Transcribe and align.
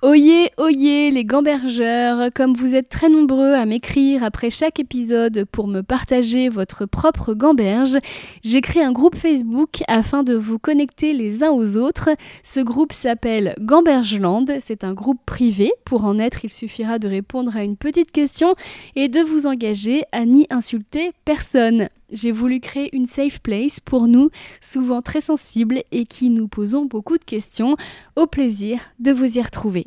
Oyez, 0.00 0.52
oyez 0.58 1.10
les 1.10 1.24
gambergeurs, 1.24 2.30
comme 2.32 2.54
vous 2.54 2.76
êtes 2.76 2.88
très 2.88 3.08
nombreux 3.08 3.54
à 3.54 3.66
m'écrire 3.66 4.22
après 4.22 4.48
chaque 4.48 4.78
épisode 4.78 5.44
pour 5.50 5.66
me 5.66 5.80
partager 5.80 6.48
votre 6.48 6.86
propre 6.86 7.34
gamberge, 7.34 7.98
j'ai 8.44 8.60
créé 8.60 8.80
un 8.80 8.92
groupe 8.92 9.16
Facebook 9.16 9.82
afin 9.88 10.22
de 10.22 10.36
vous 10.36 10.60
connecter 10.60 11.14
les 11.14 11.42
uns 11.42 11.50
aux 11.50 11.76
autres. 11.76 12.10
Ce 12.44 12.60
groupe 12.60 12.92
s'appelle 12.92 13.56
Gambergeland, 13.60 14.44
c'est 14.60 14.84
un 14.84 14.94
groupe 14.94 15.18
privé. 15.26 15.72
Pour 15.84 16.04
en 16.04 16.20
être, 16.20 16.44
il 16.44 16.50
suffira 16.50 17.00
de 17.00 17.08
répondre 17.08 17.56
à 17.56 17.64
une 17.64 17.76
petite 17.76 18.12
question 18.12 18.54
et 18.94 19.08
de 19.08 19.20
vous 19.20 19.48
engager 19.48 20.04
à 20.12 20.24
n'y 20.26 20.46
insulter 20.48 21.10
personne. 21.24 21.88
J'ai 22.10 22.32
voulu 22.32 22.60
créer 22.60 22.94
une 22.96 23.06
safe 23.06 23.40
place 23.40 23.80
pour 23.80 24.08
nous, 24.08 24.30
souvent 24.62 25.02
très 25.02 25.20
sensibles 25.20 25.82
et 25.90 26.06
qui 26.06 26.30
nous 26.30 26.48
posons 26.48 26.86
beaucoup 26.86 27.18
de 27.18 27.24
questions. 27.24 27.76
Au 28.16 28.26
plaisir 28.26 28.80
de 28.98 29.12
vous 29.12 29.38
y 29.38 29.42
retrouver. 29.42 29.86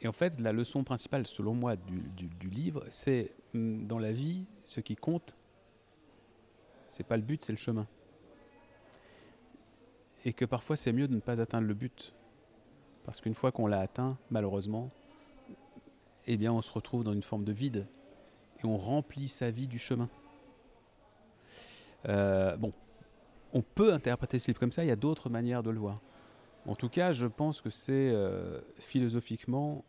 Et 0.00 0.08
en 0.08 0.12
fait, 0.12 0.40
la 0.40 0.52
leçon 0.52 0.84
principale, 0.84 1.26
selon 1.26 1.54
moi, 1.54 1.76
du, 1.76 2.48
livre, 2.48 2.84
c'est 2.88 3.32
hum, 3.54 3.86
dans 3.86 3.98
la 3.98 4.12
vie, 4.12 4.46
ce 4.64 4.80
qui 4.80 4.96
compte, 4.96 5.34
c'est 6.88 7.06
pas 7.06 7.16
le 7.16 7.22
but, 7.22 7.44
c'est 7.44 7.52
le 7.52 7.58
chemin. 7.58 7.86
Et 10.24 10.32
que 10.32 10.44
parfois, 10.44 10.76
c'est 10.76 10.92
mieux 10.92 11.08
de 11.08 11.14
ne 11.14 11.20
pas 11.20 11.40
atteindre 11.40 11.66
le 11.66 11.74
but. 11.74 12.14
Parce 13.04 13.20
qu'une 13.20 13.34
fois 13.34 13.52
qu'on 13.52 13.66
l'a 13.66 13.80
atteint, 13.80 14.16
malheureusement, 14.30 14.90
eh 16.26 16.36
bien, 16.36 16.52
on 16.52 16.62
se 16.62 16.70
retrouve 16.70 17.04
dans 17.04 17.12
une 17.12 17.22
forme 17.22 17.44
de 17.44 17.52
vide. 17.52 17.86
Et 18.62 18.66
on 18.66 18.76
remplit 18.76 19.28
sa 19.28 19.50
vie 19.50 19.68
du 19.68 19.78
chemin. 19.78 20.08
Euh, 22.08 22.56
bon, 22.56 22.72
on 23.52 23.62
peut 23.62 23.92
interpréter 23.92 24.38
ce 24.38 24.48
livre 24.48 24.60
comme 24.60 24.72
ça, 24.72 24.84
il 24.84 24.88
y 24.88 24.92
a 24.92 24.96
d'autres 24.96 25.30
manières 25.30 25.62
de 25.62 25.70
le 25.70 25.78
voir. 25.78 26.00
En 26.66 26.74
tout 26.74 26.88
cas, 26.88 27.12
je 27.12 27.26
pense 27.26 27.60
que 27.60 27.70
c'est 27.70 28.10
euh, 28.12 28.60
philosophiquement 28.78 29.84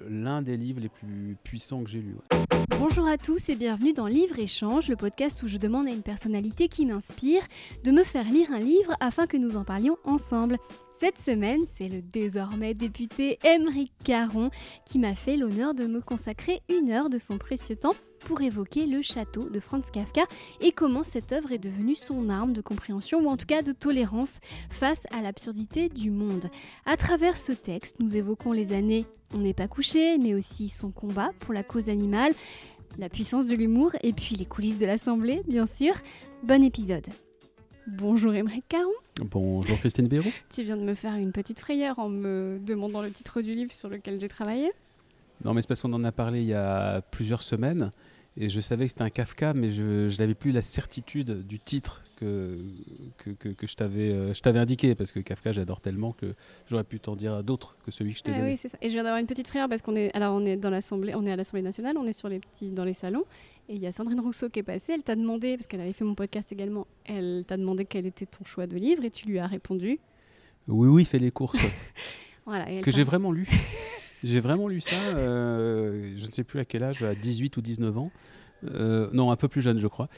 l'un 0.00 0.42
des 0.42 0.56
livres 0.56 0.80
les 0.80 0.88
plus 0.88 1.36
puissants 1.42 1.82
que 1.84 1.90
j'ai 1.90 2.00
lus. 2.00 2.16
Bonjour 2.78 3.06
à 3.06 3.16
tous 3.16 3.48
et 3.48 3.56
bienvenue 3.56 3.92
dans 3.92 4.06
Livre 4.06 4.38
Échange, 4.38 4.88
le 4.88 4.96
podcast 4.96 5.42
où 5.42 5.46
je 5.46 5.58
demande 5.58 5.86
à 5.86 5.90
une 5.90 6.02
personnalité 6.02 6.68
qui 6.68 6.86
m'inspire 6.86 7.42
de 7.84 7.90
me 7.90 8.04
faire 8.04 8.24
lire 8.24 8.52
un 8.52 8.58
livre 8.58 8.94
afin 9.00 9.26
que 9.26 9.36
nous 9.36 9.56
en 9.56 9.64
parlions 9.64 9.96
ensemble. 10.04 10.56
Cette 10.98 11.20
semaine, 11.20 11.62
c'est 11.72 11.88
le 11.88 12.02
désormais 12.02 12.74
député 12.74 13.38
Émeric 13.44 13.92
Caron 14.04 14.50
qui 14.86 14.98
m'a 14.98 15.14
fait 15.14 15.36
l'honneur 15.36 15.74
de 15.74 15.86
me 15.86 16.00
consacrer 16.00 16.62
une 16.68 16.90
heure 16.90 17.10
de 17.10 17.18
son 17.18 17.38
précieux 17.38 17.76
temps 17.76 17.94
pour 18.24 18.40
évoquer 18.40 18.86
le 18.86 19.02
château 19.02 19.48
de 19.48 19.60
Franz 19.60 19.90
Kafka 19.92 20.22
et 20.60 20.72
comment 20.72 21.04
cette 21.04 21.32
œuvre 21.32 21.52
est 21.52 21.58
devenue 21.58 21.94
son 21.94 22.28
arme 22.30 22.52
de 22.52 22.60
compréhension 22.60 23.20
ou 23.20 23.28
en 23.28 23.36
tout 23.36 23.46
cas 23.46 23.62
de 23.62 23.72
tolérance 23.72 24.40
face 24.70 25.02
à 25.12 25.22
l'absurdité 25.22 25.88
du 25.88 26.10
monde. 26.10 26.48
À 26.86 26.96
travers 26.96 27.38
ce 27.38 27.52
texte, 27.52 27.96
nous 28.00 28.16
évoquons 28.16 28.52
les 28.52 28.72
années 28.72 29.04
On 29.34 29.38
n'est 29.38 29.54
pas 29.54 29.68
couché, 29.68 30.18
mais 30.18 30.34
aussi 30.34 30.68
son 30.68 30.90
combat 30.90 31.30
pour 31.40 31.52
la 31.52 31.62
cause 31.62 31.88
animale, 31.88 32.32
la 32.98 33.08
puissance 33.08 33.46
de 33.46 33.54
l'humour 33.54 33.92
et 34.02 34.12
puis 34.12 34.36
les 34.36 34.46
coulisses 34.46 34.78
de 34.78 34.86
l'Assemblée, 34.86 35.42
bien 35.46 35.66
sûr. 35.66 35.94
Bon 36.42 36.62
épisode. 36.62 37.06
Bonjour 37.86 38.34
Émeric 38.34 38.64
Caron. 38.68 38.90
Bonjour 39.22 39.78
Christine 39.78 40.08
Béraud. 40.08 40.30
Tu 40.50 40.62
viens 40.62 40.76
de 40.76 40.84
me 40.84 40.94
faire 40.94 41.14
une 41.14 41.32
petite 41.32 41.58
frayeur 41.58 41.98
en 41.98 42.08
me 42.08 42.58
demandant 42.62 43.02
le 43.02 43.10
titre 43.10 43.42
du 43.42 43.54
livre 43.54 43.72
sur 43.72 43.90
lequel 43.90 44.18
j'ai 44.18 44.28
travaillé. 44.28 44.72
Non, 45.44 45.54
mais 45.54 45.62
c'est 45.62 45.68
parce 45.68 45.80
qu'on 45.82 45.92
en 45.92 46.04
a 46.04 46.12
parlé 46.12 46.40
il 46.40 46.48
y 46.48 46.54
a 46.54 47.00
plusieurs 47.00 47.42
semaines 47.42 47.90
et 48.36 48.48
je 48.48 48.60
savais 48.60 48.86
que 48.86 48.90
c'était 48.90 49.02
un 49.02 49.10
Kafka, 49.10 49.54
mais 49.54 49.68
je, 49.68 50.16
n'avais 50.18 50.34
plus 50.34 50.50
la 50.50 50.62
certitude 50.62 51.46
du 51.46 51.60
titre 51.60 52.02
que, 52.16 52.58
que, 53.18 53.30
que, 53.30 53.66
je 53.66 53.74
t'avais 53.74 54.12
euh, 54.12 54.32
t'avais 54.32 54.58
indiqué 54.58 54.94
parce 54.94 55.12
que 55.12 55.20
Kafka 55.20 55.52
j'adore 55.52 55.80
tellement 55.80 56.12
que 56.12 56.34
j'aurais 56.66 56.84
pu 56.84 56.98
t'en 56.98 57.16
dire 57.16 57.44
d'autres 57.44 57.76
que 57.84 57.90
celui 57.90 58.12
que 58.12 58.18
je 58.18 58.22
t'ai 58.24 58.32
ah 58.32 58.38
donné. 58.38 58.52
Oui, 58.52 58.58
c'est 58.60 58.68
ça. 58.68 58.78
Et 58.80 58.88
je 58.88 58.94
viens 58.94 59.04
d'avoir 59.04 59.20
une 59.20 59.26
petite 59.26 59.46
frayeur 59.48 59.68
parce 59.68 59.82
qu'on 59.82 59.94
est 59.94 60.14
alors 60.16 60.34
on 60.34 60.44
est 60.44 60.56
dans 60.56 60.70
l'assemblée, 60.70 61.14
on 61.14 61.24
est 61.26 61.32
à 61.32 61.36
l'Assemblée 61.36 61.62
nationale, 61.62 61.96
on 61.96 62.06
est 62.06 62.12
sur 62.12 62.28
les 62.28 62.40
petits 62.40 62.70
dans 62.70 62.84
les 62.84 62.94
salons 62.94 63.24
et 63.68 63.76
il 63.76 63.80
y 63.80 63.86
a 63.86 63.92
Sandrine 63.92 64.20
Rousseau 64.20 64.50
qui 64.50 64.58
est 64.58 64.64
passée, 64.64 64.92
elle 64.92 65.02
t'a 65.02 65.16
demandé, 65.16 65.56
parce 65.56 65.66
qu'elle 65.66 65.80
avait 65.80 65.92
fait 65.92 66.04
mon 66.04 66.14
podcast 66.14 66.52
également, 66.52 66.86
elle 67.04 67.44
t'a 67.46 67.56
demandé 67.56 67.84
quel 67.84 68.04
était 68.04 68.26
ton 68.26 68.44
choix 68.44 68.66
de 68.66 68.76
livre 68.76 69.04
et 69.04 69.10
tu 69.10 69.26
lui 69.26 69.38
as 69.38 69.46
répondu. 69.46 69.98
Oui, 70.68 70.88
oui, 70.88 71.04
fais 71.04 71.18
les 71.18 71.30
courses. 71.30 71.58
voilà, 72.46 72.66
que 72.82 72.90
j'ai 72.90 73.04
vraiment 73.04 73.32
lu. 73.32 73.48
j'ai 74.24 74.40
vraiment 74.40 74.68
lu 74.68 74.80
ça, 74.80 74.96
euh, 74.96 76.14
je 76.16 76.26
ne 76.26 76.30
sais 76.30 76.44
plus 76.44 76.58
à 76.58 76.64
quel 76.64 76.82
âge, 76.82 77.02
à 77.02 77.14
18 77.14 77.56
ou 77.56 77.60
19 77.60 77.98
ans. 77.98 78.10
Euh, 78.74 79.08
non, 79.12 79.30
un 79.30 79.36
peu 79.36 79.48
plus 79.48 79.60
jeune, 79.60 79.78
je 79.78 79.86
crois. 79.86 80.08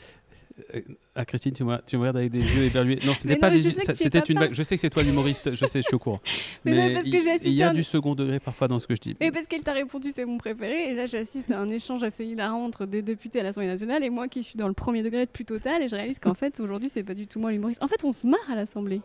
Euh, 0.75 0.81
ah 1.15 1.25
Christine, 1.27 1.53
tu 1.53 1.65
me, 1.65 1.77
tu 1.85 1.97
me 1.97 2.03
regardes 2.03 2.17
avec 2.17 2.31
des 2.31 2.43
yeux 2.43 2.63
éberlués. 2.63 2.99
Non, 3.05 3.15
c'était 3.15 3.37
pas 3.37 3.51
des 3.51 3.61
c'était 3.93 4.21
une 4.21 4.39
blague. 4.39 4.55
Je 4.55 4.63
sais 4.63 4.77
que 4.77 4.81
c'est 4.81 4.89
toi 4.89 5.03
l'humoriste, 5.03 5.55
je 5.55 5.67
sais, 5.67 5.83
je 5.83 5.87
suis 5.87 5.97
au 5.97 5.99
courant. 5.99 6.21
Mais, 6.65 6.95
il, 7.05 7.53
y 7.53 7.63
a 7.63 7.75
du 7.75 7.85
second 7.85 8.15
degré 8.15 8.41
parfois 8.41 8.67
dans 8.69 8.79
ce 8.79 8.87
que 8.87 8.95
je 8.95 9.01
dis. 9.01 9.17
Mais 9.21 9.31
parce 9.31 9.47
qu'elle 9.47 9.63
t'a 9.63 9.75
répondu 9.75 10.11
c'est 10.15 10.25
mon 10.25 10.39
préféré 10.39 10.91
et 10.91 10.95
là 10.95 11.05
j'assiste 11.05 11.51
à 11.51 11.61
un 11.61 11.69
échange 11.69 12.03
assez 12.05 12.25
hilarant 12.25 12.65
entre 12.65 12.87
des 12.87 13.03
députés 13.03 13.41
à 13.41 13.43
l'Assemblée 13.43 13.69
nationale 13.69 14.03
et 14.03 14.09
moi 14.09 14.29
qui 14.29 14.43
suis 14.43 14.57
dans 14.57 14.69
le 14.69 14.75
premier 14.75 15.03
degré 15.03 15.27
de 15.27 15.31
plus 15.31 15.45
total 15.45 15.83
et 15.83 15.89
je 15.89 15.97
réalise 15.97 16.19
qu'en 16.19 16.35
fait 16.35 16.59
aujourd'hui 16.61 16.89
c'est 16.89 17.05
pas 17.05 17.15
du 17.15 17.27
tout 17.27 17.39
moi 17.39 17.53
l'humoriste. 17.53 17.83
En 17.83 17.89
fait, 17.89 18.03
on 18.05 18.13
se 18.13 18.27
marre 18.27 18.51
à 18.51 18.55
l'Assemblée. 18.55 19.03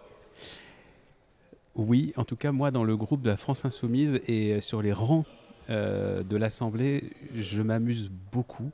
Oui, 1.75 2.13
en 2.17 2.23
tout 2.23 2.35
cas 2.35 2.51
moi 2.51 2.71
dans 2.71 2.83
le 2.83 2.97
groupe 2.97 3.21
de 3.21 3.29
la 3.29 3.37
France 3.37 3.65
Insoumise 3.65 4.21
et 4.27 4.59
sur 4.61 4.81
les 4.81 4.93
rangs 4.93 5.25
euh, 5.69 6.23
de 6.23 6.37
l'Assemblée, 6.37 7.11
je 7.33 7.61
m'amuse 7.61 8.11
beaucoup. 8.31 8.71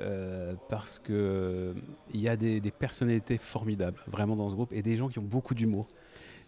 Euh, 0.00 0.54
parce 0.68 0.98
que 0.98 1.74
il 2.12 2.20
y 2.20 2.28
a 2.28 2.36
des, 2.36 2.60
personnalités 2.70 3.38
formidables 3.38 4.00
vraiment 4.08 4.34
dans 4.34 4.50
ce 4.50 4.54
groupe 4.54 4.72
et 4.72 4.82
des 4.82 4.96
gens 4.96 5.08
qui 5.08 5.18
ont 5.18 5.24
beaucoup 5.24 5.54
d'humour. 5.54 5.86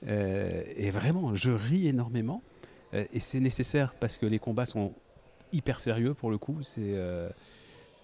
Euh, 0.08 0.62
et 0.76 0.90
vraiment, 0.90 1.34
je 1.34 1.50
ris 1.50 1.86
énormément 1.86 2.42
euh, 2.94 3.04
et 3.12 3.20
c'est 3.20 3.40
nécessaire 3.40 3.94
parce 4.00 4.18
que 4.18 4.26
les 4.26 4.38
combats 4.38 4.66
sont 4.66 4.94
hyper 5.52 5.80
sérieux 5.80 6.14
pour 6.14 6.30
le 6.30 6.38
coup. 6.38 6.58
C'est 6.62 6.94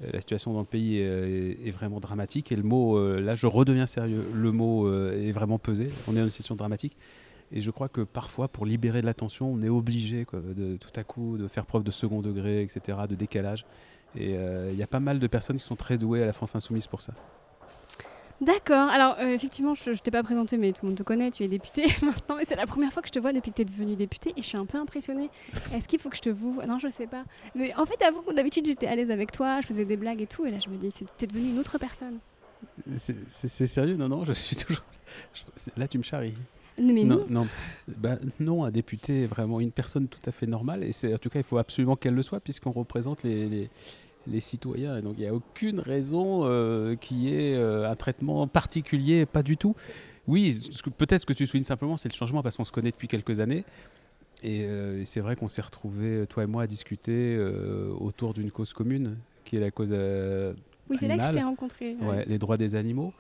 la 0.01 0.21
situation 0.21 0.53
dans 0.53 0.61
le 0.61 0.67
pays 0.67 0.99
est, 0.99 1.71
vraiment 1.71 2.01
dramatique 2.01 2.53
et 2.53 2.57
le 2.57 2.63
mot, 2.63 3.19
là, 3.19 3.35
je 3.35 3.47
redeviens 3.47 3.87
sérieux. 3.87 4.25
Le 4.33 4.53
mot 4.53 4.93
est 5.13 5.33
vraiment 5.33 5.59
pesé. 5.59 5.91
On 6.07 6.13
est 6.13 6.19
dans 6.19 6.25
une 6.25 6.31
situation 6.31 6.55
dramatique. 6.55 6.97
Et 7.53 7.61
je 7.61 7.71
crois 7.71 7.89
que 7.89 8.01
parfois, 8.01 8.49
pour 8.49 8.65
libérer 8.65 9.03
de 9.03 9.07
l'attention, 9.07 9.53
on 9.53 9.63
est 9.63 9.69
obligé 9.69 10.27
de, 10.33 10.77
tout 10.77 10.91
à 10.97 11.05
coup 11.05 11.37
de 11.37 11.49
faire 11.49 11.67
preuve 11.67 11.85
de 11.85 11.91
second 11.91 12.23
degré, 12.23 12.63
etc., 12.63 12.99
de 13.09 13.15
décalage. 13.15 13.67
Et 14.17 14.37
euh, 14.37 14.71
il 14.73 14.79
y 14.79 14.83
a 14.83 14.87
pas 14.87 15.01
mal 15.01 15.19
de 15.19 15.27
personnes 15.27 15.57
qui 15.57 15.65
sont 15.65 15.77
très 15.77 15.99
douées 15.99 16.23
à 16.23 16.27
la 16.27 16.33
France 16.33 16.55
Insoumise 16.55 16.87
pour 16.87 17.01
ça. 17.01 17.13
D'accord. 18.41 18.89
Alors, 18.89 19.17
euh, 19.21 19.29
effectivement, 19.29 19.75
je 19.75 19.91
ne 19.91 19.95
t'ai 19.95 20.11
pas 20.11 20.23
présenté, 20.23 20.57
mais 20.57 20.73
tout 20.73 20.81
le 20.83 20.89
monde 20.89 20.99
te 20.99 21.03
connaît, 21.03 21.31
tu 21.31 21.45
es 21.45 21.49
député 21.49 21.85
maintenant. 22.03 22.37
Mais 22.37 22.45
c'est 22.45 22.57
la 22.57 22.67
première 22.67 22.93
fois 22.93 23.03
que 23.03 23.09
je 23.09 23.13
te 23.13 23.19
vois 23.19 23.33
depuis 23.33 23.51
que 23.53 23.57
tu 23.57 23.63
es 23.63 23.65
devenu 23.67 23.97
député 23.97 24.33
et 24.37 24.43
je 24.43 24.47
suis 24.47 24.59
un 24.59 24.67
peu 24.67 24.79
impressionnée. 24.79 25.31
Est-ce 25.73 25.87
qu'il 25.87 26.01
faut 26.01 26.09
que 26.09 26.17
je 26.17 26.23
te 26.23 26.31
vous 26.31 26.61
Non, 26.67 26.79
je 26.79 26.89
sais 26.89 27.07
pas. 27.07 27.25
Mais 27.55 27.75
en 27.77 27.87
fait, 27.87 28.03
avant, 28.03 28.23
d'habitude, 28.35 28.67
j'étais 28.67 28.89
à 28.89 28.97
l'aise 28.97 29.11
avec 29.11 29.31
toi, 29.31 29.61
je 29.61 29.69
faisais 29.69 29.85
des 29.85 29.97
blagues 29.97 30.23
et 30.23 30.27
tout. 30.27 30.45
Et 30.47 30.51
là, 30.51 30.59
je 30.59 30.69
me 30.71 30.77
dis, 30.77 30.91
tu 30.91 31.05
es 31.25 31.27
devenu 31.27 31.51
une 31.51 31.59
autre 31.59 31.79
personne. 31.79 32.19
C'est 32.97 33.67
sérieux? 33.67 33.97
Non, 33.97 34.09
non, 34.09 34.25
je 34.25 34.33
suis 34.33 34.57
toujours. 34.57 34.85
Là, 35.77 35.87
tu 35.87 35.99
me 35.99 36.03
charries. 36.03 36.35
Mais 36.79 37.05
non, 37.05 37.27
non. 37.29 37.47
Bah, 37.87 38.17
non, 38.41 38.65
un 38.65 38.71
député 38.71 39.25
est 39.25 39.27
vraiment 39.27 39.61
une 39.61 39.73
personne 39.73 40.09
tout 40.09 40.21
à 40.27 40.33
fait 40.33 40.47
normale. 40.47 40.85
Et 40.85 41.15
en 41.15 41.19
tout 41.19 41.29
cas, 41.29 41.39
il 41.39 41.45
faut 41.45 41.59
absolument 41.59 41.97
qu'elle 41.97 42.15
le 42.15 42.23
soit, 42.23 42.41
puisqu'on 42.41 42.71
représente 42.71 43.23
les, 43.23 43.69
les 44.27 44.41
citoyens. 44.41 44.97
Et 44.97 45.03
donc 45.03 45.15
il 45.17 45.21
n'y 45.21 45.27
a 45.27 45.35
aucune 45.35 45.81
raison 45.81 46.43
euh, 46.45 46.97
qui 46.97 47.33
ait 47.33 47.55
euh, 47.55 47.91
un 47.91 47.97
traitement 47.97 48.47
particulier, 48.47 49.27
pas 49.27 49.43
du 49.43 49.57
tout. 49.57 49.75
Oui, 50.29 50.61
peut-être 50.97 51.23
ce 51.23 51.27
que 51.27 51.33
tu 51.33 51.47
soulignes 51.47 51.65
simplement, 51.65 51.97
c'est 51.97 52.09
le 52.09 52.15
changement 52.15 52.43
parce 52.43 52.57
qu'on 52.57 52.65
se 52.65 52.73
connaît 52.73 52.91
depuis 52.91 53.09
quelques 53.09 53.41
années. 53.41 53.65
Et, 54.45 54.65
euh, 54.65 55.05
c'est 55.05 55.21
vrai 55.21 55.37
qu'on 55.37 55.49
s'est 55.49 55.63
retrouvés, 55.63 56.27
toi 56.29 56.45
et 56.45 56.47
moi, 56.47 56.63
à 56.63 56.67
discuter 56.67 57.39
autour 57.99 58.35
d'une 58.35 58.51
cause 58.51 58.73
commune, 58.73 59.17
qui 59.45 59.57
est 59.57 59.61
la 59.61 59.71
cause. 59.71 59.91
oui, 59.91 60.97
c'est 60.99 61.09
là 61.09 61.19
que 61.19 61.25
je 61.25 61.31
t'ai 61.31 61.43
rencontré. 61.43 61.97
Ouais. 62.01 62.25
les 62.27 62.39
droits 62.39 62.57
des 62.57 62.77
animaux. 62.77 63.13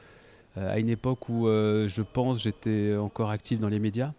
À 0.56 0.78
une 0.78 0.88
époque 0.88 1.28
où 1.28 1.46
je 1.46 2.02
pense 2.02 2.42
j'étais 2.42 2.96
encore 2.96 3.30
actif 3.30 3.60
dans 3.60 3.68
les 3.68 3.78
médias. 3.78 4.12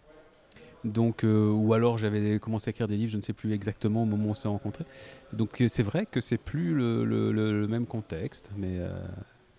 Donc, 0.84 1.24
euh, 1.24 1.50
ou 1.50 1.74
alors 1.74 1.98
j'avais 1.98 2.40
commencé 2.40 2.70
à 2.70 2.72
écrire 2.72 2.88
des 2.88 2.98
livres, 2.98 3.12
je 3.12 3.18
ne 3.18 3.22
sais 3.22 3.34
plus 3.34 3.53
exactement 3.53 4.03
au 4.03 4.06
moment 4.06 4.28
où 4.28 4.32
on 4.32 4.34
s'est 4.34 4.47
rencontrés. 4.47 4.85
Donc 5.32 5.62
euh, 5.62 5.68
c'est 5.70 5.84
vrai 5.84 6.06
que 6.06 6.20
c'est 6.20 6.38
plus 6.38 6.74
le, 6.74 7.68
même 7.68 7.85
contexte, 7.85 8.52
mais, 8.58 8.80
euh, 8.80 8.90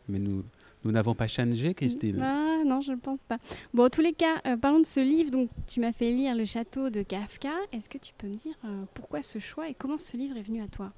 mais 0.08 0.18
nous, 0.18 0.44
nous 0.84 0.92
n'avons 0.92 1.14
pas 1.14 1.26
changé, 1.26 1.72
Christine. 1.74 2.20
Ah 2.22 2.62
non, 2.66 2.82
je 2.82 2.92
ne 2.92 2.98
pense 2.98 3.20
pas. 3.24 3.38
Bon, 3.72 3.86
en 3.86 3.90
tous 3.90 4.02
les 4.02 4.12
cas, 4.12 4.56
parlons 4.60 4.80
de 4.80 4.86
ce 4.86 5.00
livre. 5.00 5.30
Donc, 5.30 5.48
tu 5.66 5.80
m'as 5.80 5.92
fait 5.92 6.10
lire 6.10 6.34
Le 6.36 6.44
Château 6.44 6.90
de 6.90 7.02
Kafka. 7.02 7.52
Est-ce 7.72 7.88
que 7.88 7.98
tu 7.98 8.12
peux 8.16 8.26
me 8.26 8.36
dire 8.36 8.54
pourquoi 8.92 9.22
ce 9.22 9.38
choix 9.38 9.68
et 9.68 9.74
comment 9.74 9.98
ce 9.98 10.16
livre 10.16 10.36
est 10.36 10.42
venu 10.42 10.62
à 10.62 10.68
toi? 10.68 10.92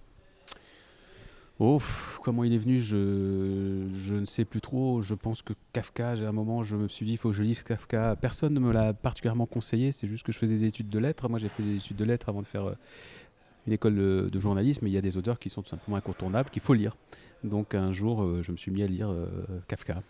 Oh, 1.58 1.80
comment 2.22 2.44
il 2.44 2.52
est 2.52 2.58
venu, 2.58 2.78
je, 2.78 4.14
ne 4.14 4.26
sais 4.26 4.44
plus 4.44 4.60
trop. 4.60 5.00
Je 5.00 5.14
pense 5.14 5.40
que 5.40 5.54
Kafka, 5.72 6.14
j'ai 6.14 6.26
un 6.26 6.32
moment, 6.32 6.62
je 6.62 6.76
me 6.76 6.86
suis 6.88 7.06
dit, 7.06 7.12
il 7.12 7.18
faut 7.18 7.30
que 7.30 7.34
je 7.34 7.42
lise 7.42 7.62
Kafka. 7.62 8.14
Personne 8.16 8.52
ne 8.52 8.60
me 8.60 8.72
l'a 8.72 8.92
particulièrement 8.92 9.46
conseillé, 9.46 9.90
c'est 9.90 10.06
juste 10.06 10.26
que 10.26 10.32
je 10.32 10.38
faisais 10.38 10.56
des 10.56 10.66
études 10.66 10.90
de 10.90 10.98
lettres. 10.98 11.30
Moi, 11.30 11.38
j'ai 11.38 11.48
fait 11.48 11.62
des 11.62 11.76
études 11.76 11.96
de 11.96 12.04
lettres 12.04 12.28
avant 12.28 12.42
de 12.42 12.46
faire 12.46 12.68
euh, 12.68 12.74
une 13.66 13.72
école 13.72 13.94
de, 13.94 14.38
journalisme, 14.38 14.86
il 14.86 14.92
y 14.92 14.98
a 14.98 15.00
des 15.00 15.16
auteurs 15.16 15.38
qui 15.38 15.48
sont 15.48 15.62
tout 15.62 15.68
simplement 15.68 15.96
incontournables, 15.96 16.50
qu'il 16.50 16.62
faut 16.62 16.74
lire. 16.74 16.96
Donc 17.42 17.74
un 17.74 17.90
jour, 17.90 18.22
euh, 18.22 18.42
je 18.42 18.52
me 18.52 18.56
suis 18.56 18.70
mis 18.70 18.82
à 18.82 18.86
lire 18.86 19.10
euh, 19.10 19.26
Kafka. 19.66 20.02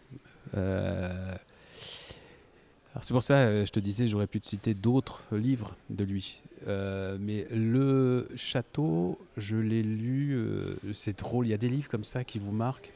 C'est 3.03 3.13
pour 3.13 3.23
ça, 3.23 3.35
euh, 3.35 3.67
je 3.67 3.73
te 3.73 3.81
disais, 3.81 4.07
j'aurais 4.07 4.27
pu 4.27 4.41
te 4.41 4.49
citer 4.49 4.75
d'autres 4.75 5.23
livres 5.33 5.77
de 5.91 6.05
lui. 6.05 6.43
Euh, 6.67 7.19
mais 7.21 7.47
le 7.51 8.29
château, 8.37 9.19
je 9.37 9.57
l'ai 9.57 9.83
lu, 9.83 10.35
euh, 10.35 10.77
c'est 10.93 11.19
drôle, 11.19 11.47
il 11.47 11.51
y 11.51 11.55
a 11.55 11.59
des 11.59 11.69
livres 11.69 11.89
comme 11.89 12.05
ça 12.05 12.25
qui 12.25 12.39
vous 12.39 12.53
marquent. 12.53 12.93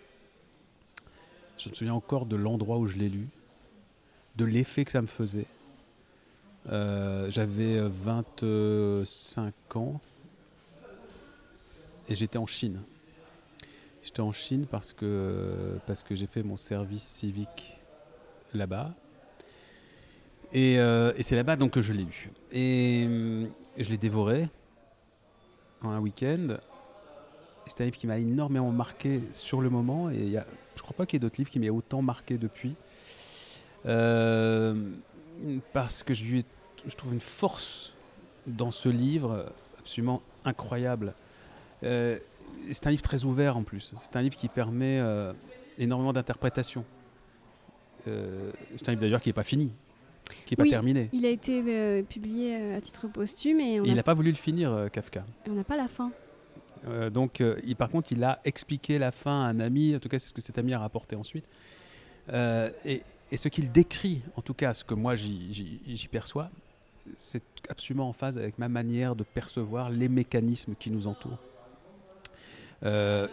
Je 1.58 1.68
me 1.68 1.74
souviens 1.74 1.94
encore 1.94 2.24
de 2.24 2.36
l'endroit 2.36 2.78
où 2.78 2.86
je 2.86 2.96
l'ai 2.96 3.10
lu, 3.10 3.28
de 4.36 4.44
l'effet 4.44 4.84
que 4.84 4.92
ça 4.92 5.02
me 5.02 5.06
faisait. 5.06 5.46
J'avais 6.66 7.80
25 7.80 9.52
ans 9.76 10.00
et 12.08 12.14
j'étais 12.14 12.38
en 12.38 12.46
Chine. 12.46 12.80
J'étais 14.02 14.20
en 14.20 14.32
Chine 14.32 14.66
parce 14.70 14.92
que, 14.94 15.78
parce 15.86 16.02
que 16.02 16.14
j'ai 16.14 16.26
fait 16.26 16.42
mon 16.42 16.56
service 16.56 17.02
civique 17.02 17.78
là-bas. 18.54 18.94
Euh, 20.54 21.12
et, 21.16 21.22
c'est 21.22 21.36
là-bas 21.36 21.56
donc 21.56 21.72
que 21.72 21.80
je 21.80 21.92
l'ai 21.92 22.04
lu. 22.04 22.30
Et, 22.52 23.06
je 23.78 23.88
l'ai 23.88 23.96
dévoré 23.96 24.48
en 25.82 25.90
un 25.90 26.00
week-end. 26.00 26.56
C'est 27.66 27.82
un 27.82 27.84
livre 27.84 27.96
qui 27.96 28.06
m'a 28.06 28.18
énormément 28.18 28.72
marqué 28.72 29.20
sur 29.30 29.60
le 29.60 29.70
moment. 29.70 30.10
Et 30.10 30.30
je 30.30 30.36
ne 30.36 30.82
crois 30.82 30.96
pas 30.96 31.06
qu'il 31.06 31.16
y 31.16 31.18
ait 31.18 31.20
d'autres 31.20 31.38
livres 31.38 31.50
qui 31.50 31.60
m'aient 31.60 31.70
autant 31.70 32.02
marqué 32.02 32.36
depuis. 32.36 32.74
Euh, 33.86 34.74
parce 35.72 36.02
que 36.02 36.12
je, 36.12 36.40
je 36.86 36.96
trouve 36.96 37.14
une 37.14 37.20
force 37.20 37.94
dans 38.46 38.70
ce 38.70 38.88
livre 38.88 39.52
absolument 39.78 40.20
incroyable. 40.44 41.14
Euh, 41.84 42.18
c'est 42.72 42.88
un 42.88 42.90
livre 42.90 43.02
très 43.02 43.24
ouvert 43.24 43.56
en 43.56 43.62
plus. 43.62 43.94
C'est 44.00 44.16
un 44.16 44.22
livre 44.22 44.36
qui 44.36 44.48
permet 44.48 45.00
énormément 45.78 46.12
d'interprétation. 46.12 46.84
c'est 48.04 48.88
un 48.88 48.90
livre 48.90 49.00
d'ailleurs 49.00 49.22
qui 49.22 49.28
n'est 49.28 49.34
pas 49.34 49.44
fini 49.44 49.70
qui 50.56 50.60
n'est 50.60 50.68
pas 50.68 50.70
terminé. 50.70 51.08
Il 51.12 51.24
a 51.26 51.28
été 51.28 51.62
euh, 51.66 52.02
publié 52.02 52.56
euh, 52.56 52.76
à 52.76 52.80
titre 52.80 53.08
posthume 53.08 53.60
et 53.60 53.76
il 53.76 53.94
n'a 53.94 54.02
pas 54.02 54.14
voulu 54.14 54.30
le 54.30 54.36
finir, 54.36 54.72
euh, 54.72 54.88
Kafka. 54.88 55.24
Et 55.46 55.50
on 55.50 55.54
n'a 55.54 55.64
pas 55.64 55.76
la 55.76 55.88
fin. 55.88 56.10
donc, 57.12 57.42
il, 57.64 57.76
par 57.76 57.90
contre, 57.90 58.12
il 58.12 58.24
a 58.24 58.40
expliqué 58.44 58.98
la 58.98 59.12
fin 59.12 59.44
à 59.44 59.48
un 59.48 59.60
ami. 59.60 59.94
En 59.94 59.98
tout 59.98 60.08
cas, 60.08 60.18
c'est 60.18 60.28
ce 60.28 60.34
que 60.34 60.40
cet 60.40 60.58
ami 60.58 60.72
a 60.72 60.78
rapporté 60.78 61.14
ensuite. 61.14 61.44
Et, 62.32 63.02
et, 63.30 63.36
ce 63.36 63.48
qu'il 63.48 63.70
décrit, 63.70 64.22
en 64.36 64.42
tout 64.42 64.54
cas, 64.54 64.72
ce 64.72 64.84
que 64.84 64.94
moi 64.94 65.14
j'y 65.14 66.08
perçois, 66.10 66.50
c'est 67.16 67.42
absolument 67.68 68.08
en 68.08 68.12
phase 68.12 68.38
avec 68.38 68.58
ma 68.58 68.68
manière 68.68 69.14
de 69.16 69.24
percevoir 69.24 69.90
les 69.90 70.08
mécanismes 70.08 70.74
qui 70.78 70.90
nous 70.90 71.06
entourent. 71.06 71.38
Euh, 72.84 73.28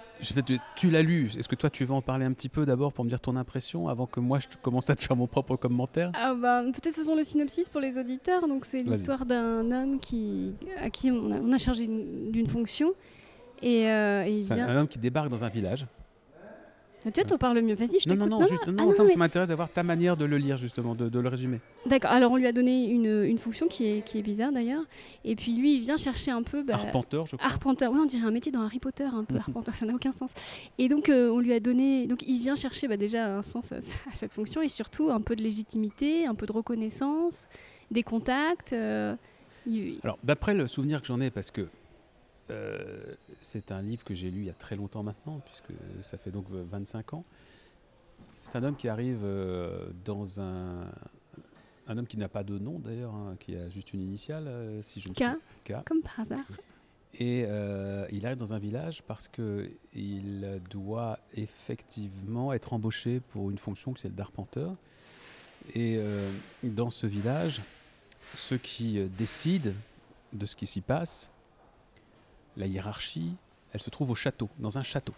tu 0.75 0.89
l'as 0.89 1.01
lu. 1.01 1.31
Est-ce 1.38 1.47
que 1.47 1.55
toi, 1.55 1.69
tu 1.69 1.85
veux 1.85 1.94
en 1.94 2.01
parler 2.01 2.25
un 2.25 2.33
petit 2.33 2.49
peu 2.49 2.65
d'abord 2.65 2.91
pour 2.91 3.05
me 3.05 3.09
dire 3.09 3.19
ton 3.19 3.35
impression 3.35 3.88
avant 3.88 4.05
que 4.05 4.19
moi 4.19 4.39
je 4.39 4.47
commence 4.61 4.89
à 4.89 4.95
te 4.95 5.01
faire 5.01 5.15
mon 5.15 5.27
propre 5.27 5.55
commentaire? 5.55 6.11
Ah 6.15 6.33
bah, 6.33 6.63
Peut-être 6.63 6.95
faisons 6.95 7.15
le 7.15 7.23
synopsis 7.23 7.69
pour 7.69 7.81
les 7.81 7.97
auditeurs. 7.97 8.47
Donc, 8.47 8.65
c'est 8.65 8.81
l'histoire 8.81 9.25
d'un 9.25 9.71
homme 9.71 9.99
qui, 9.99 10.53
à 10.81 10.89
qui 10.89 11.11
on 11.11 11.51
a, 11.51 11.57
chargé 11.57 11.88
d'une 11.88 12.47
fonction. 12.47 12.94
Et, 13.61 13.89
euh, 13.89 14.25
et 14.25 14.39
il 14.39 14.44
vient... 14.44 14.67
Un 14.67 14.77
homme 14.77 14.88
qui 14.88 14.99
débarque 14.99 15.29
dans 15.29 15.44
un 15.44 15.49
village 15.49 15.88
Peut-être 17.12 17.33
on 17.33 17.38
parle 17.38 17.62
mieux. 17.62 17.75
Vas-y, 17.75 18.00
je 18.00 18.06
t'écoute. 18.06 18.18
Non, 18.18 18.27
non, 18.27 18.39
non, 18.39 18.48
juste, 18.48 18.68
non, 18.68 18.94
ah, 18.98 19.07
ça 19.07 19.18
m'intéresse 19.18 19.50
d'avoir 19.50 19.69
ta 19.69 19.83
manière 19.83 20.18
de 20.18 20.25
le 20.25 20.38
lire, 20.38 20.57
justement, 20.57 20.95
de, 20.95 21.09
de 21.09 21.19
le 21.19 21.30
résumer. 21.30 21.59
D'accord. 21.86 22.12
Alors, 22.12 22.31
on 22.31 22.38
lui 22.38 22.48
a 22.48 22.51
donné 22.51 22.86
une, 22.89 23.24
une 23.24 23.38
fonction 23.38 23.68
qui 23.68 23.88
est, 23.88 24.01
qui 24.01 24.19
est 24.19 24.21
bizarre, 24.21 24.51
d'ailleurs. 24.51 24.83
Et 25.24 25.36
puis, 25.36 25.56
lui, 25.56 25.75
il 25.75 25.81
vient 25.81 25.98
chercher 25.98 26.31
un 26.31 26.44
peu... 26.44 26.63
Bah, 26.63 26.75
arpenteur, 26.75 27.25
je 27.25 27.36
crois. 27.36 27.48
Arpenteur. 27.48 27.92
Oui, 27.92 28.00
on 28.01 28.06
dirait 28.06 28.27
un 28.27 28.31
métier 28.31 28.51
dans 28.51 28.62
Harry 28.62 28.80
Potter, 28.80 29.06
un 29.06 29.24
peu 29.24 29.36
arpenteur. 29.38 29.75
Ça 29.75 29.86
n'a 29.86 29.94
aucun 29.94 30.13
sens. 30.13 30.31
Et 30.77 30.89
donc, 30.89 31.09
euh, 31.09 31.30
on 31.30 31.39
lui 31.39 31.54
a 31.54 31.59
donné... 31.59 32.07
Donc, 32.07 32.24
il 32.27 32.39
vient 32.39 32.56
chercher 32.56 32.88
bah, 32.88 32.98
déjà 32.98 33.38
un 33.38 33.42
sens 33.42 33.71
à, 33.71 33.80
cette 34.13 34.33
fonction 34.33 34.62
et 34.62 34.69
surtout 34.69 35.09
un 35.09 35.21
peu 35.21 35.36
de 35.36 35.44
légitimité, 35.44 36.25
un 36.25 36.36
peu 36.36 36.45
de 36.45 36.51
reconnaissance, 36.51 37.48
des 37.92 38.04
contacts. 38.04 38.74
Euh, 38.74 39.15
Alors, 40.04 40.18
d'après 40.24 40.54
le 40.54 40.68
souvenir 40.68 41.01
que 41.01 41.07
j'en 41.07 41.21
ai, 41.21 41.31
parce 41.31 41.51
que 41.51 41.68
euh, 42.49 43.15
c'est 43.41 43.71
un 43.71 43.81
livre 43.81 44.03
que 44.03 44.13
j'ai 44.13 44.31
lu 44.31 44.41
il 44.41 44.45
y 44.45 44.49
a 44.49 44.53
très 44.53 44.75
longtemps 44.75 45.03
maintenant, 45.03 45.41
puisque 45.45 45.73
ça 46.01 46.17
fait 46.17 46.31
donc 46.31 46.45
25 46.49 47.13
ans. 47.13 47.25
C'est 48.41 48.55
un 48.55 48.63
homme 48.63 48.75
qui 48.75 48.88
arrive 48.88 49.21
euh, 49.23 49.89
dans 50.05 50.41
un. 50.41 50.85
Un 51.89 51.97
homme 51.97 52.07
qui 52.07 52.17
n'a 52.17 52.27
pas 52.27 52.44
de 52.44 52.59
nom 52.59 52.79
d'ailleurs, 52.79 53.15
hein, 53.15 53.38
qui 53.39 53.55
a 53.55 53.69
juste 53.69 53.94
une 53.94 54.01
initiale, 54.01 54.47
euh, 54.47 54.81
si 54.81 54.99
je 54.99 55.07
K, 55.07 55.23
comme 55.85 56.01
par 56.01 56.19
hasard. 56.19 56.45
Et 57.19 57.44
il 58.11 58.25
arrive 58.25 58.38
dans 58.38 58.53
un 58.53 58.59
village 58.59 59.01
parce 59.03 59.27
qu'il 59.27 60.59
doit 60.69 61.17
effectivement 61.33 62.53
être 62.53 62.73
embauché 62.73 63.21
pour 63.21 63.49
une 63.49 63.57
fonction 63.57 63.94
qui 63.94 63.99
est 63.99 64.03
celle 64.03 64.15
d'arpenteur. 64.15 64.75
Et 65.73 65.99
dans 66.61 66.91
ce 66.91 67.07
village, 67.07 67.63
ceux 68.35 68.57
qui 68.57 68.99
décident 69.17 69.71
de 70.33 70.45
ce 70.45 70.55
qui 70.55 70.67
s'y 70.67 70.81
passe, 70.81 71.31
la 72.57 72.68
hiérarchie, 72.68 73.36
elle 73.71 73.80
se 73.80 73.89
trouve 73.89 74.12
au 74.12 74.15
château, 74.15 74.50
dans 74.59 74.77
un 74.77 74.83
château. 74.83 75.13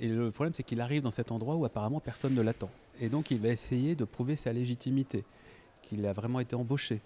Et 0.00 0.08
le 0.08 0.30
problème, 0.30 0.54
c'est 0.54 0.62
qu'il 0.62 0.80
arrive 0.80 1.02
dans 1.02 1.10
cet 1.10 1.30
endroit 1.30 1.54
où 1.54 1.64
apparemment 1.64 2.00
personne 2.00 2.34
ne 2.34 2.40
l'attend. 2.40 2.70
Et 3.00 3.08
donc, 3.08 3.30
il 3.30 3.38
va 3.38 3.48
essayer 3.48 3.94
de 3.94 4.04
prouver 4.04 4.36
sa 4.36 4.52
légitimité, 4.52 5.24
qu'il 5.82 6.04
a 6.06 6.12
vraiment 6.12 6.40
été 6.40 6.56
embauché. 6.56 7.00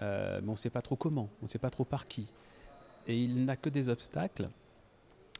Euh, 0.00 0.40
mais 0.42 0.48
on 0.48 0.52
ne 0.52 0.56
sait 0.56 0.70
pas 0.70 0.82
trop 0.82 0.96
comment, 0.96 1.28
on 1.42 1.46
ne 1.46 1.48
sait 1.48 1.58
pas 1.58 1.70
trop 1.70 1.84
par 1.84 2.06
qui. 2.06 2.28
Et 3.06 3.20
il 3.20 3.44
n'a 3.44 3.56
que 3.56 3.68
des 3.68 3.88
obstacles 3.88 4.48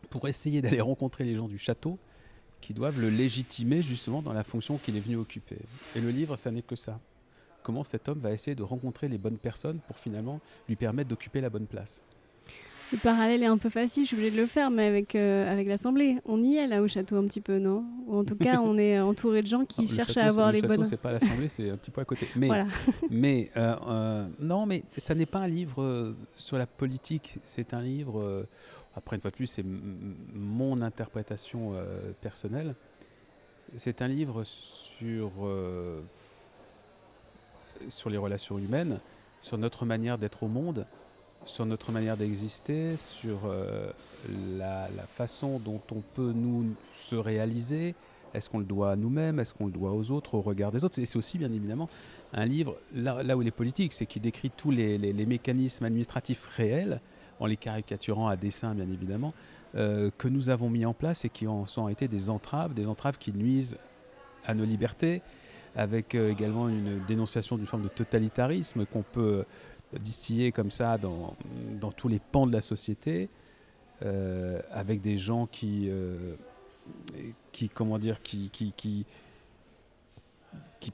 pour 0.09 0.27
essayer 0.29 0.63
d'aller 0.63 0.81
rencontrer 0.81 1.25
les 1.25 1.37
gens 1.37 1.47
du 1.47 1.59
château 1.59 1.99
qui 2.61 2.75
doivent 2.75 3.01
le 3.01 3.09
légitimer 3.09 3.81
justement 3.81 4.23
dans 4.23 4.33
la 4.33 4.45
fonction 4.45 4.77
qu'il 4.77 4.97
est 4.97 5.01
venu 5.01 5.17
occuper. 5.17 5.59
Et 5.95 6.01
le 6.01 6.11
livre, 6.11 6.37
ça 6.37 6.51
n'est 6.51 6.63
que 6.63 6.77
ça. 6.77 6.99
Comment 7.63 7.85
cet 7.85 8.09
homme 8.09 8.19
va 8.19 8.33
essayer 8.33 8.55
de 8.55 8.63
rencontrer 8.63 9.09
les 9.09 9.19
bonnes 9.19 9.39
personnes 9.39 9.79
pour 9.87 9.99
finalement 9.99 10.41
lui 10.69 10.77
permettre 10.77 11.09
d'occuper 11.09 11.41
la 11.41 11.51
bonne 11.51 11.67
place. 11.67 12.03
Le 12.93 12.99
parallèle 12.99 13.45
est 13.45 13.47
un 13.47 13.59
peu 13.59 13.71
facile, 13.71 14.03
je 14.03 14.09
suis 14.09 14.17
obligée 14.17 14.33
de 14.33 14.41
le 14.41 14.47
faire, 14.47 14.69
mais 14.71 14.87
avec, 14.87 15.15
euh, 15.15 15.51
avec 15.51 15.69
l'Assemblée. 15.69 16.17
On 16.25 16.43
y 16.43 16.57
est 16.57 16.67
là 16.67 16.83
au 16.83 16.89
château 16.89 17.17
un 17.17 17.27
petit 17.27 17.41
peu, 17.41 17.59
non? 17.59 17.85
Ou 18.09 18.17
en 18.17 18.25
tout 18.25 18.35
cas, 18.35 18.61
on 18.63 18.77
est 18.79 18.99
entouré 18.99 19.43
de 19.43 19.47
gens 19.47 19.65
qui 19.65 19.87
cherchent 19.87 20.17
à 20.17 20.27
avoir 20.27 20.51
les 20.51 20.61
bonnes... 20.61 20.71
Le 20.71 20.77
château, 20.77 20.91
c'est 20.91 20.97
pas 20.97 21.13
l'Assemblée, 21.13 21.47
c'est 21.47 21.71
un 21.71 21.77
petit 21.77 21.93
peu 21.93 22.01
à 22.01 22.05
côté. 22.05 22.29
Mais, 22.37 22.49
mais 23.11 23.51
euh, 23.57 23.77
euh, 23.87 24.27
non, 24.41 24.67
mais 24.67 24.83
ça 24.97 25.15
n'est 25.15 25.27
pas 25.27 25.39
un 25.41 25.49
livre 25.49 26.15
sur 26.37 26.59
la 26.59 26.67
politique, 26.67 27.39
c'est 27.45 27.75
un 27.75 27.83
livre... 27.83 28.47
après, 28.97 29.17
une 29.17 29.23
fois 29.23 29.31
de 29.31 29.37
plus, 29.37 29.47
c'est 29.47 29.65
mon 29.65 30.83
interprétation 30.83 31.75
personnelle. 32.21 32.75
C'est 33.77 34.03
un 34.03 34.09
livre 34.09 34.43
sur, 34.43 35.31
sur 37.89 38.11
les 38.11 38.19
relations 38.19 38.59
humaines, 38.59 38.99
sur 39.41 39.59
notre 39.59 39.87
manière 39.87 40.19
d'être 40.19 40.43
au 40.43 40.49
monde, 40.49 40.87
sur 41.45 41.67
notre 41.67 41.93
manière 41.93 42.17
d'exister, 42.17 42.97
sur 42.97 43.41
euh, 43.47 43.91
la, 44.57 44.89
façon 45.15 45.59
dont 45.59 45.81
on 45.93 46.03
peut 46.15 46.33
nous 46.35 46.75
se 46.95 47.17
réaliser. 47.17 47.95
Est-ce 48.33 48.49
qu'on 48.49 48.59
le 48.59 48.65
doit 48.65 48.93
à 48.93 48.97
nous-mêmes? 48.97 49.41
Est-ce 49.41 49.55
qu'on 49.55 49.67
le 49.67 49.73
doit 49.73 49.93
aux 49.93 50.11
autres, 50.13 50.35
au 50.35 50.41
regard 50.41 50.71
des 50.71 50.85
autres? 50.85 50.99
Et 51.01 51.07
c'est 51.07 51.19
aussi, 51.19 51.39
bien 51.39 51.53
évidemment, 51.53 51.89
un 52.33 52.47
livre, 52.47 52.77
là, 52.95 53.37
où 53.37 53.43
il 53.43 53.49
est 53.49 53.53
politique, 53.53 53.93
c'est 53.93 54.07
qu'il 54.07 54.23
décrit 54.23 54.51
tous 54.51 54.71
les, 54.71 55.27
mécanismes 55.27 55.85
administratifs 55.85 56.47
réels, 56.47 57.01
en 57.41 57.47
les 57.47 57.57
caricaturant 57.57 58.29
à 58.29 58.37
dessein, 58.37 58.75
bien 58.75 58.89
évidemment, 58.89 59.33
euh, 59.75 60.11
que 60.19 60.29
nous 60.29 60.51
avons 60.51 60.69
mis 60.69 60.85
en 60.85 60.93
place 60.93 61.25
et 61.25 61.31
qui 61.31 61.49
ont, 61.49 61.65
sont 61.65 61.89
été 61.89 62.07
des 62.07 62.29
entraves, 62.29 62.75
des 62.75 62.89
entraves 62.89 63.19
qui 63.19 63.33
nuisent 63.33 63.79
à 64.45 64.55
nos 64.55 64.65
libertés, 64.65 65.23
avec 65.75 66.15
euh, 66.15 66.31
également 66.31 66.69
une 66.69 67.03
dénonciation 67.07 67.57
d'une 67.57 67.67
forme 67.67 67.85
de 67.85 67.89
totalitarisme 67.89 68.85
qu'on 68.87 69.03
peut 69.03 69.45
distillé 69.99 70.53
comme 70.53 70.71
ça 70.71 70.99
dans, 70.99 71.35
dans, 71.81 71.91
tous 71.91 72.09
les 72.09 72.21
pans 72.21 72.47
de 72.47 72.53
la 72.53 72.61
société, 72.61 73.29
euh, 74.03 74.61
avec 74.71 75.01
des 75.01 75.17
gens 75.17 75.47
qui, 75.47 75.89
euh, 75.89 76.35
qui 77.53 77.69
comment 77.69 77.99
dire, 77.99 78.23
qui, 78.23 78.51
qui, 78.51 78.73
qui, 78.77 79.05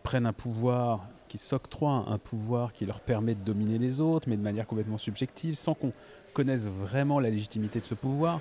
prennent 0.02 0.26
un 0.26 0.32
pouvoir, 0.32 1.06
qui 1.28 1.38
s'octroient 1.38 2.06
un 2.08 2.18
pouvoir 2.18 2.72
qui 2.72 2.86
leur 2.86 3.00
permet 3.00 3.34
de 3.34 3.40
dominer 3.40 3.78
les 3.78 4.00
autres, 4.00 4.28
mais 4.28 4.36
de 4.36 4.42
manière 4.42 4.66
complètement 4.66 4.98
subjective, 4.98 5.54
sans 5.54 5.74
qu'on 5.74 5.92
connaisse 6.32 6.66
vraiment 6.66 7.20
la 7.20 7.30
légitimité 7.30 7.80
de 7.80 7.84
ce 7.84 7.94
pouvoir. 7.94 8.40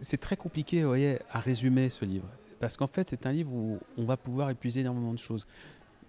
C'est 0.00 0.20
très 0.20 0.36
compliqué 0.36 0.84
voyez, 0.84 1.18
à 1.32 1.40
résumer 1.40 1.90
ce 1.90 2.04
livre, 2.04 2.28
parce 2.60 2.76
qu'en 2.76 2.86
fait 2.86 3.08
c'est 3.08 3.26
un 3.26 3.32
livre 3.32 3.52
où 3.52 3.78
on 3.96 4.04
va 4.04 4.16
pouvoir 4.16 4.50
épuiser 4.50 4.80
énormément 4.80 5.12
de 5.12 5.18
choses 5.18 5.46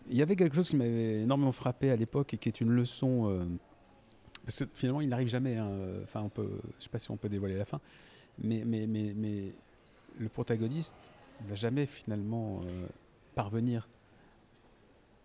il 0.09 0.17
y 0.17 0.21
avait 0.21 0.35
quelque 0.35 0.55
chose 0.55 0.69
qui 0.69 0.75
m'avait 0.75 1.21
énormément 1.21 1.51
frappé 1.51 1.91
à 1.91 1.95
l'époque 1.95 2.33
et 2.33 2.37
qui 2.37 2.49
est 2.49 2.61
une 2.61 2.71
leçon. 2.71 3.29
Euh, 3.29 3.45
parce 4.45 4.59
que 4.59 4.65
finalement, 4.73 5.01
il 5.01 5.09
n'arrive 5.09 5.27
jamais. 5.27 5.57
Hein, 5.57 5.69
enfin, 6.03 6.21
on 6.21 6.29
peut, 6.29 6.49
je 6.77 6.83
sais 6.83 6.89
pas 6.89 6.99
si 6.99 7.11
on 7.11 7.17
peut 7.17 7.29
dévoiler 7.29 7.55
la 7.55 7.65
fin, 7.65 7.79
mais 8.41 8.63
le 10.19 10.29
protagoniste 10.29 11.11
ne 11.43 11.49
va 11.49 11.55
jamais 11.55 11.85
finalement 11.85 12.61
euh, 12.63 12.87
parvenir 13.35 13.87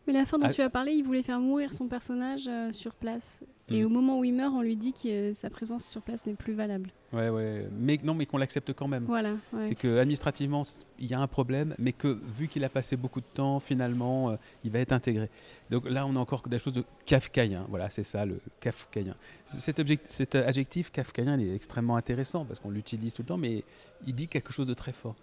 Mais 0.07 0.13
la 0.13 0.27
fin 0.27 0.39
dont 0.39 0.49
Ah. 0.49 0.53
tu 0.53 0.61
as 0.61 0.69
parlé, 0.69 0.93
il 0.93 1.03
voulait 1.03 1.23
faire 1.23 1.41
mourir 1.41 1.73
son 1.73 1.89
personnage 1.89 2.47
euh, 2.47 2.71
sur 2.73 2.95
place. 2.95 3.43
Et 3.71 3.83
Mm. 3.83 3.87
au 3.87 3.89
moment 3.89 4.19
où 4.19 4.25
il 4.25 4.35
meurt, 4.35 4.53
on 4.55 4.61
lui 4.61 4.77
dit 4.77 4.93
que 4.93 5.09
euh, 5.09 5.33
sa 5.33 5.49
présence 5.49 5.85
sur 5.87 6.03
place 6.03 6.27
n'est 6.27 6.35
plus 6.35 6.53
valable. 6.53 6.91
Ouais, 7.15 7.31
ouais. 7.31 7.67
Mais 7.79 7.99
non, 8.05 8.13
mais 8.13 8.27
qu'on 8.27 8.37
l'accepte 8.37 8.75
quand 8.75 8.87
même. 8.89 9.05
Voilà. 9.05 9.31
ouais. 9.55 9.63
C'est 9.63 9.75
que 9.75 9.97
administrativement, 9.99 10.63
il 10.99 11.07
y 11.07 11.15
a 11.15 11.21
un 11.21 11.27
problème, 11.27 11.75
mais 11.79 11.93
que 11.95 12.09
vu 12.09 12.49
qu'il 12.49 12.63
a 12.65 12.69
passé 12.69 12.97
beaucoup 12.97 13.21
de 13.23 13.27
temps, 13.33 13.61
finalement, 13.61 14.31
euh, 14.31 14.37
il 14.65 14.71
va 14.71 14.81
être 14.81 14.93
intégré. 14.93 15.31
Donc 15.71 15.89
là, 15.89 16.07
on 16.07 16.15
a 16.17 16.19
encore 16.19 16.43
des 16.47 16.59
choses 16.59 16.75
de 16.75 16.85
kafkaïen. 17.07 17.65
Voilà, 17.71 17.89
c'est 17.89 18.03
ça, 18.03 18.27
le 18.27 18.39
kafkaïen. 18.61 19.15
Cet, 19.47 20.35
adjectif 20.35 20.91
kafkaïen 20.93 21.39
il 21.41 21.49
est 21.49 21.55
extrêmement 21.57 21.97
intéressant 21.97 22.45
parce 22.45 22.61
qu'on 22.61 22.71
l'utilise 22.71 23.15
tout 23.15 23.23
le 23.23 23.29
temps, 23.29 23.39
mais 23.39 23.65
il 24.07 24.15
dit 24.15 24.29
quelque 24.29 24.53
chose 24.53 24.67
de 24.67 24.75
très 24.75 24.93
fort. 24.93 25.15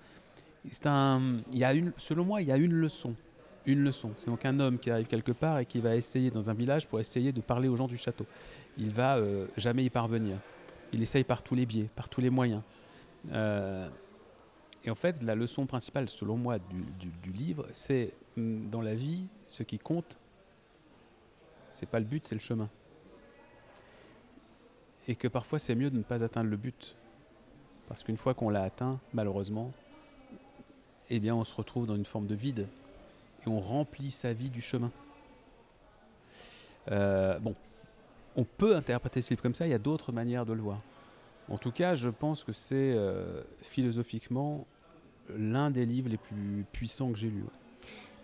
C'est 0.72 0.88
un, 0.88 1.42
il 1.52 1.60
y 1.60 1.64
a 1.64 1.74
une, 1.74 1.92
selon 1.98 2.24
moi, 2.26 2.42
il 2.42 2.48
y 2.48 2.52
a 2.52 2.58
une 2.58 2.74
leçon. 2.74 3.14
Une 3.66 3.84
leçon. 3.84 4.12
C'est 4.18 4.28
donc 4.28 4.44
un 4.46 4.60
homme 4.60 4.80
qui 4.80 4.90
arrive 4.90 5.08
quelque 5.08 5.32
part 5.32 5.60
et 5.60 5.66
qui 5.66 5.80
va 5.80 5.96
essayer 5.96 6.32
dans 6.32 6.50
un 6.50 6.54
village 6.54 6.88
pour 6.88 7.00
essayer 7.00 7.32
de 7.32 7.42
parler 7.42 7.68
aux 7.68 7.76
gens 7.76 7.88
du 7.88 7.98
château. 7.98 8.26
Il 8.78 8.90
va 8.90 9.18
euh, 9.18 9.46
jamais 9.56 9.84
y 9.84 9.90
parvenir. 9.90 10.38
Il 10.94 11.02
essaye 11.02 11.24
par 11.24 11.44
tous 11.44 11.56
les 11.56 11.66
biais, 11.66 11.90
par 11.96 12.10
tous 12.10 12.22
les 12.22 12.30
moyens. 12.30 12.64
Euh, 13.32 13.88
et 14.84 14.90
en 14.90 14.96
fait, 14.96 15.22
la 15.22 15.36
leçon 15.36 15.68
principale, 15.68 16.10
selon 16.10 16.38
moi, 16.38 16.58
du, 16.60 17.32
livre, 17.32 17.68
c'est 17.72 18.14
hum, 18.36 18.68
dans 18.70 18.82
la 18.82 18.96
vie, 18.96 19.28
ce 19.48 19.62
qui 19.64 19.78
compte, 19.78 20.18
c'est 21.70 21.88
pas 21.88 22.00
le 22.00 22.06
but, 22.06 22.26
c'est 22.26 22.36
le 22.36 22.42
chemin. 22.42 22.70
Et 25.08 25.16
que 25.16 25.28
parfois, 25.28 25.60
c'est 25.60 25.76
mieux 25.76 25.92
de 25.92 25.98
ne 25.98 26.04
pas 26.04 26.24
atteindre 26.24 26.50
le 26.50 26.58
but. 26.58 26.96
Parce 27.88 28.04
qu'une 28.04 28.18
fois 28.18 28.34
qu'on 28.34 28.50
l'a 28.50 28.64
atteint, 28.64 29.00
malheureusement, 29.14 29.72
eh 31.10 31.32
on 31.32 31.44
se 31.44 31.54
retrouve 31.54 31.86
dans 31.86 31.96
une 31.96 32.06
forme 32.06 32.26
de 32.26 32.36
vide. 32.36 32.68
Et 33.46 33.50
on 33.50 33.60
remplit 33.60 34.12
sa 34.12 34.34
vie 34.34 34.50
du 34.50 34.62
chemin. 34.62 34.92
Euh, 36.92 37.40
bon, 37.40 37.56
on 38.36 38.44
peut 38.44 38.76
interpréter 38.76 39.22
ce 39.22 39.32
livre 39.32 39.42
comme 39.42 39.56
ça, 39.56 39.68
il 39.68 39.72
y 39.72 39.76
a 39.76 39.80
d'autres 39.80 40.12
manières 40.12 40.46
de 40.46 40.54
le 40.54 40.62
voir. 40.62 40.82
En 41.50 41.58
tout 41.58 41.72
cas, 41.72 41.96
je 41.96 42.10
pense 42.10 42.44
que 42.44 42.54
c'est 42.54 42.94
euh, 42.96 43.42
philosophiquement 43.62 44.66
l'un 45.36 45.70
des 45.70 45.86
livres 45.86 46.10
les 46.10 46.18
plus 46.18 46.66
puissants 46.72 47.12
que 47.12 47.18
j'ai 47.18 47.30
lus. 47.30 47.44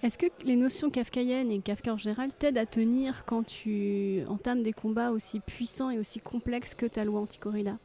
Est-ce 0.03 0.17
que 0.17 0.27
les 0.43 0.55
notions 0.55 0.91
kafkaïennes 0.91 1.51
et 1.51 1.59
Kafka 1.59 1.91
en 1.91 1.97
général 1.97 2.31
t'aident 2.31 2.59
à 2.59 2.67
tenir 2.67 3.25
quand 3.25 3.43
tu 3.43 4.21
entames 4.27 4.61
des 4.61 4.73
combats 4.73 5.09
aussi 5.09 5.39
puissants 5.39 5.89
et 5.89 5.97
aussi 5.97 6.19
complexes 6.19 6.75
que 6.75 6.85
ta 6.85 7.03
loi 7.03 7.19
anti-corrida? 7.21 7.79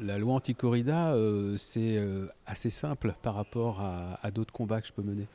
La 0.00 0.18
loi 0.18 0.34
anti-corrida, 0.34 1.12
euh, 1.14 1.56
c'est 1.56 1.96
euh, 1.96 2.26
assez 2.46 2.70
simple 2.70 3.14
par 3.22 3.34
rapport 3.34 3.80
à, 3.80 4.18
à 4.22 4.30
d'autres 4.30 4.52
combats 4.52 4.80
que 4.80 4.86
je 4.86 4.92
peux 4.92 5.02
mener. 5.02 5.26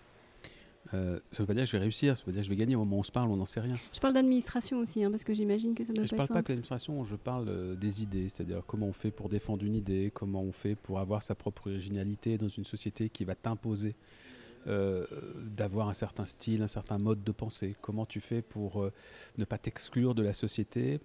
Euh, 0.94 1.20
ça 1.32 1.38
ne 1.38 1.44
veut 1.44 1.48
pas 1.48 1.54
dire 1.54 1.64
que 1.64 1.70
je 1.70 1.78
vais 1.78 1.82
réussir, 1.82 2.16
ça 2.16 2.24
veut 2.24 2.28
pas 2.28 2.32
dire 2.32 2.42
que 2.42 2.46
je 2.46 2.50
vais 2.50 2.56
gagner. 2.56 2.76
Au 2.76 2.80
moment 2.80 2.98
où 2.98 3.00
on 3.00 3.04
se 3.04 3.12
parle, 3.12 3.30
on 3.30 3.38
n'en 3.38 3.46
sait 3.46 3.60
rien. 3.60 3.76
Je 3.94 4.00
parle 4.00 4.14
d'administration 4.14 4.80
aussi, 4.80 5.04
hein, 5.04 5.12
parce 5.12 5.24
que 5.24 5.34
j'imagine 5.34 5.74
que 5.76 5.84
ça 5.84 5.94
doit 5.94 6.06
je 6.06 6.12
pas 6.12 6.18
parle 6.18 6.28
être 6.28 6.34
pas 6.34 6.44
que 6.44 6.48
d'administration, 6.50 7.04
je 7.04 7.16
parle 7.16 7.78
des 7.78 8.04
idées, 8.04 8.30
c'est-à-dire 8.30 8.62
comment 8.66 8.88
on 8.88 8.94
fait 8.94 9.12
pour 9.12 9.30
défendre 9.30 9.64
une 9.66 9.76
idée, 9.76 10.12
comment 10.14 10.42
on 10.42 10.52
fait 10.52 10.76
pour 10.76 11.00
avoir 11.00 11.22
sa 11.22 11.36
propre 11.36 11.70
originalité 11.70 12.38
dans 12.38 12.50
une 12.50 12.66
société 12.66 13.10
qui 13.10 13.24
va 13.24 13.36
t'imposer 13.36 13.96
euh, 14.66 15.06
d'avoir 15.58 15.90
un 15.90 15.94
certain 15.94 16.26
style, 16.26 16.62
un 16.62 16.70
certain 16.70 16.98
mode 16.98 17.22
de 17.22 17.34
pensée. 17.34 17.76
Comment 17.82 18.06
tu 18.06 18.22
fais 18.22 18.42
pour 18.42 18.82
euh, 18.82 18.94
ne 19.38 19.44
pas 19.44 19.58
t'exclure 19.58 20.16
de 20.16 20.24
la 20.24 20.32
société 20.32 21.02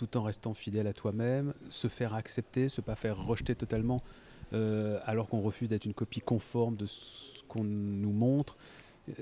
tout 0.00 0.16
en 0.16 0.22
restant 0.22 0.54
fidèle 0.54 0.86
à 0.86 0.94
toi-même, 0.94 1.52
se 1.68 1.86
faire 1.86 2.14
accepter, 2.14 2.70
se 2.70 2.80
pas 2.80 2.94
faire 2.94 3.22
rejeter 3.22 3.54
totalement 3.54 4.00
euh, 4.54 4.98
alors 5.04 5.28
qu'on 5.28 5.42
refuse 5.42 5.68
d'être 5.68 5.84
une 5.84 5.92
copie 5.92 6.20
conforme 6.22 6.74
de 6.76 6.86
ce 6.86 7.42
qu'on 7.48 7.64
nous 7.64 8.12
montre. 8.12 8.56
Euh, 9.10 9.12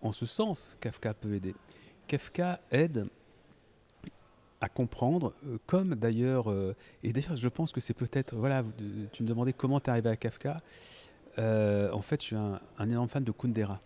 en 0.00 0.12
ce 0.12 0.24
sens, 0.24 0.78
Kafka 0.80 1.12
peut 1.12 1.34
aider. 1.34 1.54
Kafka 2.06 2.60
aide 2.70 3.08
à 4.62 4.70
comprendre, 4.70 5.34
euh, 5.44 5.58
comme 5.66 5.94
d'ailleurs, 5.94 6.50
et 7.02 7.12
d'ailleurs 7.12 7.36
je 7.36 7.48
pense 7.48 7.70
que 7.70 7.82
c'est 7.82 7.92
peut-être, 7.92 8.34
voilà, 8.36 8.64
tu 9.12 9.22
me 9.22 9.28
demandais 9.28 9.52
comment 9.52 9.80
tu 9.80 9.90
arrivé 9.90 10.08
à 10.08 10.16
Kafka. 10.16 10.62
En 11.36 12.02
fait, 12.02 12.22
je 12.22 12.26
suis 12.28 12.36
un, 12.36 12.58
un 12.78 12.88
énorme 12.88 13.08
fan 13.08 13.22
de 13.22 13.32
Kundera. 13.32 13.82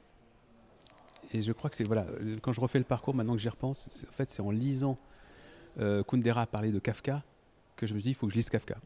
Et 1.32 1.42
je 1.42 1.50
crois 1.50 1.68
que 1.70 1.76
c'est, 1.76 1.84
voilà, 1.84 2.06
quand 2.40 2.52
je 2.52 2.60
refais 2.60 2.78
le 2.78 2.84
parcours, 2.84 3.14
maintenant 3.14 3.34
que 3.34 3.40
j'y 3.40 3.48
repense, 3.48 4.06
en 4.08 4.12
fait, 4.12 4.30
c'est 4.30 4.42
en 4.42 4.52
lisant 4.52 4.96
Kundera 5.78 6.46
parler 6.46 6.72
de 6.72 6.78
Kafka 6.78 7.22
que 7.76 7.86
je 7.86 7.94
me 7.94 8.00
dis, 8.00 8.10
il 8.10 8.14
faut 8.14 8.26
que 8.26 8.32
je 8.32 8.38
lise 8.38 8.50
Kafka. 8.50 8.76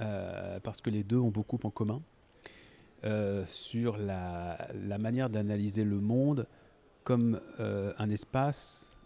Euh, 0.00 0.58
parce 0.60 0.80
que 0.80 0.90
les 0.90 1.04
deux 1.04 1.18
ont 1.18 1.30
beaucoup 1.30 1.58
en 1.62 1.70
commun 1.70 2.02
euh, 3.04 3.44
sur 3.46 3.96
la, 3.96 4.68
manière 4.98 5.30
d'analyser 5.30 5.84
le 5.84 6.00
monde 6.00 6.46
comme 7.04 7.40
euh, 7.60 7.92
un 7.98 8.10
espace 8.10 8.96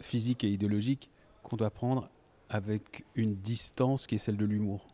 physique 0.00 0.44
et 0.44 0.48
idéologique 0.48 1.10
qu'on 1.42 1.56
doit 1.56 1.70
prendre 1.70 2.08
avec 2.48 3.04
une 3.14 3.34
distance 3.34 4.06
qui 4.06 4.16
est 4.16 4.18
celle 4.18 4.36
de 4.36 4.44
l'humour. 4.44 4.86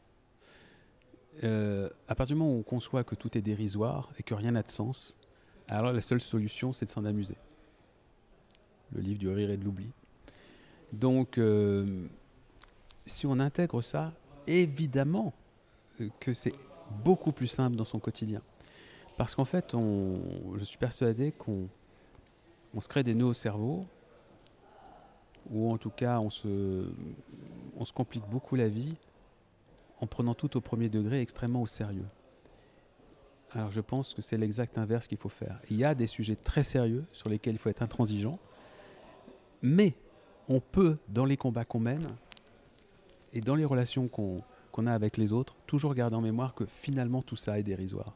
Euh, 1.45 1.89
à 2.09 2.15
partir 2.15 2.35
du 2.35 2.41
moment 2.41 2.55
où 2.55 2.59
on 2.59 2.63
conçoit 2.63 3.05
que 3.05 3.15
tout 3.15 3.39
est 3.39 3.43
dérisoire 3.43 4.11
et 4.19 4.23
que 4.23 4.35
rien 4.35 4.53
n'a 4.53 4.63
de 4.63 4.69
sens, 4.69 5.17
alors 5.69 5.93
la 5.93 6.01
seule 6.01 6.21
solution, 6.21 6.73
c'est 6.73 6.87
de 6.87 6.91
s'en 6.91 7.05
amuser. 7.05 7.37
Le 8.93 9.01
livre 9.01 9.19
du 9.19 9.29
rire 9.29 9.51
et 9.51 9.57
de 9.57 9.65
l'oubli. 9.65 9.91
Donc, 10.93 11.39
euh, 11.39 12.07
si 13.07 13.27
on 13.27 13.39
intègre 13.39 13.83
ça, 13.83 14.13
évidemment 14.47 15.33
que 16.21 16.33
c'est 16.33 16.55
beaucoup 17.05 17.33
plus 17.33 17.49
simple 17.49 17.77
dans 17.77 17.85
son 17.85 17.99
quotidien. 17.99 18.43
Parce 19.17 19.35
qu'en 19.35 19.45
fait, 19.45 19.75
on, 19.75 20.21
je 20.57 20.65
suis 20.65 20.79
persuadé 20.79 21.33
qu'on 21.33 21.69
on 22.75 22.81
se 22.81 22.89
crée 22.89 23.03
des 23.03 23.15
nœuds 23.15 23.27
au 23.27 23.35
cerveau, 23.35 23.87
ou 25.51 25.73
en 25.73 25.79
tout 25.79 25.91
cas, 25.91 26.21
on 26.21 26.31
se, 26.31 26.91
on 27.77 27.85
se 27.85 27.93
complique 27.93 28.27
beaucoup 28.29 28.55
la 28.55 28.69
vie 28.69 28.95
en 30.01 30.07
prenant 30.07 30.35
tout 30.35 30.57
au 30.57 30.61
premier 30.61 30.89
degré 30.89 31.21
extrêmement 31.21 31.63
au 31.63 31.67
sérieux. 31.67 32.07
Alors 33.53 33.71
je 33.71 33.81
pense 33.81 34.15
que 34.15 34.23
c'est 34.23 34.37
l'exact 34.37 34.77
inverse 34.77 35.07
qu'il 35.07 35.19
faut 35.19 35.31
faire. 35.31 35.59
Il 35.71 35.77
y 35.77 35.85
a 35.85 35.95
des 35.95 36.07
sujets 36.07 36.37
très 36.37 36.63
sérieux 36.63 37.05
sur 37.13 37.29
lesquels 37.29 37.55
il 37.55 37.59
faut 37.59 37.71
être 37.71 37.83
intransigeant, 37.83 38.39
mais 39.63 39.95
on 40.49 40.61
peut, 40.61 40.97
dans 41.09 41.25
les 41.25 41.37
combats 41.37 41.65
qu'on 41.65 41.81
mène 41.81 42.07
et 43.35 43.41
dans 43.41 43.55
les 43.55 43.65
relations 43.65 44.09
qu'on 44.09 44.43
a 44.87 44.93
avec 44.93 45.17
les 45.17 45.33
autres, 45.33 45.55
toujours 45.67 45.95
garder 45.95 46.17
en 46.17 46.21
mémoire 46.21 46.55
que 46.55 46.65
finalement 46.67 47.23
tout 47.23 47.37
ça 47.37 47.59
est 47.59 47.63
dérisoire. 47.63 48.15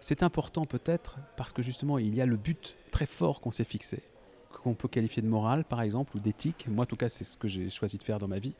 C'est 0.00 0.22
important 0.22 0.62
peut-être 0.62 1.16
parce 1.36 1.52
que 1.52 1.62
justement 1.62 1.98
il 1.98 2.14
y 2.14 2.20
a 2.20 2.26
le 2.26 2.36
but 2.36 2.76
très 2.90 3.06
fort 3.06 3.40
qu'on 3.40 3.52
s'est 3.52 3.64
fixé, 3.64 4.02
qu'on 4.50 4.74
peut 4.74 4.88
qualifier 4.88 5.22
de 5.22 5.28
moral 5.28 5.64
par 5.64 5.80
exemple 5.82 6.16
ou 6.16 6.20
d'éthique. 6.20 6.66
Moi 6.68 6.82
en 6.82 6.86
tout 6.86 6.96
cas 6.96 7.08
c'est 7.08 7.24
ce 7.24 7.38
que 7.38 7.48
j'ai 7.48 7.70
choisi 7.70 7.96
de 7.96 8.02
faire 8.02 8.18
dans 8.18 8.28
ma 8.28 8.38
vie. 8.38 8.54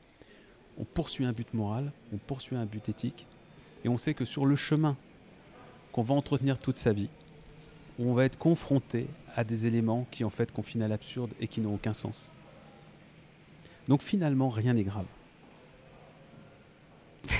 On 0.78 0.84
poursuit 0.84 1.24
un 1.24 1.32
but 1.32 1.52
moral, 1.54 1.92
on 2.12 2.18
poursuit 2.18 2.56
un 2.56 2.66
but 2.66 2.88
éthique 2.88 3.26
et 3.84 3.88
on 3.88 3.98
sait 3.98 4.14
que 4.14 4.24
sur 4.24 4.46
le 4.46 4.56
chemin 4.56 4.96
qu'on 5.92 6.02
va 6.02 6.14
entretenir 6.14 6.58
toute 6.58 6.76
sa 6.76 6.92
vie, 6.92 7.10
on 7.98 8.14
va 8.14 8.24
être 8.24 8.38
confronté 8.38 9.06
à 9.36 9.44
des 9.44 9.66
éléments 9.66 10.06
qui 10.10 10.24
en 10.24 10.30
fait 10.30 10.50
confinent 10.50 10.82
à 10.82 10.88
l'absurde 10.88 11.32
et 11.40 11.48
qui 11.48 11.60
n'ont 11.60 11.74
aucun 11.74 11.94
sens. 11.94 12.32
Donc 13.88 14.02
finalement 14.02 14.48
rien 14.48 14.72
n'est 14.74 14.84
grave. 14.84 15.06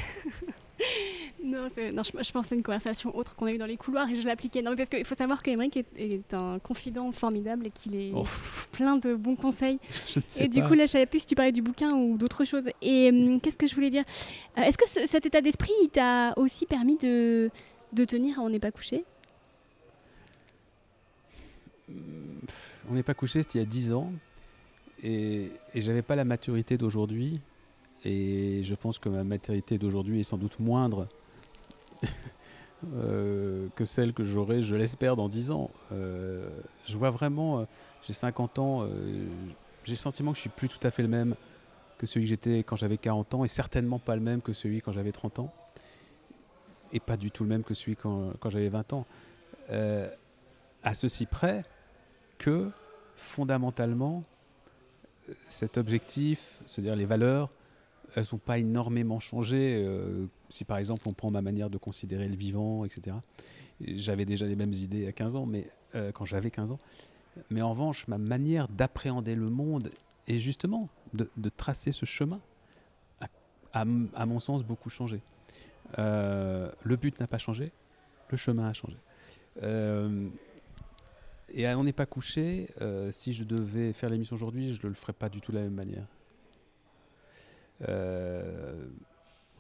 Non, 1.47 1.69
je, 1.77 1.83
je 1.93 2.33
pense 2.33 2.45
que 2.45 2.49
c'est 2.49 2.55
une 2.55 2.63
conversation 2.63 3.15
autre 3.15 3.37
qu'on 3.37 3.45
a 3.45 3.53
eue 3.53 3.59
dans 3.59 3.67
les 3.67 3.77
couloirs 3.77 4.09
et 4.09 4.19
je 4.19 4.27
l'appliquais. 4.27 4.63
Non, 4.63 4.75
parce 4.75 4.89
qu'il 4.89 5.05
faut 5.05 5.15
savoir 5.15 5.43
qu'Emeric 5.43 5.77
est, 5.77 5.87
est 5.99 6.33
un 6.33 6.59
confident 6.59 7.13
formidable 7.13 7.67
et 7.67 7.71
qu'il 7.71 7.95
est 7.97 8.13
Oh. 8.15 8.25
plein 8.73 8.97
de 8.97 9.15
bons 9.15 9.37
conseils. 9.37 9.79
Et 10.41 10.49
du 10.49 10.61
pas. 10.63 10.69
coup, 10.69 10.73
là, 10.75 10.87
je 10.87 10.93
savais 10.93 11.05
plus 11.05 11.19
si 11.21 11.27
tu 11.27 11.35
parlais 11.35 11.53
du 11.53 11.61
bouquin 11.61 11.93
ou 11.93 12.17
d'autre 12.17 12.45
chose. 12.45 12.71
Et 12.81 13.11
hum, 13.11 13.43
qu'est-ce 13.43 13.59
que 13.59 13.67
je 13.67 13.75
voulais 13.75 13.91
dire? 13.91 14.05
Euh, 14.57 14.63
Est-ce 14.63 14.79
que 14.79 14.89
ce- 14.89 15.05
cet 15.07 15.27
état 15.27 15.43
d'esprit, 15.43 15.73
t'a 15.93 16.33
aussi 16.39 16.65
permis 16.65 16.97
de, 16.97 17.51
de 17.93 18.05
tenir 18.07 18.39
à 18.39 18.43
On 18.43 18.49
n'est 18.49 18.59
pas 18.59 18.73
couché? 18.73 19.05
On 22.89 22.95
n'est 22.95 23.03
pas 23.03 23.15
couché, 23.15 23.43
c'était 23.43 23.59
il 23.59 23.63
y 23.63 23.65
a 23.65 23.69
10 23.69 23.93
ans. 23.93 24.11
Et, 25.05 25.53
et 25.75 25.81
j'avais 25.81 26.03
pas 26.03 26.17
la 26.17 26.25
maturité 26.25 26.77
d'aujourd'hui. 26.77 27.41
Et 28.05 28.63
je 28.65 28.75
pense 28.75 28.99
que 28.99 29.09
ma 29.09 29.23
maturité 29.25 29.79
d'aujourd'hui 29.79 30.21
est 30.21 30.25
sans 30.25 30.37
doute 30.37 30.59
moindre 30.59 31.09
euh, 32.95 33.69
que 33.75 33.85
celle 33.85 34.13
que 34.13 34.25
j'aurai, 34.25 34.63
je 34.63 34.75
l'espère, 34.77 35.17
dans 35.17 35.29
10 35.29 35.51
ans. 35.51 35.71
Euh, 35.93 36.49
je 36.85 36.97
vois 36.99 37.11
vraiment, 37.11 37.61
euh, 37.61 37.65
j'ai 38.07 38.13
50 38.13 38.59
ans, 38.59 38.89
j'ai 39.85 39.93
le 39.93 39.97
sentiment 39.97 40.33
que 40.33 40.37
je 40.37 40.43
suis 40.43 40.51
plus 40.51 40.69
tout 40.69 40.85
à 40.87 40.91
fait 40.91 41.03
le 41.03 41.09
même 41.09 41.35
que 41.97 42.07
celui 42.07 42.27
que 42.27 42.31
j'étais 42.31 42.59
quand 42.59 42.77
j'avais 42.77 42.99
40 42.99 43.35
ans, 43.35 43.45
et 43.45 43.49
certainement 43.49 43.99
pas 43.99 44.17
le 44.17 44.23
même 44.23 44.43
que 44.43 44.53
celui 44.53 44.81
quand 44.81 44.93
j'avais 44.93 45.13
30 45.13 45.39
ans, 45.39 45.55
et 46.93 47.01
pas 47.01 47.17
du 47.17 47.31
tout 47.31 47.45
le 47.45 47.49
même 47.49 47.63
que 47.63 47.73
celui 47.73 47.97
quand, 47.97 48.33
quand 48.41 48.51
j'avais 48.51 48.69
20 48.69 48.93
ans. 48.93 49.07
À 50.83 50.93
ceci 50.93 51.25
près 51.25 51.65
que 52.37 52.71
fondamentalement, 53.17 54.25
cet 55.49 55.79
objectif, 55.79 56.59
c'est-à-dire 56.67 56.97
les 56.97 57.07
valeurs, 57.07 57.51
elles 58.15 58.25
n'ont 58.33 58.39
pas 58.39 58.59
énormément 58.59 59.19
changé. 59.21 59.83
euh, 59.85 60.27
si 60.49 60.65
par 60.65 60.79
exemple 60.79 61.09
on 61.09 61.13
prend 61.13 61.31
ma 61.31 61.43
manière 61.43 61.71
de 61.71 61.79
considérer 61.79 62.29
le 62.29 62.37
vivant, 62.37 62.85
etc., 62.85 63.17
j'avais 63.81 64.25
déjà 64.25 64.47
les 64.47 64.57
mêmes 64.57 64.73
idées 64.73 65.07
à 65.09 65.13
15 65.13 65.37
ans, 65.37 65.47
mais 65.47 65.69
euh, 65.95 66.13
quand 66.13 66.25
j'avais 66.25 66.51
15 66.51 66.71
ans. 66.71 66.79
Mais 67.51 67.63
en 67.63 67.71
revanche, 67.71 68.07
ma 68.07 68.19
manière 68.19 68.69
d'appréhender 68.69 69.35
le 69.35 69.51
monde 69.51 69.91
et 70.29 70.39
justement 70.39 70.89
de, 71.13 71.29
tracer 71.57 71.93
ce 71.93 72.07
chemin 72.07 72.41
a, 73.21 73.27
à, 73.81 74.27
mon 74.27 74.39
sens, 74.39 74.63
beaucoup 74.63 74.91
changé. 74.91 75.21
Euh, 75.99 76.71
le 76.85 76.97
but 76.97 77.19
n'a 77.19 77.27
pas 77.27 77.39
changé, 77.39 77.73
le 78.31 78.37
chemin 78.37 78.69
a 78.69 78.73
changé. 78.73 78.97
Euh, 81.55 81.59
et 81.59 81.75
on 81.75 81.85
n'est 81.85 81.93
pas 81.93 82.07
couché, 82.07 82.69
si 83.11 83.33
je 83.33 83.45
devais 83.45 83.93
faire 83.93 84.11
l'émission 84.11 84.35
aujourd'hui, 84.37 84.75
je 84.75 84.83
ne 84.83 84.89
le 84.89 84.95
ferais 84.95 85.13
pas 85.13 85.29
du 85.29 85.41
tout 85.41 85.53
de 85.53 85.59
la 85.59 85.65
même 85.65 85.75
manière. 85.75 86.07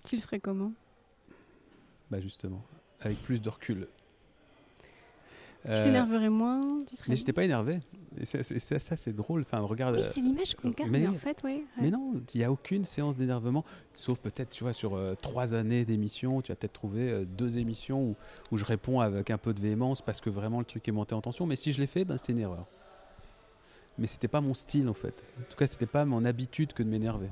tu 0.04 0.16
le 0.16 0.22
ferais 0.22 0.40
comment? 0.40 0.72
Bah 2.10 2.20
justement, 2.20 2.62
avec 3.00 3.18
plus 3.22 3.40
de 3.40 3.48
recul. 3.48 3.88
Tu 5.64 5.71
t'énerverais 5.71 6.28
moins 6.28 6.85
tu 6.87 6.94
serais 6.94 7.06
Mais 7.11 7.16
j'étais 7.16 7.33
pas 7.33 7.44
énervé. 7.44 7.80
Et 8.21 8.25
ça, 8.26 8.97
c'est 8.97 9.12
drôle. 9.14 9.40
Enfin, 9.40 9.61
regarde. 9.61 10.00
c'est 10.12 10.21
l'image 10.21 10.54
qu'on 10.54 10.71
garde, 10.71 10.90
mais, 10.90 11.06
en 11.09 11.14
fait, 11.14 11.38
oui. 11.42 11.64
Mais 11.80 11.90
non, 11.90 12.14
il 12.35 12.38
n'y 12.38 12.44
a 12.44 12.52
aucune 12.52 12.85
séance 12.85 13.16
d'énervement, 13.16 13.64
sauf 13.92 14.18
peut-être, 14.18 14.50
tu 14.50 14.62
vois, 14.62 14.73
sur 14.73 14.94
euh, 14.94 15.14
trois 15.21 15.54
années 15.54 15.85
d'émission, 15.85 16.42
tu 16.42 16.52
as 16.52 16.54
peut-être 16.54 16.75
trouvé 16.75 17.11
euh, 17.11 17.25
deux 17.25 17.59
émissions 17.59 18.02
où, 18.02 18.16
où, 18.52 18.59
je 18.59 18.64
réponds 18.64 19.00
avec 19.00 19.30
un 19.30 19.38
peu 19.38 19.52
de 19.52 19.61
véhémence 19.61 20.00
parce 20.02 20.21
que 20.21 20.30
vraiment 20.30 20.61
le 20.61 20.64
truc 20.64 20.87
est 20.87 20.92
monté 20.92 21.14
en 21.14 21.21
tension. 21.21 21.47
Mais 21.47 21.56
si 21.56 21.73
je 21.73 21.80
l'ai 21.80 21.87
fait, 21.87 22.04
ben, 22.04 22.16
c'était 22.16 22.35
une 22.35 22.40
erreur. 22.40 22.66
Mais 23.99 24.06
c'était 24.06 24.28
pas 24.28 24.40
mon 24.40 24.54
style, 24.54 24.88
en 24.88 24.94
fait. 24.94 25.25
En 25.40 25.44
tout 25.44 25.56
cas, 25.56 25.66
c'était 25.66 25.87
pas 25.87 26.04
mon 26.04 26.25
habitude 26.25 26.73
que 26.73 26.83
de 26.83 26.88
m'énerver. 26.88 27.30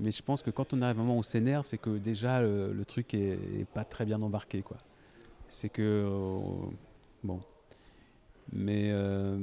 Mais 0.00 0.10
je 0.10 0.22
pense 0.22 0.42
que 0.42 0.50
quand 0.50 0.72
on 0.72 0.80
arrive 0.80 0.98
à 0.98 1.00
un 1.00 1.04
moment 1.04 1.16
où 1.16 1.20
on 1.20 1.22
s'énerve, 1.22 1.66
c'est 1.66 1.78
que 1.78 1.98
déjà 1.98 2.40
le, 2.40 2.84
truc 2.86 3.12
est, 3.14 3.38
est, 3.58 3.66
pas 3.72 3.84
très 3.84 4.06
bien 4.06 4.20
embarqué, 4.22 4.62
quoi. 4.62 4.78
C'est 5.48 5.68
que 5.68 5.82
euh, 5.82 6.40
Bon. 7.22 7.40
Mais. 8.52 8.90
Euh, 8.92 9.38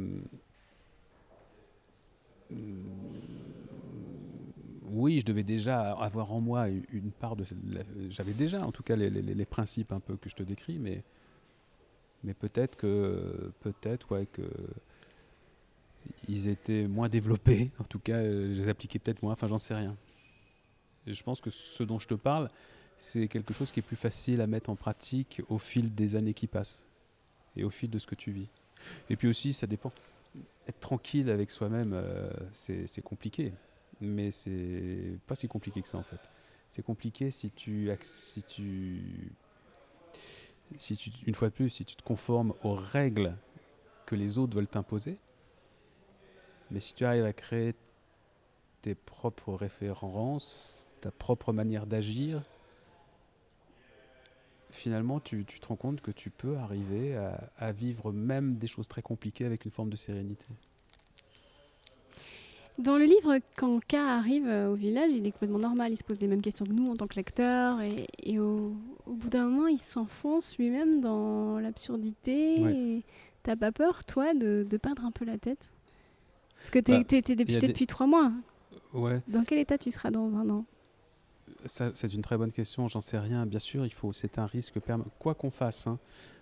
oui, 4.90 5.20
je 5.20 5.26
devais 5.26 5.44
déjà 5.44 5.92
avoir 5.92 6.32
en 6.32 6.42
moi 6.42 6.68
une 6.70 7.12
part 7.12 7.36
de. 7.36 7.44
J'avais 8.10 8.34
déjà, 8.34 8.62
en 8.66 8.72
tout 8.72 8.84
cas, 8.84 8.96
les, 8.96 9.46
principes 9.46 9.92
un 9.92 10.00
peu 10.00 10.16
que 10.18 10.30
je 10.30 10.36
te 10.36 10.44
décris, 10.44 10.80
mais, 10.80 11.04
mais 12.24 12.34
peut-être 12.34 12.76
que. 12.78 13.52
Peut-être, 13.62 14.12
ouais, 14.12 14.26
que. 14.26 14.44
Ils 16.30 16.48
étaient 16.48 16.88
moins 16.88 17.10
développés, 17.10 17.70
en 17.80 17.84
tout 17.84 18.00
cas, 18.00 18.24
je 18.24 18.62
les 18.62 18.70
appliquais 18.70 18.98
peut-être 18.98 19.22
moins, 19.22 19.34
enfin, 19.34 19.48
j'en 19.48 19.58
sais 19.58 19.76
rien. 19.76 19.96
je 21.06 21.22
pense 21.22 21.42
que 21.42 21.50
ce 21.50 21.84
dont 21.84 22.00
je 22.00 22.08
te 22.08 22.14
parle, 22.14 22.50
c'est 22.96 23.28
quelque 23.28 23.54
chose 23.54 23.72
qui 23.72 23.82
est 23.82 23.84
plus 23.84 23.98
facile 23.98 24.40
à 24.40 24.48
mettre 24.48 24.70
en 24.70 24.78
pratique 24.78 25.42
au 25.50 25.58
fil 25.58 25.94
des 25.94 26.16
années 26.16 26.34
qui 26.34 26.48
passent 26.48 26.87
et 27.58 27.64
au 27.64 27.70
fil 27.70 27.90
de 27.90 28.00
ce 28.00 28.08
que 28.08 28.16
tu 28.16 28.32
vis. 28.32 28.48
Et 29.10 29.16
puis 29.16 29.28
aussi, 29.28 29.54
ça 29.54 29.68
dépend. 29.68 29.92
Être 30.68 30.80
tranquille 30.80 31.30
avec 31.30 31.52
soi-même, 31.52 31.94
euh, 31.94 32.30
c'est 32.52 33.02
compliqué. 33.04 33.54
Mais 34.00 34.32
c'est 34.32 35.18
pas 35.26 35.36
si 35.36 35.48
compliqué 35.48 35.82
que 35.82 35.88
ça 35.88 35.98
en 35.98 36.04
fait. 36.04 36.20
C'est 36.70 36.84
compliqué 36.84 37.32
si 37.32 37.50
tu, 37.50 37.90
si 38.02 38.44
tu, 38.44 39.32
si 40.76 40.98
tu, 40.98 41.12
une 41.26 41.34
fois 41.34 41.50
de 41.50 41.54
plus, 41.54 41.70
si 41.70 41.86
tu 41.86 41.96
te 41.96 42.04
conformes 42.04 42.54
aux 42.64 42.76
règles 42.76 43.36
que 44.06 44.16
les 44.16 44.38
autres 44.38 44.56
veulent 44.56 44.68
t'imposer. 44.68 45.18
Mais 46.70 46.82
si 46.82 46.94
tu 46.94 47.06
arrives 47.06 47.26
à 47.26 47.34
créer 47.34 47.74
tes 48.82 48.94
propres 48.94 49.54
références, 49.54 50.90
ta 51.02 51.12
propre 51.12 51.54
manière 51.54 51.88
d'agir, 51.88 52.44
finalement, 54.70 55.20
tu, 55.20 55.46
te 55.46 55.68
rends 55.68 55.76
compte 55.76 56.02
que 56.02 56.12
tu 56.12 56.30
peux 56.30 56.58
arriver 56.58 57.16
à, 57.58 57.72
vivre 57.72 58.12
même 58.12 58.56
des 58.56 58.68
choses 58.68 58.88
très 58.88 59.02
compliquées 59.02 59.46
avec 59.46 59.66
une 59.66 59.72
forme 59.72 59.90
de 59.90 59.96
sérénité. 59.96 60.46
Dans 62.78 62.98
le 62.98 63.06
livre, 63.06 63.40
quand 63.56 63.80
K 63.80 63.96
arrive 63.96 64.48
euh, 64.48 64.72
au 64.72 64.76
village, 64.76 65.12
il 65.12 65.26
est 65.26 65.32
complètement 65.32 65.58
normal, 65.58 65.92
il 65.92 65.98
se 65.98 66.04
pose 66.04 66.22
les 66.22 66.28
mêmes 66.28 66.44
questions 66.44 66.64
que 66.64 66.74
nous 66.74 66.92
en 66.92 66.96
tant 66.96 67.08
que 67.08 67.16
lecteur, 67.16 67.80
et, 67.82 68.38
au, 68.38 68.76
bout 69.08 69.30
d'un 69.30 69.46
moment, 69.46 69.68
il 69.68 69.80
s'enfonce 69.80 70.58
lui-même 70.60 71.02
dans 71.02 71.58
l'absurdité. 71.58 73.04
T'as 73.42 73.56
pas 73.56 73.72
peur, 73.72 74.06
toi, 74.06 74.36
de, 74.36 74.68
perdre 74.78 75.06
un 75.06 75.12
peu 75.12 75.26
la 75.26 75.40
tête? 75.40 75.72
Parce 76.58 76.70
que 76.70 76.80
tu 76.80 76.92
es, 76.92 77.00
bah, 77.00 77.36
député 77.36 77.68
depuis 77.68 77.88
trois 77.88 78.06
mois. 78.06 78.32
Ouais. 78.94 79.22
Dans 79.28 79.44
quel 79.44 79.58
état 79.58 79.78
tu 79.78 79.90
seras 79.90 80.12
dans 80.12 80.36
un 80.36 80.48
an? 80.50 80.66
C'est 81.66 82.14
une 82.14 82.22
très 82.22 82.38
bonne 82.38 82.52
question, 82.52 82.88
j'en 82.88 83.02
sais 83.02 83.20
rien. 83.20 83.46
Bien 83.46 83.60
sûr, 83.60 83.86
il 83.86 83.94
faut, 83.94 84.14
c'est 84.14 84.40
un 84.40 84.46
risque 84.46 84.80
permanent. 84.80 85.10
Quoi 85.20 85.36
qu'on 85.36 85.52
fasse, 85.52 85.88
hein, 85.88 86.00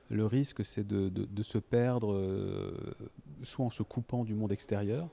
le 0.10 0.26
risque, 0.26 0.64
c'est 0.64 0.86
de, 0.86 1.44
se 1.44 1.58
perdre, 1.58 2.14
euh, 2.14 2.96
soit 3.44 3.66
en 3.66 3.72
se 3.72 3.84
coupant 3.84 4.24
du 4.24 4.36
monde 4.36 4.52
extérieur, 4.52 5.10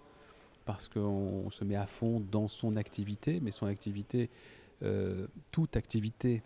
parce 0.64 0.88
qu'on 0.88 1.50
se 1.50 1.64
met 1.64 1.76
à 1.76 1.86
fond 1.86 2.20
dans 2.20 2.48
son 2.48 2.76
activité, 2.76 3.40
mais 3.40 3.50
son 3.50 3.66
activité, 3.66 4.30
euh, 4.82 5.26
toute 5.50 5.76
activité 5.76 6.42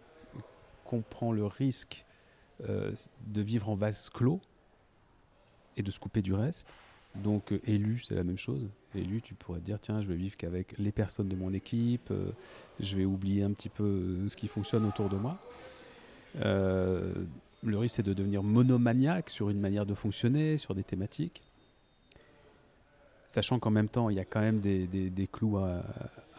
comprend 0.85 1.33
le 1.33 1.45
risque 1.45 2.07
euh, 2.69 2.93
de 3.27 3.43
vivre 3.43 3.69
en 3.69 3.75
vase 3.75 4.09
clos 4.11 4.41
et 5.77 5.83
de 5.83 5.91
se 5.91 5.99
couper 5.99 6.23
du 6.23 6.33
reste. 6.33 6.73
Donc 7.23 7.53
élu, 7.65 7.99
c'est 7.99 8.15
la 8.15 8.25
même 8.25 8.39
chose 8.39 8.69
élu, 8.97 9.23
tu 9.23 9.35
pourrais 9.35 9.61
te 9.61 9.65
dire 9.65 9.79
tiens, 9.81 10.01
je 10.01 10.09
vais 10.09 10.17
vivre 10.17 10.37
qu'avec 10.37 10.77
les 10.79 10.93
personnes 10.93 11.29
de 11.29 11.37
mon 11.37 11.53
équipe, 11.53 12.11
euh, 12.11 12.31
je 12.81 12.97
vais 12.97 13.05
oublier 13.05 13.43
un 13.43 13.53
petit 13.53 13.69
peu 13.69 13.85
euh, 13.85 14.29
ce 14.29 14.37
qui 14.37 14.49
fonctionne 14.49 14.85
autour 14.87 15.09
de 15.09 15.17
moi. 15.17 15.39
Euh, 16.43 17.13
le 17.63 17.79
risque, 17.79 17.97
c'est 17.97 18.03
de 18.03 18.13
devenir 18.13 18.43
monomaniaque 18.43 19.31
sur 19.31 19.51
une 19.51 19.61
manière 19.61 19.87
de 19.87 19.95
fonctionner, 19.95 20.59
sur 20.59 20.75
des 20.75 20.85
thématiques. 20.85 21.43
Sachant 23.27 23.59
qu'en 23.59 23.71
même 23.71 23.89
temps, 23.89 24.09
il 24.09 24.17
y 24.17 24.21
a 24.21 24.25
quand 24.25 24.41
même 24.41 24.61
des, 24.61 24.87
des, 24.87 25.27
clous 25.27 25.57
à, 25.57 25.83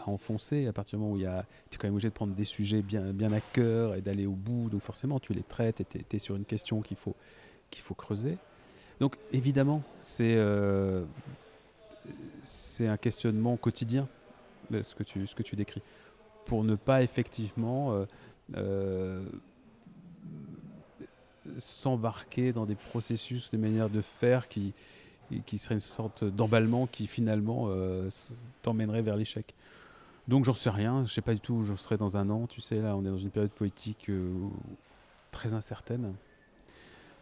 enfoncer 0.06 0.68
à 0.68 0.74
partir 0.74 0.98
du 0.98 1.04
moment 1.04 1.16
où 1.16 1.20
tu 1.20 1.26
es 1.26 1.78
quand 1.78 1.88
même 1.88 1.96
obligé 1.96 2.08
de 2.08 2.14
prendre 2.14 2.34
des 2.34 2.46
sujets 2.46 2.82
bien, 2.82 3.12
bien 3.12 3.34
à 3.34 3.42
cœur 3.42 3.96
et 3.96 4.02
d'aller 4.02 4.26
au 4.26 4.32
bout. 4.32 4.70
Donc 4.70 4.82
forcément, 4.82 5.20
tu 5.20 5.34
les 5.34 5.44
traites 5.44 5.82
et 5.82 5.86
tu 5.86 6.16
es, 6.16 6.20
sur 6.20 6.38
une 6.38 6.46
question 6.46 6.82
qu'il 6.82 6.96
faut, 6.96 7.16
qu'il 7.72 7.84
faut 7.84 7.94
creuser. 7.94 8.38
Donc 9.00 9.18
évidemment, 9.32 9.84
c'est 10.02 10.38
c'est 12.48 12.88
un 12.88 12.98
questionnement 12.98 13.58
quotidien, 13.58 14.08
ce 14.72 14.96
que 14.96 15.04
tu, 15.04 15.28
ce 15.28 15.36
que 15.36 15.44
tu 15.44 15.56
décris, 15.56 15.82
pour 16.46 16.64
ne 16.64 16.76
pas 16.76 17.04
effectivement 17.04 17.92
euh, 17.92 18.06
euh, 18.56 19.26
s'embarquer 21.58 22.54
dans 22.54 22.66
des 22.66 22.76
processus, 22.76 23.52
des 23.52 23.58
manières 23.58 23.90
de 23.90 24.02
faire 24.02 24.48
qui, 24.48 24.74
qui 25.46 25.58
seraient 25.58 25.76
une 25.76 25.82
sorte 25.82 26.24
d'emballement 26.24 26.88
qui 26.88 27.06
finalement 27.06 27.66
euh, 27.68 28.10
t'emmènerait 28.62 29.02
vers 29.02 29.18
l'échec. 29.18 29.54
Donc 30.30 30.46
j'en 30.46 30.54
sais 30.54 30.70
rien, 30.70 31.06
je 31.06 31.14
sais 31.14 31.22
pas 31.22 31.34
du 31.34 31.40
tout 31.40 31.56
où 31.56 31.64
je 31.64 31.76
serai 31.76 31.98
dans 31.98 32.18
un 32.18 32.30
an, 32.30 32.48
tu 32.48 32.62
sais, 32.62 32.82
là 32.82 32.96
on 32.96 33.02
est 33.02 33.10
dans 33.10 33.18
une 33.18 33.30
période 33.30 33.52
poétique 33.52 34.10
très 35.32 35.54
incertaine. 35.54 36.14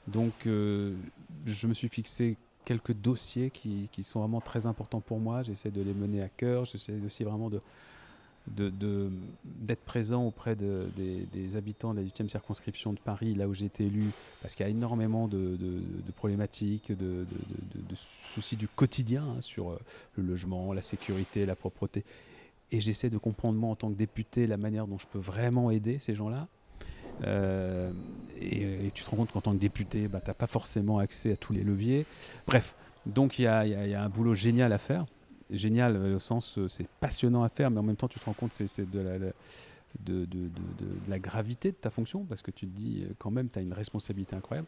Donc 0.07 0.33
je 0.45 1.67
me 1.67 1.73
suis 1.73 1.89
fixé 1.89 2.37
quelques 2.65 2.93
dossiers 2.93 3.51
qui, 3.51 4.03
sont 4.03 4.19
vraiment 4.19 4.41
très 4.41 4.65
importants 4.65 4.99
pour 4.99 5.19
moi. 5.19 5.43
J'essaie 5.43 5.71
de 5.71 5.81
les 5.81 5.93
mener 5.93 6.21
à 6.21 6.29
cœur. 6.29 6.65
J'essaie 6.65 6.99
aussi 7.05 7.23
vraiment 7.23 7.49
d'être 8.47 9.85
présent 9.85 10.25
auprès 10.25 10.55
de, 10.55 10.87
des, 10.97 11.55
habitants 11.55 11.93
de 11.93 12.01
la 12.01 12.05
8e 12.05 12.27
circonscription 12.27 12.91
de 12.91 12.99
Paris, 12.99 13.35
là 13.35 13.47
où 13.47 13.53
j'ai 13.53 13.67
été 13.67 13.85
élu, 13.85 14.03
parce 14.41 14.55
qu'il 14.55 14.65
y 14.65 14.67
a 14.67 14.71
énormément 14.71 15.27
de, 15.27 15.57
problématiques, 16.17 16.91
de, 16.91 17.25
soucis 18.33 18.57
du 18.57 18.67
quotidien 18.67 19.23
hein, 19.23 19.41
sur 19.41 19.71
euh, 19.71 19.79
le 20.17 20.23
logement, 20.23 20.73
la 20.73 20.81
sécurité, 20.81 21.45
la 21.45 21.55
propreté. 21.55 22.03
Et 22.71 22.81
j'essaie 22.81 23.09
de 23.09 23.17
comprendre, 23.17 23.57
moi, 23.57 23.69
en 23.69 23.75
tant 23.75 23.89
que 23.89 23.95
député, 23.95 24.47
la 24.47 24.57
manière 24.57 24.87
dont 24.87 24.97
je 24.97 25.07
peux 25.07 25.19
vraiment 25.19 25.69
aider 25.69 25.99
ces 25.99 26.15
gens-là. 26.15 26.47
Euh, 27.23 27.91
et, 28.39 28.91
tu 28.93 29.03
te 29.03 29.09
rends 29.09 29.17
compte 29.17 29.31
qu'en 29.31 29.41
tant 29.41 29.53
que 29.53 29.57
député, 29.59 30.07
bah, 30.07 30.21
tu 30.21 30.29
n'as 30.29 30.33
pas 30.33 30.47
forcément 30.47 30.99
accès 30.99 31.33
à 31.33 31.37
tous 31.37 31.53
les 31.53 31.63
leviers. 31.63 32.05
Bref, 32.47 32.75
donc 33.05 33.39
il 33.39 33.43
y, 33.43 33.47
a, 33.47 34.03
un 34.03 34.09
boulot 34.09 34.35
génial 34.35 34.73
à 34.73 34.77
faire. 34.77 35.05
Génial 35.51 35.95
au 35.97 36.19
sens, 36.19 36.57
euh, 36.57 36.67
c'est 36.67 36.87
passionnant 36.87 37.43
à 37.43 37.49
faire, 37.49 37.69
mais 37.69 37.79
en 37.79 37.83
même 37.83 37.95
temps, 37.95 38.07
tu 38.07 38.19
te 38.19 38.25
rends 38.25 38.33
compte 38.33 38.51
c'est, 38.51 38.89
de 38.89 39.33
la, 41.07 41.19
gravité 41.19 41.71
de 41.71 41.77
ta 41.77 41.89
fonction, 41.89 42.25
parce 42.25 42.41
que 42.41 42.51
tu 42.51 42.67
te 42.67 42.75
dis 42.75 43.03
euh, 43.03 43.13
quand 43.19 43.31
même, 43.31 43.49
tu 43.49 43.59
as 43.59 43.61
une 43.61 43.73
responsabilité 43.73 44.35
incroyable. 44.35 44.67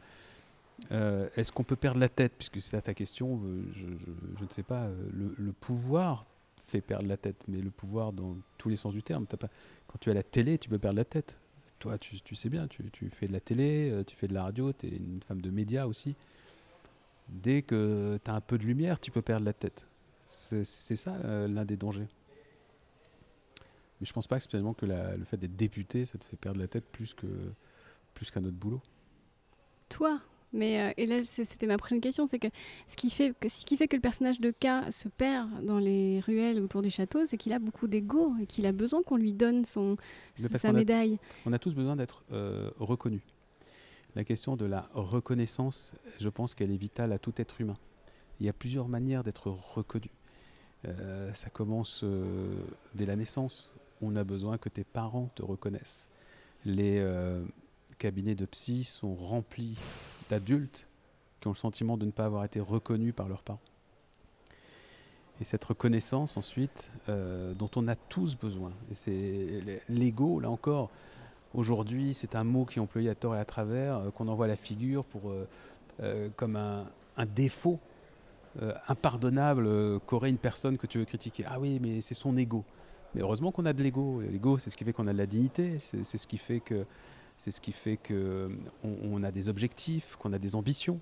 est-ce 0.92 1.52
qu'on 1.52 1.64
peut 1.64 1.76
perdre 1.76 2.00
la 2.00 2.10
tête? 2.10 2.34
Puisque 2.38 2.62
c'est 2.62 2.80
ta 2.82 2.94
question, 2.94 3.42
je, 3.74 4.44
ne 4.44 4.50
sais 4.50 4.64
pas. 4.64 4.88
Le, 5.12 5.52
pouvoir 5.52 6.26
fait 6.56 6.82
perdre 6.82 7.08
la 7.08 7.18
tête, 7.18 7.44
mais 7.48 7.60
le 7.60 7.72
pouvoir 7.72 8.14
dans 8.14 8.38
tous 8.58 8.70
les 8.70 8.76
sens 8.76 8.94
du 8.94 9.02
terme. 9.02 9.26
Quand 9.88 9.98
tu 10.00 10.12
as 10.12 10.14
la 10.14 10.24
télé, 10.24 10.58
tu 10.58 10.70
peux 10.70 10.80
perdre 10.80 10.98
la 10.98 11.06
tête 11.06 11.40
toi, 11.80 11.98
tu, 11.98 12.36
sais 12.36 12.50
bien, 12.50 12.68
tu, 12.68 13.10
fais 13.10 13.28
de 13.28 13.34
la 13.34 13.40
télé, 13.40 13.90
euh, 13.92 14.04
tu 14.04 14.16
fais 14.16 14.28
de 14.28 14.34
la 14.34 14.44
radio, 14.44 14.74
tu 14.74 14.88
es 14.88 14.90
une 14.90 15.22
femme 15.28 15.42
de 15.42 15.50
médias 15.50 15.86
aussi. 15.86 16.16
Dès 17.30 17.62
que 17.62 18.20
tu 18.24 18.32
as 18.32 18.34
un 18.34 18.42
peu 18.42 18.58
de 18.58 18.64
lumière, 18.64 19.00
tu 19.00 19.12
peux 19.12 19.22
perdre 19.22 19.46
la 19.46 19.54
tête. 19.54 19.88
C'est 20.30 20.64
ça 20.66 21.16
euh, 21.26 21.48
l'un 21.48 21.66
des 21.66 21.78
dangers. 21.78 22.08
Mais 24.00 24.06
je 24.06 24.14
pense 24.14 24.28
pas 24.28 24.40
spécialement 24.40 24.74
que 24.74 24.86
le 24.86 25.24
fait 25.26 25.38
d'être 25.38 25.56
député, 25.56 26.06
ça 26.06 26.18
te 26.18 26.26
fait 26.26 26.38
perdre 26.38 26.60
la 26.60 26.68
tête 26.68 26.86
plus 26.86 27.14
que 27.14 27.28
plus 28.14 28.32
qu'un 28.32 28.44
autre 28.44 28.58
boulot. 28.58 28.82
Toi, 29.90 30.20
mais 30.54 30.82
euh, 30.82 30.94
et 30.98 31.06
là, 31.06 31.22
c'était 31.24 31.68
ma 31.68 31.78
prochaine 31.78 32.02
question, 32.02 32.26
c'est 32.26 32.40
que 32.40 32.48
ce 32.88 32.96
qui 32.96 33.10
fait 33.10 33.34
que 33.38 33.50
ce 33.50 33.66
qui 33.66 33.76
fait 33.76 33.88
que 33.88 33.96
le 33.96 34.02
personnage 34.02 34.40
de 34.40 34.52
K 34.52 34.92
se 34.92 35.10
perd 35.10 35.64
dans 35.66 35.78
les 35.78 36.22
ruelles 36.22 36.62
autour 36.62 36.82
du 36.82 36.90
château, 36.90 37.26
c'est 37.26 37.38
qu'il 37.38 37.54
a 37.54 37.60
beaucoup 37.60 37.88
d'ego 37.88 38.34
et 38.42 38.46
qu'il 38.46 38.66
a 38.66 38.72
besoin 38.72 39.04
qu'on 39.04 39.18
lui 39.18 39.34
donne 39.34 39.66
son 39.66 39.98
sa 40.36 40.72
médaille. 40.72 41.20
on 41.46 41.54
a 41.54 41.60
tous 41.60 41.76
besoin 41.76 41.96
d'être 41.96 42.24
euh, 42.32 42.72
reconnus. 42.80 43.22
La 44.16 44.24
question 44.24 44.56
de 44.56 44.66
la 44.66 44.90
reconnaissance, 44.94 45.96
je 46.18 46.30
pense 46.30 46.56
qu'elle 46.56 46.72
est 46.72 46.78
vitale 46.78 47.12
à 47.12 47.20
tout 47.20 47.34
être 47.38 47.62
humain. 47.62 47.78
Il 48.40 48.46
y 48.46 48.50
a 48.50 48.54
plusieurs 48.54 48.88
manières 48.88 49.24
d'être 49.24 49.50
reconnu. 49.50 50.10
Euh, 50.86 51.32
ça 51.34 51.50
commence 51.50 52.04
dès 52.96 53.06
la 53.06 53.16
naissance. 53.16 53.76
On 54.02 54.16
a 54.16 54.24
besoin 54.24 54.58
que 54.58 54.70
tes 54.70 54.84
parents 54.84 55.30
te 55.36 55.44
reconnaissent. 55.44 56.08
Les 56.66 57.06
cabinets 58.00 58.36
de 58.36 58.46
psy 58.46 58.86
sont 58.86 59.14
remplis 59.14 59.78
d'adultes 60.30 60.88
qui 61.40 61.48
ont 61.48 61.52
le 61.52 61.58
sentiment 61.58 61.98
de 61.98 62.06
ne 62.06 62.12
pas 62.12 62.26
avoir 62.26 62.44
été 62.44 62.60
reconnus 62.60 63.14
par 63.16 63.28
leurs 63.28 63.44
parents. 63.44 63.60
Et 65.40 65.44
cette 65.44 65.64
reconnaissance 65.66 66.36
ensuite, 66.36 66.90
euh, 67.10 67.54
dont 67.54 67.70
on 67.76 67.88
a 67.88 67.96
tous 67.96 68.36
besoin. 68.36 68.72
Et 68.92 68.96
c'est 68.96 69.82
l'ego, 69.88 70.40
là 70.40 70.50
encore, 70.50 70.90
aujourd'hui, 71.54 72.14
c'est 72.14 72.36
un 72.36 72.44
mot 72.44 72.66
qui 72.66 72.80
est 72.80 72.82
employé 72.82 73.10
à 73.10 73.16
tort 73.16 73.36
et 73.36 73.40
à 73.40 73.46
travers, 73.46 73.98
euh, 73.98 74.10
qu'on 74.10 74.28
envoie 74.28 74.48
la 74.48 74.56
figure 74.56 75.04
pour, 75.06 75.32
euh, 76.02 76.30
comme 76.36 76.56
un, 76.56 76.86
un 77.18 77.26
défaut 77.26 77.80
impardonnable 78.88 80.00
qu'aurait 80.08 80.32
une 80.32 80.40
personne 80.40 80.80
que 80.80 80.88
tu 80.88 80.98
veux 80.98 81.06
critiquer. 81.06 81.44
Ah 81.48 81.60
oui, 81.60 81.78
mais 81.80 82.02
c'est 82.02 82.16
son 82.16 82.36
ego. 82.38 82.66
Mais 83.14 83.22
heureusement 83.22 83.52
qu'on 83.52 83.68
a 83.68 83.74
de 83.74 83.84
l'ego. 83.84 84.22
L'ego, 84.22 84.58
c'est 84.58 84.72
ce 84.72 84.78
qui 84.78 84.84
fait 84.84 84.94
qu'on 84.94 85.06
a 85.06 85.14
de 85.14 85.18
la 85.18 85.28
dignité. 85.28 85.78
C'est 85.80 86.18
ce 86.18 86.26
qui 86.26 86.40
fait 86.40 86.60
que 86.60 86.84
c'est 87.38 87.52
ce 87.52 87.62
qui 87.62 87.72
fait 87.72 87.98
qu'on 87.98 88.50
on 88.84 89.24
a 89.24 89.32
des 89.32 89.48
objectifs, 89.48 90.16
qu'on 90.16 90.34
a 90.34 90.40
des 90.40 90.56
ambitions. 90.56 91.00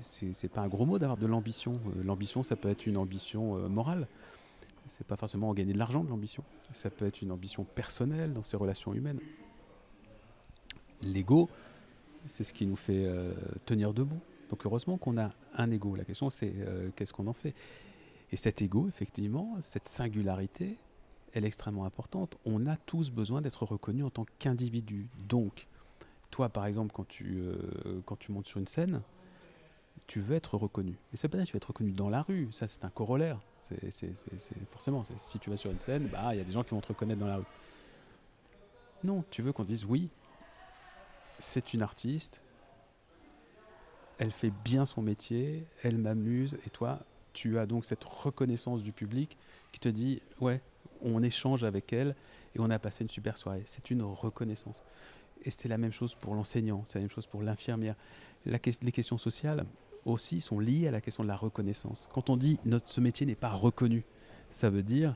C'est 0.00 0.48
pas 0.48 0.60
un 0.60 0.68
gros 0.68 0.84
mot 0.86 0.98
d'avoir 0.98 1.16
de 1.16 1.26
l'ambition. 1.26 1.72
Euh, 1.72 2.02
l'ambition, 2.04 2.42
ça 2.42 2.54
peut 2.54 2.68
être 2.68 2.86
une 2.86 2.96
ambition 2.96 3.56
euh, 3.56 3.68
morale. 3.68 4.06
C'est 4.86 5.06
pas 5.06 5.16
forcément 5.16 5.52
gagner 5.54 5.72
de 5.72 5.78
l'argent 5.78 6.04
de 6.04 6.08
l'ambition. 6.08 6.44
Ça 6.70 6.90
peut 6.90 7.06
être 7.06 7.22
une 7.22 7.32
ambition 7.32 7.64
personnelle 7.64 8.32
dans 8.32 8.42
ses 8.42 8.56
relations 8.56 8.94
humaines. 8.94 9.18
L'ego, 11.02 11.48
c'est 12.26 12.44
ce 12.44 12.52
qui 12.52 12.66
nous 12.66 12.76
fait 12.76 13.04
euh, 13.06 13.32
tenir 13.64 13.92
debout. 13.92 14.20
Donc 14.50 14.64
heureusement 14.64 14.98
qu'on 14.98 15.18
a 15.18 15.32
un 15.56 15.70
ego. 15.72 15.96
La 15.96 16.04
question 16.04 16.30
c'est 16.30 16.54
qu'est-ce 16.94 17.12
qu'on 17.12 17.26
en 17.26 17.32
fait? 17.32 17.52
Et 18.30 18.36
cet 18.36 18.62
ego, 18.62 18.86
effectivement, 18.86 19.56
cette 19.60 19.86
singularité, 19.86 20.78
elle 21.36 21.44
est 21.44 21.48
extrêmement 21.48 21.84
importante. 21.84 22.38
On 22.46 22.66
a 22.66 22.76
tous 22.78 23.10
besoin 23.10 23.42
d'être 23.42 23.66
reconnus 23.66 24.06
en 24.06 24.10
tant 24.10 24.24
qu'individu. 24.38 25.06
Donc, 25.28 25.66
toi, 26.30 26.48
par 26.48 26.64
exemple, 26.64 26.94
quand 26.94 27.06
tu, 27.06 27.36
euh, 27.36 28.00
montes 28.30 28.46
sur 28.46 28.58
une 28.58 28.66
scène, 28.66 29.02
tu 30.06 30.18
veux 30.18 30.34
être 30.34 30.56
reconnu. 30.56 30.96
Et 31.12 31.18
ça 31.18 31.28
peut 31.28 31.38
être 31.38 31.44
tu 31.44 31.52
veux 31.52 31.58
être 31.58 31.66
reconnu 31.66 31.92
dans 31.92 32.08
la 32.08 32.22
rue. 32.22 32.48
Ça, 32.52 32.68
c'est 32.68 32.86
un 32.86 32.88
corollaire. 32.88 33.38
C'est, 33.60 34.14
forcément, 34.70 35.02
si 35.18 35.38
tu 35.38 35.50
vas 35.50 35.58
sur 35.58 35.70
une 35.70 35.78
scène, 35.78 36.08
bah, 36.08 36.34
il 36.34 36.38
y 36.38 36.40
a 36.40 36.44
des 36.44 36.52
gens 36.52 36.64
qui 36.64 36.70
vont 36.70 36.80
te 36.80 36.88
reconnaître 36.88 37.20
dans 37.20 37.26
la 37.26 37.36
rue. 37.36 37.44
Non, 39.04 39.22
tu 39.30 39.42
veux 39.42 39.52
qu'on 39.52 39.64
dise 39.64 39.84
oui, 39.84 40.08
c'est 41.38 41.74
une 41.74 41.82
artiste, 41.82 42.40
elle 44.16 44.30
fait 44.30 44.52
bien 44.64 44.86
son 44.86 45.02
métier, 45.02 45.66
elle 45.82 45.98
m'amuse, 45.98 46.56
et 46.64 46.70
toi, 46.70 47.00
tu 47.34 47.58
as 47.58 47.66
donc 47.66 47.84
cette 47.84 48.04
reconnaissance 48.04 48.82
du 48.82 48.92
public 48.92 49.36
qui 49.72 49.80
te 49.80 49.88
dit 49.90 50.22
ouais, 50.40 50.62
on 51.02 51.22
échange 51.22 51.64
avec 51.64 51.92
elle 51.92 52.14
et 52.54 52.60
on 52.60 52.70
a 52.70 52.78
passé 52.78 53.04
une 53.04 53.10
super 53.10 53.36
soirée. 53.36 53.62
C'est 53.64 53.90
une 53.90 54.02
reconnaissance. 54.02 54.82
Et 55.44 55.50
c'est 55.50 55.68
la 55.68 55.78
même 55.78 55.92
chose 55.92 56.14
pour 56.14 56.34
l'enseignant, 56.34 56.82
c'est 56.84 56.98
la 56.98 57.02
même 57.02 57.10
chose 57.10 57.26
pour 57.26 57.42
l'infirmière. 57.42 57.94
les 58.44 58.92
questions 58.92 59.18
sociales 59.18 59.64
aussi 60.04 60.40
sont 60.40 60.60
liées 60.60 60.88
à 60.88 60.90
la 60.90 61.00
question 61.00 61.22
de 61.22 61.28
la 61.28 61.36
reconnaissance. 61.36 62.08
Quand 62.12 62.30
on 62.30 62.36
dit 62.36 62.58
notre, 62.64 62.88
ce 62.90 63.00
métier 63.00 63.26
n'est 63.26 63.34
pas 63.34 63.50
reconnu, 63.50 64.04
ça 64.50 64.70
veut 64.70 64.82
dire 64.82 65.14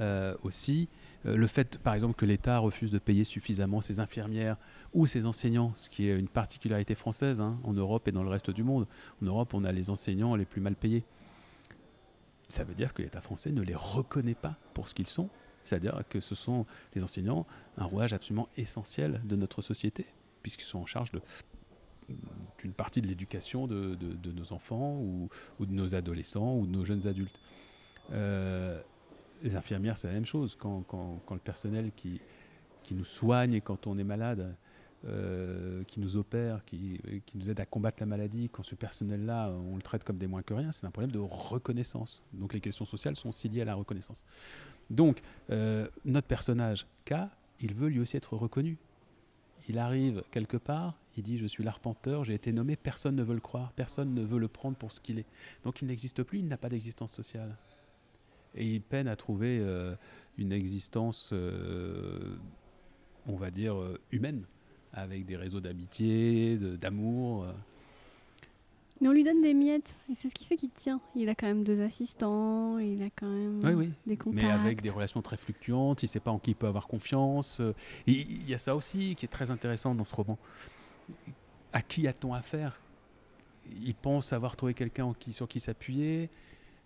euh, 0.00 0.34
aussi 0.44 0.88
euh, 1.26 1.36
le 1.36 1.46
fait, 1.46 1.78
par 1.78 1.94
exemple, 1.94 2.14
que 2.14 2.24
l'État 2.24 2.58
refuse 2.58 2.90
de 2.90 2.98
payer 2.98 3.24
suffisamment 3.24 3.80
ses 3.80 3.98
infirmières 4.00 4.56
ou 4.94 5.06
ses 5.06 5.26
enseignants, 5.26 5.72
ce 5.76 5.90
qui 5.90 6.08
est 6.08 6.16
une 6.16 6.28
particularité 6.28 6.94
française 6.94 7.40
hein, 7.40 7.58
en 7.64 7.72
Europe 7.72 8.06
et 8.06 8.12
dans 8.12 8.22
le 8.22 8.28
reste 8.28 8.50
du 8.50 8.62
monde. 8.62 8.86
En 9.22 9.26
Europe, 9.26 9.54
on 9.54 9.64
a 9.64 9.72
les 9.72 9.90
enseignants 9.90 10.36
les 10.36 10.44
plus 10.44 10.60
mal 10.60 10.76
payés 10.76 11.04
ça 12.48 12.64
veut 12.64 12.74
dire 12.74 12.94
que 12.94 13.02
l'État 13.02 13.20
français 13.20 13.50
ne 13.50 13.62
les 13.62 13.74
reconnaît 13.74 14.34
pas 14.34 14.56
pour 14.74 14.88
ce 14.88 14.94
qu'ils 14.94 15.06
sont. 15.06 15.28
C'est-à-dire 15.64 16.02
que 16.08 16.20
ce 16.20 16.34
sont 16.34 16.64
les 16.94 17.04
enseignants 17.04 17.46
un 17.76 17.84
rouage 17.84 18.12
absolument 18.12 18.48
essentiel 18.56 19.20
de 19.24 19.36
notre 19.36 19.60
société, 19.60 20.06
puisqu'ils 20.42 20.64
sont 20.64 20.78
en 20.78 20.86
charge 20.86 21.12
d'une 22.58 22.72
partie 22.72 23.02
de 23.02 23.06
l'éducation 23.06 23.66
de, 23.66 23.96
nos 24.32 24.52
enfants 24.52 24.96
ou, 24.98 25.28
de 25.60 25.72
nos 25.72 25.94
adolescents 25.94 26.56
ou 26.56 26.66
de 26.66 26.72
nos 26.72 26.84
jeunes 26.84 27.06
adultes. 27.06 27.40
Euh, 28.12 28.80
les 29.42 29.56
infirmières, 29.56 29.98
c'est 29.98 30.08
la 30.08 30.14
même 30.14 30.24
chose. 30.24 30.56
Quand, 30.56 31.20
le 31.30 31.38
personnel 31.38 31.92
qui, 31.94 32.20
qui, 32.82 32.94
nous 32.94 33.04
soigne 33.04 33.52
et 33.52 33.60
quand 33.60 33.86
on 33.86 33.98
est 33.98 34.04
malade 34.04 34.56
euh, 35.06 35.84
qui 35.84 36.00
nous 36.00 36.16
opère, 36.16 36.64
qui, 36.64 37.00
nous 37.36 37.48
aide 37.48 37.60
à 37.60 37.66
combattre 37.66 37.98
la 38.00 38.06
maladie, 38.06 38.50
quand 38.50 38.64
ce 38.64 38.74
personnel-là, 38.74 39.48
on 39.70 39.76
le 39.76 39.82
traite 39.82 40.02
comme 40.02 40.18
des 40.18 40.26
moins 40.26 40.42
que 40.42 40.54
rien, 40.54 40.72
c'est 40.72 40.86
un 40.86 40.90
problème 40.90 41.12
de 41.12 41.20
reconnaissance. 41.20 42.24
Donc 42.32 42.52
les 42.52 42.60
questions 42.60 42.84
sociales 42.84 43.14
sont 43.14 43.28
aussi 43.28 43.48
liées 43.48 43.62
à 43.62 43.64
la 43.64 43.76
reconnaissance. 43.76 44.24
Donc 44.90 45.20
euh, 45.50 45.86
notre 46.04 46.26
personnage 46.26 46.88
K, 47.04 47.14
il 47.60 47.74
veut 47.74 47.86
lui 47.90 48.00
aussi 48.00 48.16
être 48.16 48.34
reconnu. 48.34 48.76
Il 49.68 49.78
arrive 49.78 50.24
quelque 50.32 50.56
part, 50.56 50.98
il 51.16 51.22
dit 51.22 51.38
je 51.38 51.46
suis 51.46 51.62
l'arpenteur, 51.62 52.24
j'ai 52.24 52.34
été 52.34 52.52
nommé, 52.52 52.74
personne 52.74 53.14
ne 53.14 53.22
veut 53.22 53.34
le 53.34 53.40
croire, 53.40 53.70
personne 53.74 54.14
ne 54.14 54.22
veut 54.22 54.40
le 54.40 54.48
prendre 54.48 54.76
pour 54.76 54.90
ce 54.90 54.98
qu'il 54.98 55.20
est. 55.20 55.26
Donc 55.62 55.80
il 55.80 55.86
n'existe 55.86 56.24
plus, 56.24 56.40
il 56.40 56.48
n'a 56.48 56.56
pas 56.56 56.70
d'existence 56.70 57.12
sociale. 57.12 57.56
Et 58.56 58.66
il 58.66 58.80
peine 58.80 59.06
à 59.06 59.14
trouver 59.14 59.60
euh, 59.60 59.94
une 60.38 60.50
existence, 60.50 61.32
on 63.28 63.36
va 63.36 63.52
dire, 63.52 63.76
humaine 64.10 64.42
avec 64.92 65.24
des 65.26 65.36
réseaux 65.36 65.60
d'amitié, 65.60 66.56
d'amour. 66.56 67.44
Euh. 67.44 67.52
Mais 69.00 69.08
on 69.08 69.12
lui 69.12 69.22
donne 69.22 69.42
des 69.42 69.54
miettes, 69.54 69.98
et 70.10 70.14
c'est 70.14 70.28
ce 70.28 70.34
qui 70.34 70.44
fait 70.44 70.56
qu'il 70.56 70.70
tient. 70.70 71.00
Il 71.14 71.28
a 71.28 71.34
quand 71.34 71.46
même 71.46 71.62
deux 71.62 71.80
assistants, 71.82 72.78
il 72.78 73.00
a 73.02 73.10
quand 73.10 73.28
même 73.28 73.92
des 74.06 74.16
contacts. 74.16 74.42
Mais 74.42 74.50
avec 74.50 74.82
des 74.82 74.90
relations 74.90 75.22
très 75.22 75.36
fluctuantes, 75.36 76.02
il 76.02 76.06
ne 76.06 76.10
sait 76.10 76.20
pas 76.20 76.32
en 76.32 76.38
qui 76.38 76.50
il 76.50 76.54
peut 76.54 76.66
avoir 76.66 76.88
confiance. 76.88 77.60
Et 78.08 78.12
il 78.12 78.48
y 78.48 78.54
a 78.54 78.58
ça 78.58 78.74
aussi 78.74 79.14
qui 79.14 79.24
est 79.26 79.28
très 79.28 79.52
intéressant 79.52 79.94
dans 79.94 80.04
ce 80.04 80.16
roman. 80.16 80.36
À 81.72 81.80
qui 81.80 82.08
a-t-on 82.08 82.34
affaire? 82.34 82.80
Il 83.70 83.94
pense 83.94 84.32
avoir 84.32 84.56
trouvé 84.56 84.74
quelqu'un 84.74 85.14
sur 85.30 85.46
qui 85.46 85.60
s'appuyer, 85.60 86.28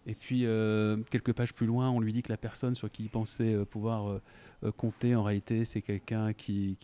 et 0.07 0.15
puis, 0.15 0.47
euh, 0.47 0.97
quelques 1.11 1.33
pages 1.33 1.55
plus 1.55 1.67
loin, 1.67 1.91
on 1.91 2.01
lui 2.01 2.13
dit 2.13 2.23
que 2.23 2.33
la 2.33 2.37
personne 2.37 2.75
sur 2.75 2.91
qui 2.91 3.05
il 3.05 3.09
pensait 3.09 3.55
euh, 3.55 3.65
pouvoir 3.65 4.21
euh, 4.65 4.73
compter, 4.73 5.15
en 5.15 5.23
réalité, 5.23 5.65
c'est 5.65 5.81
quelqu'un 5.81 6.33
qui, 6.33 6.77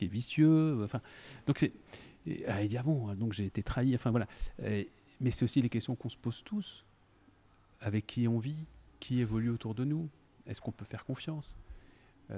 est 0.00 0.06
vicieux. 0.06 0.82
Enfin, 0.84 1.00
donc, 1.46 1.58
c'est, 1.58 1.72
ah, 2.46 2.62
il 2.62 2.68
dit 2.68 2.76
Ah 2.76 2.84
bon, 2.84 3.14
donc 3.14 3.32
j'ai 3.32 3.46
été 3.46 3.62
trahi. 3.62 3.94
Enfin, 3.94 4.10
voilà. 4.10 4.26
mais 5.20 5.30
c'est 5.30 5.44
aussi 5.44 5.60
les 5.60 5.68
questions 5.68 5.96
qu'on 5.96 6.08
se 6.08 6.16
pose 6.16 6.42
tous 6.44 6.84
avec 7.80 8.06
qui 8.06 8.28
on 8.28 8.38
vit, 8.38 8.64
qui 9.00 9.20
évolue 9.20 9.50
autour 9.50 9.74
de 9.74 9.84
nous? 9.84 10.08
Est-ce 10.46 10.60
qu'on 10.60 10.70
peut 10.70 10.84
faire 10.84 11.04
confiance? 11.04 11.58
Ça 12.28 12.36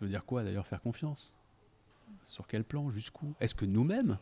veut 0.00 0.08
dire 0.08 0.24
quoi 0.24 0.42
d'ailleurs 0.44 0.66
faire 0.66 0.82
confiance? 0.82 1.38
Sur 2.22 2.46
quel 2.46 2.64
plan? 2.64 2.90
Jusqu'où? 2.90 3.34
Est-ce 3.40 3.54
que 3.54 3.64
nous-mêmes, 3.64 4.18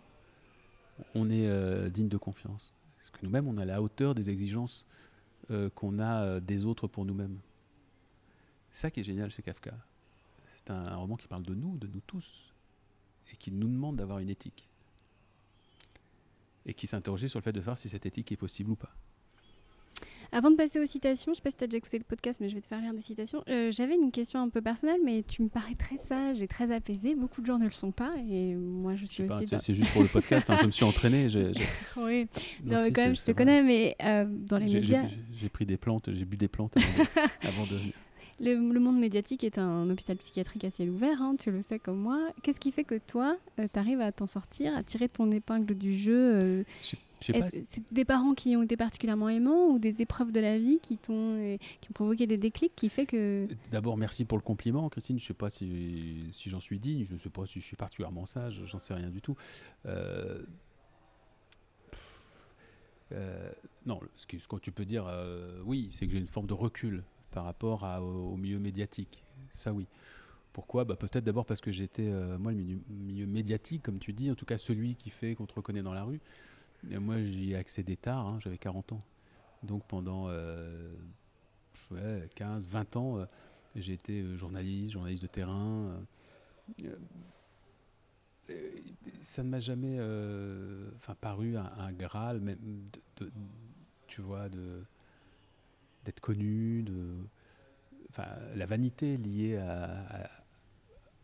on 1.14 1.30
est 1.30 1.46
euh, 1.46 1.88
digne 1.88 2.09
de 2.09 2.16
confiance 2.16 2.74
Est-ce 3.00 3.11
que 3.11 3.18
nous-mêmes, 3.22 3.48
on 3.48 3.59
est 3.59 3.62
à 3.62 3.66
la 3.66 3.83
hauteur 3.83 4.14
des 4.14 4.30
exigences 4.30 4.87
euh, 5.50 5.70
qu'on 5.70 5.98
a 5.98 6.22
euh, 6.22 6.40
des 6.40 6.64
autres 6.64 6.87
pour 6.87 7.04
nous-mêmes 7.04 7.38
C'est 8.70 8.83
ça 8.83 8.90
qui 8.90 9.00
est 9.00 9.04
génial 9.04 9.30
chez 9.30 9.42
Kafka. 9.42 9.74
C'est 10.54 10.70
un, 10.70 10.96
roman 10.96 11.16
qui 11.16 11.28
parle 11.28 11.42
de 11.42 11.54
nous, 11.54 11.76
de 11.76 11.87
nous 11.87 12.00
tous, 12.07 12.54
et 13.33 13.37
qui 13.37 13.50
nous 13.50 13.68
demande 13.68 13.96
d'avoir 13.96 14.18
une 14.18 14.30
éthique. 14.30 14.68
Et 16.66 16.72
qui 16.72 16.87
s'interrogeait 16.87 17.28
sur 17.28 17.38
le 17.38 17.44
fait 17.44 17.52
de 17.52 17.61
savoir 17.61 17.76
si 17.76 17.88
cette 17.88 18.07
éthique 18.07 18.33
est 18.33 18.37
possible 18.37 18.70
ou 18.70 18.76
pas. 18.76 18.94
Avant 20.35 20.51
de 20.51 20.57
passer 20.57 20.81
aux 20.81 20.87
citations, 20.87 21.27
je 21.27 21.31
ne 21.31 21.35
sais 21.37 21.42
pas 21.42 21.51
si 21.51 21.57
tu 21.57 21.62
as 21.62 21.66
déjà 21.68 21.79
écouté 21.79 21.97
le 21.97 22.03
podcast, 22.03 22.40
mais 22.40 22.49
je 22.49 22.57
vais 22.57 22.61
te 22.61 22.66
faire 22.66 22.81
lire 22.81 22.92
des 22.92 23.03
citations. 23.03 23.44
Euh, 23.49 23.70
j'avais 23.70 23.94
une 23.94 24.11
question 24.11 24.42
un 24.42 24.49
peu 24.49 24.61
personnelle, 24.61 24.99
mais 25.05 25.23
tu 25.23 25.42
me 25.42 25.49
parais 25.49 25.77
très 25.77 25.97
sage 25.97 26.42
et 26.42 26.49
très 26.49 26.75
apaisé. 26.75 27.14
Beaucoup 27.14 27.40
de 27.40 27.47
gens 27.47 27.57
ne 27.57 27.66
le 27.66 27.70
sont 27.70 27.92
pas, 27.92 28.12
et 28.29 28.57
moi 28.57 28.97
je 28.97 29.07
suis 29.07 29.23
aussi. 29.23 29.44
C'est 29.47 29.75
juste 29.75 29.92
pour 29.92 30.03
le 30.03 30.09
podcast, 30.09 30.51
hein, 30.51 30.57
je 30.61 30.66
me 30.66 30.73
suis 30.73 30.85
entraîné. 30.85 31.29
Oui, 31.97 32.27
quand 32.68 32.97
même, 32.97 33.14
je 33.14 33.23
te 33.23 33.31
connais, 33.31 33.62
mais 33.62 33.94
euh, 34.03 34.25
dans 34.29 34.59
les 34.59 34.66
médias. 34.66 35.05
J'ai 35.40 35.49
pris 35.49 35.66
des 35.66 35.77
plantes, 35.77 36.11
j'ai 36.12 36.25
bu 36.25 36.37
des 36.37 36.49
plantes 36.49 36.75
avant 37.42 37.66
de, 37.66 37.79
Le, 38.40 38.57
monde 38.57 38.99
médiatique 38.99 39.44
est 39.44 39.59
un 39.59 39.88
hôpital 39.88 40.16
psychiatrique 40.16 40.64
à 40.64 40.70
ciel 40.70 40.90
ouvert, 40.90 41.23
hein, 41.23 41.37
tu 41.38 41.53
le 41.53 41.62
sais 41.62 41.79
comme 41.79 41.99
moi. 41.99 42.18
Qu'est-ce 42.42 42.59
qui 42.59 42.73
fait 42.73 42.83
que 42.83 42.99
toi, 42.99 43.37
euh, 43.61 43.68
tu 43.73 43.79
arrives 43.79 44.01
à 44.01 44.11
t'en 44.11 44.27
sortir, 44.27 44.77
à 44.77 44.83
tirer 44.83 45.09
ton 45.09 45.31
épingle 45.31 45.77
du 45.77 45.97
jeu 45.97 46.64
des 47.92 48.05
parents 48.05 48.35
qui 48.35 48.57
ont 48.57 48.62
été 48.62 48.77
particulièrement 48.77 49.29
aimants 49.29 49.68
ou 49.68 49.79
des 49.79 50.03
épreuves 50.03 50.33
de 50.33 50.40
la 50.40 50.59
vie 50.59 50.79
qui 50.83 50.96
t'ont 50.96 51.59
qui 51.81 51.90
ont 51.90 51.92
provoqué 51.94 52.27
des 52.27 52.37
déclics 52.37 52.74
qui 52.77 52.88
fait 52.88 53.07
que. 53.07 53.48
D'abord, 53.70 53.96
merci 53.96 54.24
pour 54.24 54.38
le 54.38 54.42
compliment, 54.42 54.88
Christine. 54.88 55.18
Je 55.18 55.24
ne 55.24 55.29
sais 55.29 55.35
pas 55.35 55.50
si, 55.50 56.29
si 56.33 56.50
j'en 56.50 56.61
suis 56.61 56.79
digne, 56.79 57.05
je 57.09 57.14
ne 57.14 57.18
sais 57.18 57.31
pas 57.31 57.46
si 57.46 57.61
je 57.61 57.64
suis 57.64 57.77
particulièrement 57.77 58.27
sage, 58.27 58.62
j'en 58.64 58.79
sais 58.79 58.94
rien 58.94 59.11
du 59.11 59.20
tout. 59.20 59.37
Euh, 59.87 60.42
euh, 63.12 63.50
non, 63.87 64.00
ce 64.16 64.27
que, 64.27 64.38
ce 64.38 64.48
que, 64.48 64.57
tu 64.57 64.72
peux 64.72 64.85
dire, 64.85 65.07
euh, 65.07 65.61
oui, 65.64 65.88
c'est 65.90 66.07
que 66.07 66.12
j'ai 66.12 66.18
une 66.18 66.27
forme 66.27 66.46
de 66.46 66.55
recul 66.55 67.05
par 67.31 67.44
rapport 67.44 67.83
au, 68.03 68.37
milieu 68.37 68.59
médiatique. 68.59 69.27
Ça, 69.50 69.72
oui. 69.72 69.87
Pourquoi? 70.53 70.85
Bah, 70.85 70.96
Peut-être 70.96 71.24
d'abord 71.24 71.46
parce 71.46 71.61
que 71.61 71.72
j'étais, 71.72 72.09
moi, 72.38 72.53
le 72.53 72.79
milieu, 72.88 73.27
médiatique, 73.27 73.83
comme 73.83 73.98
tu 73.98 74.12
dis, 74.12 74.31
en 74.31 74.35
tout 74.35 74.46
cas 74.46 74.57
celui 74.57 74.94
qui 74.94 75.11
fait 75.11 75.35
qu'on 75.35 75.46
te 75.46 75.55
reconnaît 75.55 75.83
dans 75.83 75.94
la 75.94 76.05
rue. 76.05 76.20
Moi, 76.99 77.20
j'y 77.23 77.53
ai 77.53 77.57
accédé 77.57 77.97
tard, 77.97 78.27
hein, 78.27 78.38
j'avais 78.40 78.59
40 78.59 78.92
ans. 78.92 79.01
Donc 79.62 79.85
pendant 79.87 80.29
15, 82.35 82.66
20 82.68 82.97
ans, 82.97 83.27
j'ai 83.75 83.94
été 83.94 84.37
journaliste, 84.37 84.92
journaliste 84.92 85.23
de 85.23 85.29
terrain 85.29 85.99
ça 89.20 89.42
ne 89.42 89.49
m'a 89.49 89.59
jamais 89.59 89.97
euh, 89.99 90.90
paru 91.20 91.57
un, 91.57 91.92
graal, 91.92 92.40
même 92.40 92.59
d'être 96.05 96.20
connu, 96.20 96.83
de, 96.83 97.16
la 98.55 98.66
vanité 98.66 99.16
liée 99.16 99.57
à, 99.57 100.31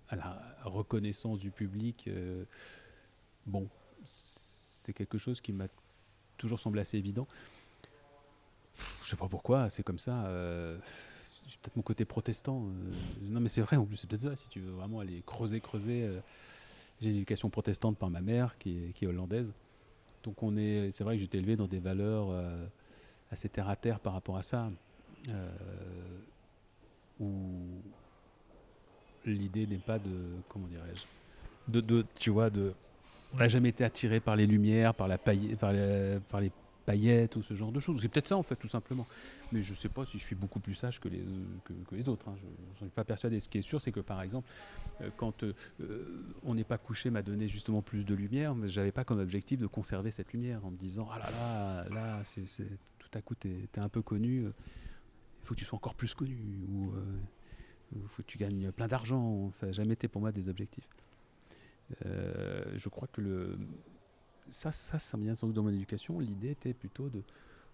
à, 0.09 0.16
la 0.16 0.57
reconnaissance 0.64 1.38
du 1.38 1.51
public. 1.51 2.09
Euh, 2.09 2.44
bon, 3.46 3.68
c'est 4.05 4.49
quelque 4.92 5.18
chose 5.18 5.40
qui 5.40 5.53
m'a 5.53 5.66
toujours 6.37 6.61
semblé 6.61 6.81
assez 6.81 6.98
évident. 6.98 7.26
Je 9.05 9.11
sais 9.11 9.16
pas 9.16 9.29
pourquoi, 9.29 9.68
c'est 9.68 9.83
comme 9.83 9.98
ça. 9.98 10.24
Euh, 10.26 10.79
peut-être 11.62 11.76
mon 11.76 11.83
côté 11.83 12.05
protestant. 12.05 12.66
non, 13.22 13.40
mais 13.40 13.48
c'est 13.48 13.61
vrai, 13.61 13.76
en 13.76 13.85
plus, 13.85 13.96
c'est 13.96 14.09
peut-être 14.09 14.22
ça, 14.22 14.37
si 14.37 14.48
tu 14.48 14.61
veux 14.61 14.72
vraiment 14.72 15.00
aller 15.00 15.22
creuser, 15.26 15.61
creuser. 15.61 16.09
J'ai 17.00 17.09
une 17.09 17.16
éducation 17.16 17.48
protestante 17.48 17.96
par 17.96 18.11
ma 18.11 18.20
mère, 18.20 18.59
qui 18.59 18.92
est, 19.00 19.07
hollandaise. 19.07 19.53
Donc 20.22 20.42
on 20.42 20.57
est, 20.59 20.90
c'est 20.90 21.03
vrai 21.03 21.16
que 21.16 21.22
été 21.22 21.38
élevé 21.38 21.57
dans 21.57 21.66
des 21.66 21.79
valeurs 21.79 22.29
euh, 22.31 22.66
assez 23.31 23.48
terre 23.48 23.70
à 23.70 23.76
terre 23.76 24.00
par 24.00 24.12
rapport 24.12 24.37
à 24.37 24.42
ça, 24.42 24.70
euh, 25.29 25.50
où 27.18 27.33
l'idée 29.24 29.66
n'est 29.66 29.79
pas 29.79 29.98
de, 29.98 30.11
comment 30.50 30.66
dirais-je, 30.66 31.81
de, 31.81 32.05
tu 32.18 32.29
vois, 32.29 32.50
de, 32.50 32.74
on 33.34 33.36
n'a 33.36 33.48
jamais 33.48 33.68
été 33.70 33.84
attiré 33.84 34.20
par 34.20 34.36
les 34.36 34.46
lumières, 34.46 34.94
par 34.94 35.08
la 35.08 35.18
par 35.18 35.72
les 35.72 36.52
paillettes 36.90 37.36
ou 37.36 37.42
ce 37.42 37.54
genre 37.54 37.72
de 37.72 37.80
choses. 37.80 38.00
C'est 38.00 38.08
peut-être 38.08 38.28
ça 38.28 38.36
en 38.36 38.42
fait, 38.42 38.56
tout 38.56 38.68
simplement. 38.68 39.06
Mais 39.52 39.60
je 39.62 39.70
ne 39.70 39.76
sais 39.76 39.88
pas 39.88 40.04
si 40.06 40.18
je 40.18 40.24
suis 40.24 40.34
beaucoup 40.34 40.60
plus 40.60 40.74
sage 40.74 41.00
que 41.00 41.08
les, 41.08 42.08
autres. 42.08 42.28
Hein. 42.28 42.34
Je 42.78 42.84
ne 42.84 42.88
suis 42.88 42.94
pas 42.94 43.04
persuadé. 43.04 43.40
Ce 43.40 43.48
qui 43.48 43.58
est 43.58 43.62
sûr, 43.62 43.80
c'est 43.80 43.92
que 43.92 44.00
par 44.00 44.22
exemple, 44.22 44.48
euh, 45.00 45.10
quand 45.16 45.44
euh, 45.44 45.54
on 46.44 46.54
n'est 46.54 46.64
pas 46.64 46.78
couché 46.78 47.10
m'a 47.10 47.22
donné 47.22 47.48
justement 47.48 47.82
plus 47.82 48.04
de 48.04 48.14
lumière, 48.14 48.54
mais 48.54 48.68
je 48.68 48.80
n'avais 48.80 48.92
pas 48.92 49.04
comme 49.04 49.20
objectif 49.20 49.58
de 49.58 49.66
conserver 49.66 50.10
cette 50.10 50.32
lumière 50.32 50.64
en 50.64 50.70
me 50.70 50.76
disant 50.76 51.08
Ah 51.12 51.18
là 51.18 51.30
là, 51.30 51.88
là, 51.90 52.22
tout 52.98 53.18
à 53.18 53.20
coup, 53.22 53.34
tu 53.34 53.48
es, 53.48 53.78
un 53.78 53.88
peu 53.88 54.02
connu, 54.02 54.44
euh, 54.44 54.52
il 55.42 55.46
faut 55.46 55.54
que 55.54 55.60
tu 55.60 55.64
sois 55.64 55.76
encore 55.76 55.94
plus 55.94 56.14
connu, 56.14 56.38
ou 56.68 56.92
il 57.94 58.08
faut 58.08 58.22
que 58.22 58.28
tu 58.28 58.38
gagnes 58.38 58.70
plein 58.72 58.88
d'argent. 58.88 59.50
Ça 59.52 59.66
n'a 59.66 59.72
jamais 59.72 59.94
été 59.94 60.06
pour 60.06 60.20
moi 60.20 60.32
des 60.32 60.48
objectifs. 60.48 60.88
Je 62.05 62.88
crois 62.88 63.09
que 63.09 63.20
le, 63.20 63.59
ça, 64.50 64.72
ça, 64.72 64.98
ça 64.98 65.16
me 65.16 65.24
vient 65.24 65.35
sans 65.35 65.46
doute 65.46 65.57
dans 65.57 65.62
mon 65.62 65.70
éducation. 65.72 66.18
L'idée 66.20 66.50
était 66.50 66.74
plutôt 66.74 67.09
de, 67.09 67.22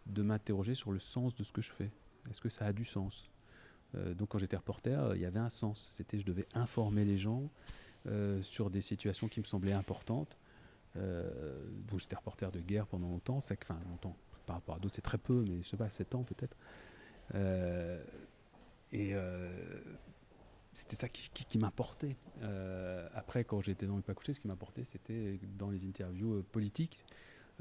de 0.06 0.22
m'interroger 0.22 0.74
sur 0.74 0.92
le 0.92 0.98
sens 0.98 1.34
de 1.34 1.42
ce 1.44 1.52
que 1.52 1.62
je 1.62 1.72
fais. 1.72 1.90
Est-ce 2.30 2.40
que 2.40 2.48
ça 2.48 2.66
a 2.66 2.72
du 2.72 2.84
sens? 2.84 3.30
Euh, 3.94 4.14
Donc 4.14 4.30
quand 4.30 4.38
j'étais 4.38 4.56
reporter, 4.56 5.14
il 5.14 5.20
y 5.20 5.24
avait 5.24 5.38
un 5.38 5.48
sens. 5.48 5.92
C'était 5.96 6.18
je 6.18 6.26
devais 6.26 6.46
informer 6.54 7.04
les 7.04 7.18
gens 7.18 7.48
euh, 8.06 8.42
sur 8.42 8.70
des 8.70 8.80
situations 8.80 9.28
qui 9.28 9.40
me 9.40 9.44
semblaient 9.44 9.72
importantes. 9.72 10.36
Euh, 10.96 11.60
donc 11.88 12.00
j'étais 12.00 12.16
reporter 12.16 12.50
de 12.50 12.60
guerre 12.60 12.86
pendant 12.86 13.08
longtemps. 13.08 13.38
Longtemps. 13.90 14.16
Par 14.46 14.56
rapport 14.56 14.76
à 14.76 14.78
d'autres, 14.78 14.94
c'est 14.94 15.02
très 15.02 15.18
peu, 15.18 15.44
mais 15.48 15.60
je 15.60 15.68
sais 15.68 15.76
pas, 15.76 15.90
7 15.90 16.14
ans 16.14 16.24
peut-être. 16.24 16.56
et 18.92 19.14
c'était 20.76 20.94
ça 20.94 21.08
qui, 21.08 21.58
m'importait. 21.58 22.16
Euh, 22.42 23.08
après, 23.14 23.44
quand 23.44 23.62
j'étais 23.62 23.86
dans 23.86 23.96
le 23.96 24.02
pas 24.02 24.12
couché, 24.12 24.34
ce 24.34 24.40
qui 24.40 24.46
m'importait, 24.46 24.84
c'était 24.84 25.40
dans 25.56 25.70
les 25.70 25.86
interviews 25.86 26.34
euh, 26.34 26.44
politiques, 26.52 27.02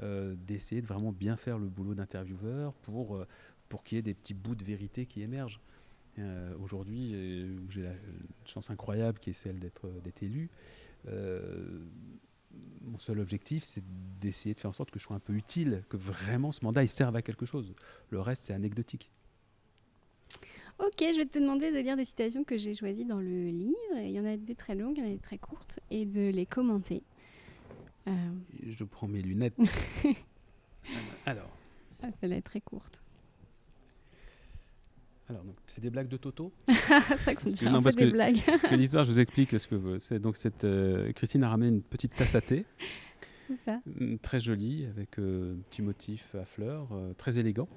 euh, 0.02 0.34
d'essayer 0.46 0.82
de 0.82 0.86
vraiment 0.86 1.12
bien 1.12 1.38
faire 1.38 1.58
le 1.58 1.66
boulot 1.66 1.94
d'intervieweur 1.94 2.74
pour, 2.74 3.24
pour 3.70 3.84
qu'il 3.84 3.96
y 3.96 3.98
ait 4.00 4.02
des 4.02 4.12
petits 4.12 4.34
bouts 4.34 4.54
de 4.54 4.64
vérité 4.64 5.06
qui 5.06 5.22
émergent. 5.22 5.60
Aujourd'hui, 6.62 7.14
j'ai 7.68 7.82
la 7.82 7.92
chance 8.46 8.70
incroyable 8.70 9.18
qui 9.18 9.30
est 9.30 9.34
celle 9.34 9.58
d'être 9.58 9.86
élu. 10.22 10.50
mon 12.82 12.96
seul 12.96 13.20
objectif, 13.20 13.64
c'est 13.64 13.84
d'essayer 14.18 14.54
de 14.54 14.58
faire 14.58 14.70
en 14.70 14.74
sorte 14.74 14.90
que 14.90 14.98
je 14.98 15.04
sois 15.04 15.16
un 15.16 15.20
peu 15.20 15.34
utile, 15.34 15.84
que 15.90 15.98
vraiment 15.98 16.52
ce 16.52 16.64
mandat 16.64 16.82
il 16.82 16.88
serve 16.88 17.16
à 17.16 17.22
quelque 17.22 17.44
chose. 17.44 17.74
Le 18.08 18.20
reste, 18.20 18.44
c'est 18.44 18.54
anecdotique. 18.54 19.10
Ok, 20.78 20.98
je 21.00 21.16
vais 21.16 21.24
te 21.24 21.38
demander 21.38 21.72
de 21.72 21.78
lire 21.78 21.96
des 21.96 22.04
citations 22.04 22.44
que 22.44 22.58
j'ai 22.58 22.74
choisies 22.74 23.06
dans 23.06 23.20
le 23.20 23.48
livre. 23.48 23.96
Il 23.96 24.10
y 24.10 24.20
en 24.20 24.26
a 24.26 24.36
des 24.36 24.54
très 24.54 24.74
longues, 24.74 24.98
il 24.98 25.04
y 25.04 25.06
en 25.06 25.10
a 25.10 25.14
des 25.14 25.18
très 25.18 25.38
courtes, 25.38 25.80
et 25.90 26.04
de 26.04 26.28
les 26.28 26.44
commenter. 26.44 27.02
Euh. 28.08 28.12
Je 28.62 28.84
prends 28.84 29.08
mes 29.08 29.22
lunettes. 29.22 29.56
Alors. 31.26 31.50
Ah, 32.02 32.08
celle-là 32.20 32.36
est 32.36 32.42
très 32.42 32.60
courte. 32.60 33.02
Alors, 35.28 35.42
c'est 35.66 35.80
des 35.80 35.90
blagues 35.90 36.08
de 36.08 36.18
Toto? 36.18 36.52
Ça 36.68 37.34
compte 37.34 37.60
non, 37.62 37.82
parce 37.82 37.96
des 37.96 38.10
blagues. 38.10 38.38
l'histoire, 38.70 39.04
je 39.04 39.10
vous 39.10 39.18
explique 39.18 39.58
ce 39.58 39.66
que 39.66 39.98
c'est. 39.98 40.20
Donc, 40.20 40.36
cette, 40.36 40.64
euh, 40.64 41.10
Christine 41.12 41.42
a 41.42 41.48
ramené 41.48 41.70
une 41.70 41.82
petite 41.82 42.14
tasse 42.14 42.34
à 42.34 42.40
thé. 42.42 42.64
Ça. 43.64 43.80
Très 44.22 44.40
jolie, 44.40 44.86
avec 44.86 45.18
euh, 45.18 45.54
un 45.54 45.62
petit 45.70 45.82
motif 45.82 46.34
à 46.34 46.44
fleurs, 46.44 46.88
très 47.16 47.38
élégant. 47.38 47.68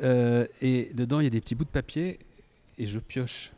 Euh, 0.00 0.46
et 0.60 0.90
dedans, 0.94 1.20
il 1.20 1.24
y 1.24 1.26
a 1.26 1.30
des 1.30 1.40
petits 1.40 1.54
bouts 1.54 1.64
de 1.64 1.70
papier 1.70 2.18
et 2.78 2.86
je 2.86 2.98
pioche. 2.98 3.52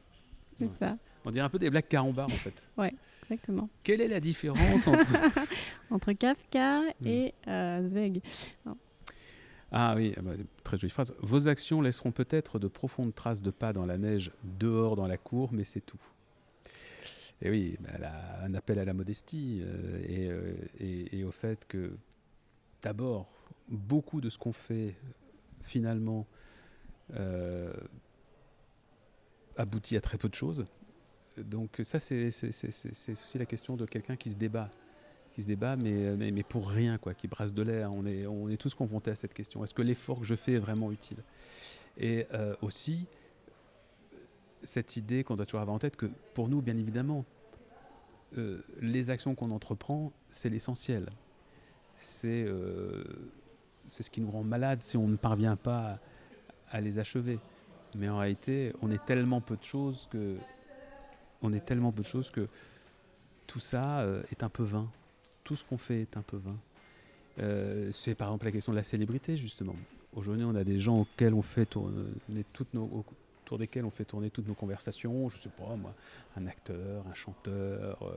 C'est 0.59 0.73
ça. 0.79 0.97
On 1.25 1.31
dirait 1.31 1.47
un 1.47 1.49
peu 1.49 1.59
des 1.59 1.71
blagues 1.71 1.89
carambar 1.89 2.27
en 2.27 2.31
fait. 2.31 2.69
ouais, 2.77 2.93
exactement. 3.23 3.69
Quelle 3.83 4.01
est 4.01 4.09
la 4.09 4.21
différence 4.21 4.87
entre, 4.87 5.49
entre 5.91 6.13
Kafka 6.13 6.81
hmm. 7.01 7.07
et 7.07 7.35
euh, 7.49 7.87
Zweig 7.87 8.21
Ah 9.73 9.95
oui, 9.97 10.13
ah 10.17 10.23
bah, 10.23 10.33
très 10.63 10.77
jolie 10.77 10.91
phrase. 10.91 11.15
Vos 11.21 11.49
actions 11.49 11.81
laisseront 11.81 12.13
peut-être 12.13 12.59
de 12.59 12.69
profondes 12.69 13.15
traces 13.15 13.41
de 13.41 13.51
pas 13.51 13.73
dans 13.73 13.87
la 13.87 13.97
neige 13.97 14.33
dehors 14.43 14.97
dans 14.97 15.07
la 15.07 15.17
cour, 15.17 15.51
mais 15.53 15.65
c'est 15.65 15.81
tout. 15.81 16.01
Et 17.41 17.51
oui, 17.51 17.79
bah, 17.81 18.11
un 18.43 18.55
appel 18.55 18.79
à 18.79 18.85
la 18.85 18.93
modestie 18.93 19.63
euh, 19.63 20.55
et, 20.79 21.19
et, 21.19 21.25
au 21.25 21.31
fait 21.31 21.67
que 21.67 21.97
d'abord, 22.83 23.35
beaucoup 23.69 24.21
de 24.21 24.29
ce 24.29 24.39
qu'on 24.39 24.53
fait 24.53 24.95
finalement 25.65 26.27
euh, 27.17 27.73
aboutit 29.57 29.97
à 29.97 30.01
très 30.01 30.19
peu 30.19 30.29
de 30.29 30.35
choses. 30.35 30.67
Donc 31.37 31.81
ça, 31.83 31.99
c'est 31.99 32.29
aussi 32.29 33.39
la 33.39 33.47
question 33.47 33.77
de 33.77 33.87
quelqu'un 33.87 34.17
qui 34.17 34.31
se 34.31 34.37
débat, 34.37 34.71
qui 35.33 35.43
se 35.43 35.49
débat, 35.49 35.77
mais, 35.77 36.17
mais, 36.17 36.43
pour 36.43 36.69
rien, 36.69 36.97
quoi, 36.99 37.15
qui 37.15 37.27
brasse 37.27 37.53
de 37.53 37.63
l'air. 37.63 37.93
On 37.93 38.07
est, 38.07 38.27
on 38.27 38.49
est 38.49 38.57
tous 38.57 38.75
confrontés 38.75 39.11
à 39.11 39.17
cette 39.17 39.35
question. 39.35 39.65
Est-ce 39.65 39.75
que 39.75 39.83
l'effort 39.83 40.21
que 40.21 40.27
je 40.27 40.37
fais 40.37 40.53
est 40.53 40.59
vraiment 40.59 40.93
utile? 40.93 41.19
Et 41.99 42.27
euh, 42.33 42.55
aussi, 42.63 43.07
cette 44.63 44.97
idée 44.97 45.25
qu'on 45.25 45.37
doit 45.37 45.47
toujours 45.47 45.61
avoir 45.61 45.75
en 45.75 45.81
tête 45.81 45.97
que 45.97 46.07
pour 46.35 46.49
nous, 46.49 46.63
bien 46.63 46.77
évidemment, 46.77 47.25
euh, 48.39 48.63
les 48.81 49.11
actions 49.11 49.35
qu'on 49.35 49.51
entreprend, 49.51 50.13
c'est 50.31 50.51
l'essentiel. 50.51 51.09
C'est 51.97 52.47
c'est 53.89 54.03
ce 54.03 54.11
qui 54.11 54.21
nous 54.21 54.31
rend 54.31 54.43
malades 54.43 54.83
si 54.83 54.97
on 54.97 55.09
ne 55.09 55.17
parvient 55.17 55.57
pas 55.57 55.99
à, 56.71 56.81
les 56.81 56.99
achever. 56.99 57.39
Mais 57.95 58.09
en 58.09 58.19
réalité, 58.19 58.73
on 58.83 58.91
est 58.91 59.05
tellement 59.05 59.41
peu 59.41 59.57
de 59.57 59.63
choses 59.63 60.09
que 60.11 60.37
on 61.43 61.53
est 61.53 61.65
tellement 61.65 61.93
peu 61.93 62.03
de 62.03 62.07
choses 62.07 62.31
que 62.31 62.49
tout 63.47 63.61
ça 63.61 64.01
euh, 64.01 64.23
est 64.31 64.43
un 64.43 64.49
peu 64.49 64.63
vain. 64.63 64.89
Tout 65.45 65.57
ce 65.57 65.65
qu'on 65.65 65.77
fait 65.77 66.01
est 66.03 66.17
un 66.17 66.23
peu 66.23 66.39
vain. 66.39 66.57
Euh, 67.39 67.91
c'est 67.93 68.15
par 68.15 68.29
exemple 68.29 68.47
la 68.47 68.53
question 68.53 68.73
de 68.73 68.77
la 68.77 68.83
célébrité 68.83 69.37
justement. 69.37 69.77
Aujourd'hui, 70.15 70.45
on 70.45 70.55
a 70.55 70.65
des 70.65 70.79
gens 70.79 71.01
auxquels 71.01 71.35
on 71.35 71.43
fait 71.43 71.67
tourner 71.67 72.45
toutes 72.53 72.73
nos, 72.73 73.05
autour 73.43 73.59
desquels 73.59 73.85
on 73.85 73.91
fait 73.91 74.05
tourner 74.05 74.31
toutes 74.31 74.49
nos 74.49 74.55
conversations. 74.55 75.29
Je 75.29 75.39
sais 75.39 75.51
pas 75.51 75.77
moi, 75.77 75.95
un 76.37 76.47
acteur, 76.47 77.07
un 77.09 77.15
chanteur, 77.15 78.03
euh, 78.03 78.17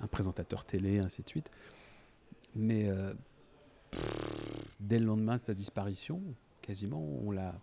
un 0.00 0.06
présentateur 0.08 0.64
télé, 0.64 0.98
ainsi 0.98 1.22
de 1.22 1.28
suite. 1.28 1.50
Mais 2.54 2.90
dès 4.80 4.98
le 4.98 5.06
lendemain 5.06 5.36
de 5.36 5.40
sa 5.40 5.54
disparition, 5.54 6.20
quasiment, 6.62 7.00
on 7.00 7.30
l'a 7.30 7.54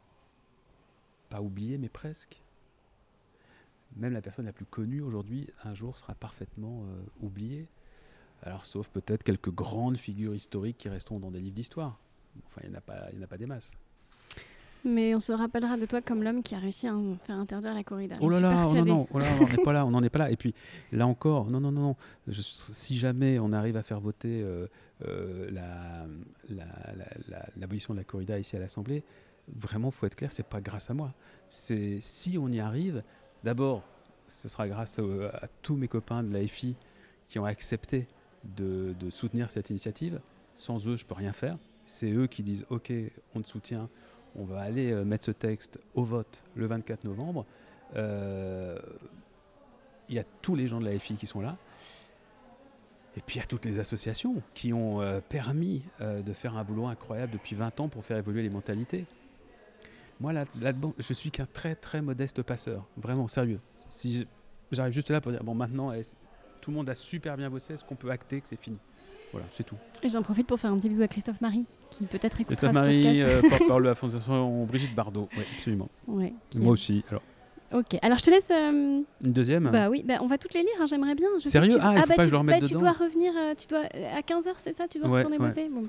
pas 1.29 1.41
oublié, 1.41 1.77
mais 1.77 1.89
presque. 1.89 2.41
Même 3.95 4.13
la 4.13 4.21
personne 4.21 4.45
la 4.45 4.53
plus 4.53 4.65
connue 4.65 5.01
aujourd'hui, 5.01 5.49
un 5.63 5.73
jour, 5.73 5.97
sera 5.97 6.15
parfaitement 6.15 6.83
euh, 6.83 7.03
oubliée. 7.21 7.67
Alors, 8.41 8.65
sauf 8.65 8.89
peut-être 8.89 9.23
quelques 9.23 9.51
grandes 9.51 9.97
figures 9.97 10.35
historiques 10.35 10.77
qui 10.77 10.89
resteront 10.89 11.19
dans 11.19 11.31
des 11.31 11.39
livres 11.39 11.55
d'histoire. 11.55 11.99
Enfin, 12.47 12.61
il 12.63 12.71
n'y 12.71 12.75
en, 12.75 12.79
en 12.79 13.23
a 13.23 13.27
pas 13.27 13.37
des 13.37 13.45
masses. 13.45 13.77
Mais 14.85 15.15
on 15.15 15.19
se 15.19 15.31
rappellera 15.31 15.77
de 15.77 15.85
toi 15.85 16.01
comme 16.01 16.21
l'homme 16.23 16.43
qui 16.43 16.53
a 16.55 16.59
réussi 16.59 16.87
à 16.87 16.93
faire 17.25 17.37
interdire 17.37 17.73
la 17.73 17.83
corrida. 17.83 18.15
Oh 18.21 18.29
là 18.29 18.39
là, 18.39 18.63
oh 18.67 18.73
non, 18.85 19.07
oh 19.11 19.19
là, 19.19 19.25
on 19.31 19.39
n'en 19.43 19.47
est 19.49 19.63
pas 19.63 19.73
là, 19.73 19.85
on 19.87 19.91
n'en 19.91 20.03
est 20.03 20.09
pas 20.09 20.19
là. 20.19 20.31
Et 20.31 20.35
puis 20.37 20.53
là 20.91 21.07
encore, 21.07 21.49
non, 21.49 21.59
non, 21.59 21.71
non, 21.71 21.81
non. 21.81 21.95
Je- 22.27 22.41
si 22.41 22.95
jamais 22.97 23.39
on 23.39 23.51
arrive 23.51 23.77
à 23.77 23.83
faire 23.83 23.99
voter 23.99 24.41
euh, 24.43 24.67
euh, 25.07 25.49
la- 25.51 26.05
la- 26.49 26.93
la- 26.95 27.05
la- 27.27 27.45
l'abolition 27.57 27.93
de 27.93 27.99
la 27.99 28.03
corrida 28.05 28.37
ici 28.37 28.55
à 28.55 28.59
l'Assemblée, 28.59 29.03
vraiment, 29.47 29.89
faut 29.91 30.05
être 30.05 30.15
clair, 30.15 30.31
c'est 30.31 30.45
pas 30.47 30.61
grâce 30.61 30.89
à 30.89 30.93
moi. 30.93 31.13
C'est 31.49 31.97
si 32.01 32.37
on 32.37 32.47
y 32.49 32.59
arrive, 32.59 33.03
d'abord, 33.43 33.83
ce 34.27 34.49
sera 34.49 34.67
grâce 34.67 34.99
au- 34.99 35.23
à 35.23 35.47
tous 35.61 35.75
mes 35.75 35.87
copains 35.87 36.23
de 36.23 36.31
la 36.33 36.47
FI 36.47 36.75
qui 37.27 37.39
ont 37.39 37.45
accepté 37.45 38.07
de, 38.55 38.93
de 38.99 39.09
soutenir 39.09 39.49
cette 39.49 39.69
initiative. 39.71 40.19
Sans 40.53 40.87
eux, 40.87 40.95
je 40.95 41.05
peux 41.05 41.15
rien 41.15 41.33
faire. 41.33 41.57
C'est 41.87 42.11
eux 42.11 42.27
qui 42.27 42.41
disent 42.43 42.65
OK, 42.69 42.91
on 43.35 43.41
te 43.41 43.47
soutient, 43.47 43.89
on 44.37 44.43
va 44.45 44.61
aller 44.61 44.91
euh, 44.91 45.03
mettre 45.05 45.25
ce 45.25 45.31
texte 45.31 45.79
au 45.93 46.03
vote 46.03 46.43
le 46.55 46.65
24 46.65 47.03
novembre. 47.05 47.45
Euh, 47.95 48.77
Il 50.09 50.15
y 50.15 50.19
a 50.19 50.23
tous 50.41 50.55
les 50.55 50.67
gens 50.67 50.79
de 50.79 50.85
la 50.85 50.97
FI 50.99 51.15
qui 51.15 51.25
sont 51.27 51.41
là. 51.41 51.57
Et 53.17 53.21
puis 53.21 53.37
il 53.37 53.39
y 53.39 53.43
a 53.43 53.45
toutes 53.47 53.63
les 53.65 53.79
associations 53.79 54.41
qui 54.53 54.73
ont 54.73 55.01
euh, 55.01 55.21
permis 55.21 55.83
de 56.01 56.33
faire 56.33 56.57
un 56.57 56.63
boulot 56.63 56.87
incroyable 56.87 57.31
depuis 57.31 57.55
20 57.55 57.79
ans 57.79 57.87
pour 57.87 58.03
faire 58.03 58.17
évoluer 58.17 58.41
les 58.43 58.49
mentalités. 58.49 59.05
Moi, 60.19 60.31
là- 60.33 60.45
là-dedans, 60.61 60.93
je 60.97 61.13
suis 61.13 61.31
qu'un 61.31 61.45
très 61.45 61.75
très 61.75 62.01
modeste 62.01 62.41
passeur. 62.43 62.85
Vraiment, 62.97 63.27
sérieux. 63.27 63.59
J'arrive 64.71 64.93
juste 64.93 65.09
là 65.11 65.21
pour 65.21 65.31
dire, 65.31 65.43
bon, 65.43 65.53
maintenant, 65.55 65.91
tout 66.61 66.71
le 66.71 66.77
monde 66.77 66.89
a 66.89 66.95
super 66.95 67.37
bien 67.37 67.49
bossé, 67.49 67.73
est-ce 67.73 67.83
qu'on 67.85 67.95
peut 67.95 68.09
acter 68.09 68.41
que 68.41 68.47
c'est 68.47 68.59
fini? 68.61 68.77
Voilà, 69.31 69.47
c'est 69.51 69.63
tout. 69.65 69.75
Et 70.03 70.09
j'en 70.09 70.21
profite 70.23 70.47
pour 70.47 70.59
faire 70.59 70.71
un 70.71 70.77
petit 70.77 70.89
bisou 70.89 71.01
à 71.01 71.07
Christophe 71.07 71.41
Marie, 71.41 71.65
qui 71.97 72.05
peut-être 72.05 72.41
écoutera 72.41 72.69
ce 72.69 72.73
Marie, 72.73 73.21
euh, 73.23 73.41
porte-parole 73.41 73.83
de 73.83 73.87
la 73.89 73.95
Fondation 73.95 74.65
Brigitte 74.65 74.95
Bardot. 74.95 75.29
Oui, 75.37 75.43
absolument. 75.55 75.89
Ouais, 76.07 76.33
Moi 76.55 76.65
est- 76.65 76.69
aussi. 76.69 77.03
Alors, 77.09 77.21
Ok, 77.73 77.97
alors 78.01 78.17
je 78.19 78.23
te 78.23 78.29
laisse. 78.29 78.49
euh, 78.51 78.71
une 79.25 79.31
deuxième 79.31 79.69
Bah 79.71 79.89
oui, 79.89 80.03
bah, 80.07 80.15
on 80.21 80.27
va 80.27 80.37
toutes 80.37 80.53
les 80.53 80.61
lire, 80.61 80.69
hein, 80.79 80.85
j'aimerais 80.87 81.15
bien. 81.15 81.27
Je 81.43 81.49
Sérieux 81.49 81.71
tu- 81.73 81.79
Ah, 81.81 81.93
il 81.95 82.01
faut 82.01 82.07
bah, 82.07 82.15
pas 82.15 82.15
que 82.15 82.21
tu, 82.21 82.27
je 82.27 82.31
le 82.31 82.37
remette 82.37 82.61
bah, 82.61 82.67
tu 82.67 82.75
dois 82.75 82.91
revenir, 82.91 83.33
euh, 83.35 83.53
tu 83.57 83.67
dois, 83.67 83.79
à 84.15 84.21
15h, 84.21 84.53
c'est 84.59 84.75
ça 84.75 84.87
Tu 84.87 84.99
dois 84.99 85.09
Ouais, 85.09 85.17
retourner 85.23 85.37
ouais, 85.39 85.47
bosser 85.49 85.67
bon. 85.69 85.83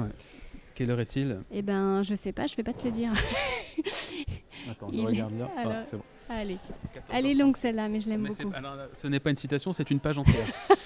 Quelle 0.74 0.90
heure 0.90 1.00
est-il 1.00 1.38
Eh 1.52 1.62
ben, 1.62 2.02
je 2.02 2.14
sais 2.14 2.32
pas, 2.32 2.46
je 2.46 2.56
vais 2.56 2.62
pas 2.62 2.72
te 2.72 2.84
le 2.84 2.90
dire. 2.90 3.10
Attends, 4.70 4.90
je 4.92 5.00
regarde 5.00 5.38
l'heure. 5.38 5.50
Ah, 5.56 5.60
alors- 5.60 5.74
c'est 5.84 5.96
bon. 5.96 6.02
Allez, 6.28 6.56
14 6.92 7.10
elle 7.12 7.26
est 7.26 7.34
longue 7.34 7.56
celle-là, 7.56 7.88
mais 7.88 8.00
je 8.00 8.08
l'aime 8.08 8.24
beaucoup. 8.26 8.50
ah 8.52 8.60
non, 8.60 8.70
ce 8.92 9.06
n'est 9.06 9.20
pas 9.20 9.30
une 9.30 9.36
citation, 9.36 9.72
c'est 9.72 9.88
une 9.92 10.00
page 10.00 10.18
entière. 10.18 10.48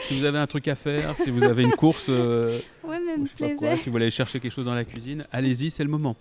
si 0.00 0.18
vous 0.18 0.24
avez 0.24 0.38
un 0.38 0.46
truc 0.46 0.68
à 0.68 0.74
faire, 0.74 1.16
si 1.16 1.30
vous 1.30 1.42
avez 1.42 1.62
une 1.62 1.72
course, 1.72 2.06
euh, 2.10 2.60
Ouais, 2.84 3.00
même 3.00 3.26
quoi, 3.56 3.76
si 3.76 3.86
vous 3.86 3.92
voulez 3.92 4.04
aller 4.04 4.10
chercher 4.10 4.40
quelque 4.40 4.52
chose 4.52 4.66
dans 4.66 4.74
la 4.74 4.84
cuisine, 4.84 5.24
allez-y, 5.32 5.70
c'est 5.70 5.84
le 5.84 5.90
moment. 5.90 6.16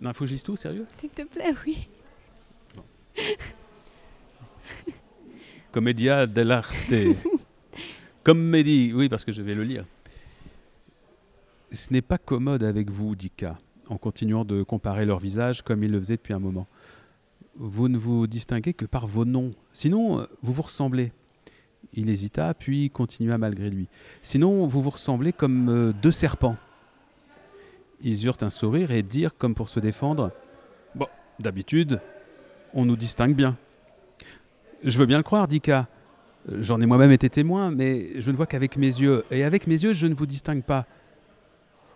Non, 0.00 0.12
faut 0.12 0.26
tout, 0.26 0.56
sérieux? 0.56 0.86
S'il 0.98 1.10
te 1.10 1.22
plaît, 1.22 1.54
oui. 1.66 1.88
Commedia 5.72 6.26
dell'arte. 6.26 6.94
Comédie, 8.22 8.92
oui, 8.94 9.08
parce 9.08 9.24
que 9.24 9.32
je 9.32 9.42
vais 9.42 9.54
le 9.54 9.64
lire. 9.64 9.84
Ce 11.72 11.92
n'est 11.92 12.02
pas 12.02 12.18
commode 12.18 12.62
avec 12.62 12.90
vous, 12.90 13.14
dit 13.14 13.30
K, 13.30 13.46
en 13.88 13.98
continuant 13.98 14.44
de 14.44 14.62
comparer 14.62 15.04
leurs 15.04 15.18
visages 15.18 15.62
comme 15.62 15.82
il 15.82 15.90
le 15.90 15.98
faisait 15.98 16.16
depuis 16.16 16.34
un 16.34 16.38
moment. 16.38 16.66
Vous 17.56 17.88
ne 17.88 17.98
vous 17.98 18.26
distinguez 18.26 18.72
que 18.72 18.86
par 18.86 19.06
vos 19.06 19.24
noms. 19.24 19.52
Sinon, 19.72 20.20
euh, 20.20 20.26
vous 20.42 20.52
vous 20.52 20.62
ressemblez. 20.62 21.12
Il 21.94 22.10
hésita, 22.10 22.54
puis 22.54 22.90
continua 22.90 23.38
malgré 23.38 23.70
lui. 23.70 23.88
Sinon, 24.22 24.66
vous 24.66 24.82
vous 24.82 24.90
ressemblez 24.90 25.32
comme 25.32 25.68
euh, 25.68 25.92
deux 25.92 26.12
serpents. 26.12 26.56
Ils 28.02 28.24
eurent 28.26 28.38
un 28.42 28.50
sourire 28.50 28.90
et 28.90 29.02
dirent, 29.02 29.36
comme 29.36 29.54
pour 29.54 29.68
se 29.68 29.80
défendre 29.80 30.30
Bon, 30.94 31.06
d'habitude, 31.40 32.00
on 32.74 32.84
nous 32.84 32.96
distingue 32.96 33.34
bien. 33.34 33.56
Je 34.84 34.98
veux 34.98 35.06
bien 35.06 35.16
le 35.16 35.22
croire, 35.22 35.48
dit 35.48 35.60
K. 35.60 35.72
J'en 36.60 36.80
ai 36.80 36.86
moi-même 36.86 37.10
été 37.10 37.28
témoin, 37.28 37.70
mais 37.70 38.20
je 38.20 38.30
ne 38.30 38.36
vois 38.36 38.46
qu'avec 38.46 38.76
mes 38.76 38.86
yeux. 38.86 39.24
Et 39.30 39.44
avec 39.44 39.66
mes 39.66 39.82
yeux, 39.82 39.92
je 39.92 40.06
ne 40.06 40.14
vous 40.14 40.26
distingue 40.26 40.62
pas. 40.62 40.86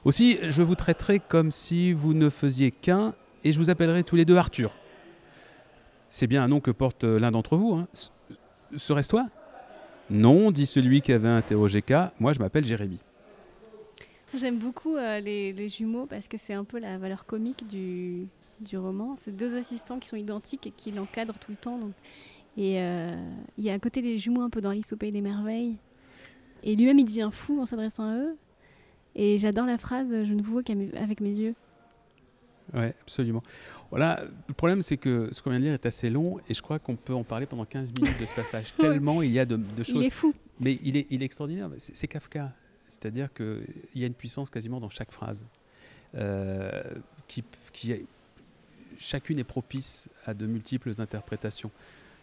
Aussi, 0.05 0.38
je 0.42 0.62
vous 0.62 0.75
traiterai 0.75 1.21
comme 1.21 1.53
si 1.53 1.92
vous 1.92 2.12
ne 2.12 2.29
faisiez 2.29 2.71
qu'un, 2.71 3.14
et 3.45 3.53
je 3.53 3.59
vous 3.59 3.71
appellerai 3.71 4.03
tous 4.03 4.16
les 4.16 4.25
deux 4.25 4.37
Arthur. 4.37 4.73
C'est 6.09 6.27
bien 6.27 6.42
un 6.42 6.49
nom 6.49 6.61
que 6.61 6.71
porte 6.71 7.05
euh, 7.05 7.18
l'un 7.18 7.31
d'entre 7.31 7.57
vous. 7.57 7.75
Hein. 7.75 7.88
Serait-ce 8.77 9.09
toi? 9.09 9.27
Non, 10.12 10.51
dit 10.51 10.66
celui 10.66 11.01
qui 11.01 11.11
avait 11.11 11.27
interrogé 11.29 11.81
K. 11.81 11.94
Moi, 12.20 12.35
je 12.35 12.38
m'appelle 12.38 12.64
Jérémie. 12.64 13.01
J'aime 14.35 14.59
beaucoup 14.59 14.96
euh, 14.96 15.20
les, 15.20 15.55
les 15.55 15.68
jumeaux 15.70 16.05
parce 16.05 16.29
que 16.29 16.37
c'est 16.37 16.53
un 16.53 16.64
peu 16.64 16.79
la 16.79 16.98
valeur 16.98 17.25
comique 17.25 17.66
du, 17.66 18.27
du 18.61 18.77
roman. 18.77 19.16
C'est 19.18 19.35
deux 19.35 19.57
assistants 19.57 19.98
qui 19.98 20.09
sont 20.09 20.16
identiques 20.16 20.66
et 20.66 20.70
qui 20.70 20.90
l'encadrent 20.90 21.38
tout 21.38 21.51
le 21.51 21.57
temps. 21.57 21.79
donc. 21.79 21.92
Et 22.59 22.79
euh, 22.79 23.14
il 23.57 23.64
y 23.64 23.70
a 23.70 23.72
à 23.72 23.79
côté 23.79 24.03
des 24.03 24.18
jumeaux 24.18 24.42
un 24.42 24.51
peu 24.51 24.61
dans 24.61 24.68
Alice 24.68 24.92
au 24.92 24.96
Pays 24.96 25.11
des 25.11 25.22
Merveilles. 25.22 25.77
Et 26.62 26.77
lui-même, 26.77 26.98
il 26.98 27.07
devient 27.07 27.31
fou 27.33 27.61
en 27.61 27.66
s'adressant 27.66 28.05
à 28.05 28.16
eux. 28.16 28.37
Et 29.14 29.38
j'adore 29.38 29.64
la 29.64 29.79
phrase 29.79 30.09
«Je 30.25 30.35
ne 30.35 30.42
vous 30.42 30.53
vois 30.53 30.62
qu'avec 30.62 31.20
mes 31.20 31.37
yeux 31.38 31.55
Oui, 32.75 32.87
absolument. 33.01 33.42
Voilà, 33.92 34.24
le 34.48 34.55
problème, 34.55 34.83
c'est 34.83 34.96
que 34.96 35.28
ce 35.33 35.40
qu'on 35.42 35.50
vient 35.50 35.61
de 35.61 35.64
lire 35.66 35.74
est 35.74 35.87
assez 35.87 36.11
long, 36.11 36.38
et 36.48 36.55
je 36.55 36.62
crois 36.62 36.78
qu'on 36.81 36.96
peut 36.96 37.14
en 37.14 37.22
parler 37.24 37.46
pendant 37.46 37.64
15 37.66 37.92
minutes 38.00 38.18
de 38.20 38.26
ce 38.26 38.35
passage, 38.35 38.72
Ouais. 38.78 38.88
tellement 38.88 39.22
il 39.22 39.31
y 39.31 39.38
a 39.38 39.44
de, 39.44 39.57
de». 39.57 39.62
Il 39.78 39.85
choses 39.85 40.07
est 40.07 40.11
fou. 40.11 40.35
Mais 40.61 40.78
il 40.83 40.96
est, 40.96 41.07
il 41.11 41.22
est 41.22 41.26
extraordinaire. 41.26 41.68
C'est 41.78 42.09
Kafka. 42.09 42.52
C'est-à-dire 42.88 43.33
qu'il 43.33 43.62
y 43.94 44.02
a 44.05 44.07
une 44.07 44.14
puissance 44.14 44.50
quasiment 44.50 44.81
dans 44.81 44.88
chaque 44.88 45.12
phrase. 45.12 45.46
euh, 46.14 46.83
qui, 47.28 47.42
qui 47.72 47.92
est- 47.92 48.05
chacune 48.98 49.38
est 49.38 49.44
propice 49.44 50.09
à 50.26 50.35
de 50.35 50.46
multiples 50.46 50.92
interprétations. 50.98 51.70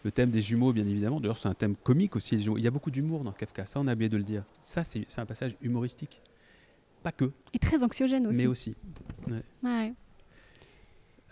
Le 0.04 0.10
thème 0.12 0.30
des 0.30 0.40
jumeaux, 0.40 0.72
bien 0.72 0.86
évidemment, 0.86 1.20
d'ailleurs 1.20 1.38
c'est 1.38 1.48
un 1.48 1.54
thème 1.54 1.74
comique 1.76 2.14
aussi. 2.16 2.36
les 2.36 2.42
jumeaux. 2.42 2.56
Il 2.58 2.62
y 2.62 2.68
a 2.68 2.70
beaucoup 2.70 2.90
d'humour 2.92 3.22
dans 3.24 3.32
Kafka, 3.32 3.66
ça 3.66 3.80
on 3.80 3.86
a 3.88 3.92
oublié 3.94 4.08
de 4.08 4.16
le 4.16 4.22
dire. 4.22 4.44
Ça 4.60 4.82
c'est 4.84 5.04
c'est 5.08 5.20
un 5.20 5.26
passage 5.26 5.56
humoristique. 5.60 6.22
Pas 7.02 7.10
que, 7.12 7.30
Et 7.52 7.58
très 7.58 7.82
anxiogène 7.82 8.26
aussi. 8.28 8.38
mais 8.38 8.46
aussi. 8.46 8.74
Ouais. 9.62 9.92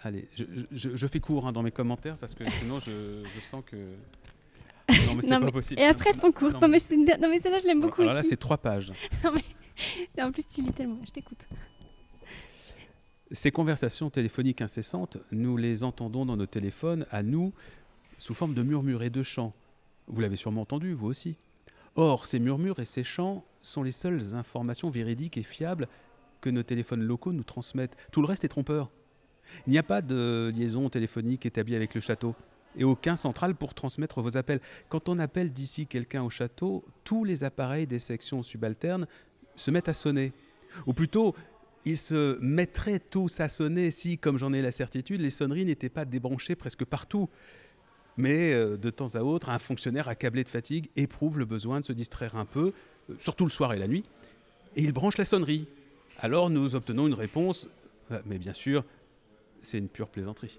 Allez, 0.02 0.28
je, 0.34 0.44
je- 0.70 0.96
je 0.96 1.06
fais 1.06 1.20
court 1.20 1.46
hein, 1.46 1.52
dans 1.52 1.62
mes 1.62 1.70
commentaires 1.72 2.16
parce 2.18 2.34
que 2.34 2.48
sinon 2.50 2.78
je, 2.80 3.22
je 3.34 3.40
sens 3.40 3.62
que... 3.66 3.76
Non 3.76 5.14
mais 5.16 5.22
c'est 5.22 5.30
Non, 5.30 5.40
pas 5.40 5.46
mais- 5.46 5.52
possible. 5.52 5.80
Et 5.80 5.84
après, 5.84 6.11
elles 6.11 6.20
sont 6.20 6.32
courtes. 6.32 6.54
Non, 6.54 6.61
Non, 6.62 6.68
mais, 6.68 6.78
non, 7.20 7.28
mais 7.28 7.40
celle-là, 7.40 7.58
je 7.58 7.66
l'aime 7.66 7.80
beaucoup. 7.80 8.02
Alors 8.02 8.14
là 8.14 8.22
c'est 8.22 8.37
trois 8.37 8.58
pages. 8.58 8.92
Et 10.16 10.22
en 10.22 10.32
plus, 10.32 10.46
tu 10.48 10.61
lis 10.62 10.72
tellement. 10.72 10.98
Je 11.04 11.11
t'écoute. 11.11 11.46
Ces 13.30 13.50
conversations 13.50 14.08
téléphoniques 14.11 14.62
incessantes, 14.62 15.18
nous 15.32 15.56
les 15.56 15.84
entendons 15.84 16.24
dans 16.24 16.37
nos 16.37 16.46
téléphones, 16.46 17.06
à 17.11 17.22
nous, 17.22 17.52
sous 18.16 18.34
forme 18.34 18.54
de 18.54 18.62
murmures 18.62 19.02
et 19.02 19.11
de 19.11 19.22
chants. 19.22 19.52
Vous 20.06 20.20
l'avez 20.20 20.37
sûrement 20.37 20.62
entendu, 20.62 20.94
vous 20.94 21.08
aussi. 21.08 21.37
Or, 21.94 22.26
ces 22.26 22.38
murmures 22.38 22.78
et 22.78 22.84
ces 22.87 23.04
chants 23.04 23.44
sont 23.61 23.82
les 23.82 23.92
seules 23.92 24.34
informations 24.34 24.88
véridiques 24.88 25.37
et 25.37 25.42
fiables 25.42 25.88
que 26.40 26.48
nos 26.48 26.62
téléphones 26.62 27.02
locaux 27.02 27.32
nous 27.32 27.42
transmettent. 27.44 27.96
Tout 28.12 28.22
le 28.22 28.26
reste 28.28 28.44
est 28.44 28.48
trompeur. 28.48 28.90
Il 29.66 29.70
n'y 29.70 29.78
a 29.78 29.82
pas 29.82 30.02
de 30.02 30.52
liaison 30.54 30.88
téléphonique 30.88 31.46
établie 31.46 31.76
avec 31.76 31.94
le 31.94 32.00
château 32.00 32.34
et 32.76 32.84
aucun 32.84 33.16
central 33.16 33.54
pour 33.54 33.74
transmettre 33.74 34.20
vos 34.20 34.37
appels. 34.37 34.61
Quand 34.88 35.08
on 35.08 35.18
appelle 35.18 35.52
d'ici 35.52 35.87
quelqu'un 35.87 36.22
au 36.22 36.30
château, 36.30 36.84
tous 37.04 37.24
les 37.24 37.44
appareils 37.44 37.87
des 37.87 37.98
sections 37.98 38.42
subalternes 38.42 39.06
se 39.56 39.70
mettent 39.70 39.88
à 39.88 39.94
sonner. 39.94 40.32
Ou 40.87 40.92
plutôt, 40.92 41.34
ils 41.84 41.96
se 41.96 42.38
mettraient 42.40 43.00
tous 43.00 43.40
à 43.40 43.48
sonner 43.48 43.90
si, 43.90 44.18
comme 44.18 44.38
j'en 44.38 44.52
ai 44.52 44.62
la 44.62 44.70
certitude, 44.70 45.20
les 45.20 45.30
sonneries 45.30 45.64
n'étaient 45.64 45.88
pas 45.88 46.04
débranchées 46.04 46.54
presque 46.54 46.84
partout. 46.84 47.28
Mais 48.16 48.52
euh, 48.52 48.76
de 48.76 48.90
temps 48.90 49.14
à 49.14 49.20
autre, 49.20 49.48
un 49.48 49.58
fonctionnaire 49.58 50.08
accablé 50.08 50.44
de 50.44 50.48
fatigue 50.48 50.90
éprouve 50.96 51.38
le 51.38 51.44
besoin 51.44 51.80
de 51.80 51.84
se 51.84 51.92
distraire 51.92 52.34
un 52.37 52.44
peu, 52.44 52.72
euh, 53.11 53.14
surtout 53.18 53.44
le 53.44 53.50
soir 53.50 53.72
et 53.72 53.78
la 53.78 53.87
nuit, 53.87 54.04
et 54.76 54.82
il 54.82 54.92
branche 54.92 55.16
la 55.18 55.24
sonnerie. 55.24 55.68
Alors 56.18 56.50
nous 56.50 56.74
obtenons 56.74 57.06
une 57.06 57.14
réponse, 57.14 57.68
euh, 58.11 58.20
mais 58.26 58.38
bien 58.38 58.52
sûr, 58.52 58.84
c'est 59.68 59.78
une 59.78 59.88
pure 59.88 60.09
plaisanterie. 60.09 60.59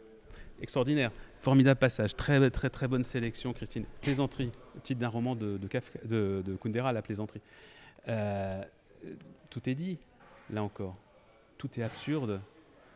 Extraordinaire, 0.62 1.12
formidable 1.40 1.80
passage, 1.80 2.16
très 2.16 2.50
très 2.52 2.70
très 2.70 2.88
bonne 2.88 3.04
sélection, 3.04 3.54
Christine. 3.54 3.86
Plaisanterie, 4.02 4.52
titre 4.84 5.00
d'un 5.00 5.08
roman 5.08 5.36
de, 5.36 5.58
de, 5.58 5.68
Kafka- 5.68 6.06
de- 6.06 6.44
de 6.46 6.56
Kundera, 6.56 6.92
La 6.94 7.02
plaisanterie. 7.02 7.42
Euh, 8.08 8.62
tout 9.50 9.70
est 9.70 9.76
dit, 9.76 9.98
là 10.50 10.62
encore. 10.64 10.96
Tout 11.58 11.70
est 11.80 11.84
absurde. 11.84 12.42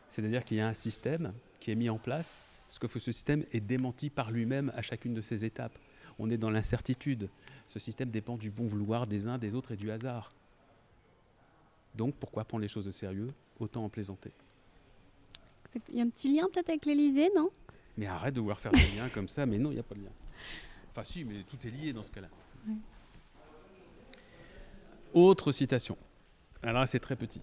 C'est-à-dire 0.08 0.44
qu'il 0.44 0.58
y 0.58 0.60
a 0.60 0.68
un 0.68 0.74
système 0.74 1.32
qui 1.58 1.70
est 1.70 1.74
mis 1.74 1.88
en 1.88 1.98
place, 1.98 2.40
ce 2.68 2.78
que 2.78 2.86
ce 2.86 2.98
système 3.12 3.44
est 3.52 3.60
démenti 3.60 4.10
par 4.10 4.30
lui-même 4.30 4.70
à 4.76 4.82
chacune 4.82 5.14
de 5.14 5.22
ses 5.22 5.44
étapes. 5.44 5.78
On 6.18 6.30
est 6.30 6.36
dans 6.38 6.50
l'incertitude. 6.50 7.28
Ce 7.68 7.78
système 7.78 8.10
dépend 8.10 8.36
du 8.36 8.50
bon 8.50 8.66
vouloir 8.66 9.06
des 9.06 9.26
uns, 9.26 9.38
des 9.38 9.54
autres 9.54 9.72
et 9.72 9.76
du 9.76 9.90
hasard. 9.90 10.32
Donc 11.94 12.14
pourquoi 12.16 12.44
prendre 12.44 12.62
les 12.62 12.68
choses 12.68 12.86
au 12.86 12.90
sérieux? 12.90 13.32
Autant 13.58 13.84
en 13.84 13.88
plaisanter. 13.88 14.32
Il 15.88 15.98
y 15.98 16.00
a 16.00 16.04
un 16.04 16.08
petit 16.08 16.34
lien 16.34 16.48
peut-être 16.52 16.68
avec 16.68 16.86
l'Elysée, 16.86 17.30
non? 17.36 17.50
Mais 17.96 18.06
arrête 18.06 18.34
de 18.34 18.40
vouloir 18.40 18.58
faire 18.58 18.72
des 18.72 18.96
liens 18.96 19.08
comme 19.08 19.28
ça. 19.28 19.46
Mais 19.46 19.58
non, 19.58 19.70
il 19.70 19.74
n'y 19.74 19.80
a 19.80 19.84
pas 19.84 19.94
de 19.94 20.00
lien. 20.00 20.12
Enfin 20.90 21.04
si, 21.04 21.24
mais 21.24 21.42
tout 21.44 21.58
est 21.66 21.70
lié 21.70 21.92
dans 21.92 22.02
ce 22.02 22.10
cas-là. 22.10 22.28
Ouais. 22.66 22.74
Autre 25.12 25.52
citation. 25.52 25.96
Alors 26.62 26.80
là, 26.80 26.86
c'est 26.86 27.00
très 27.00 27.16
petit. 27.16 27.40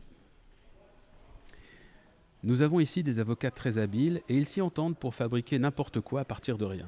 Nous 2.43 2.63
avons 2.63 2.79
ici 2.79 3.03
des 3.03 3.19
avocats 3.19 3.51
très 3.51 3.77
habiles 3.77 4.21
et 4.27 4.35
ils 4.35 4.47
s'y 4.47 4.61
entendent 4.61 4.97
pour 4.97 5.13
fabriquer 5.13 5.59
n'importe 5.59 6.01
quoi 6.01 6.21
à 6.21 6.25
partir 6.25 6.57
de 6.57 6.65
rien. 6.65 6.87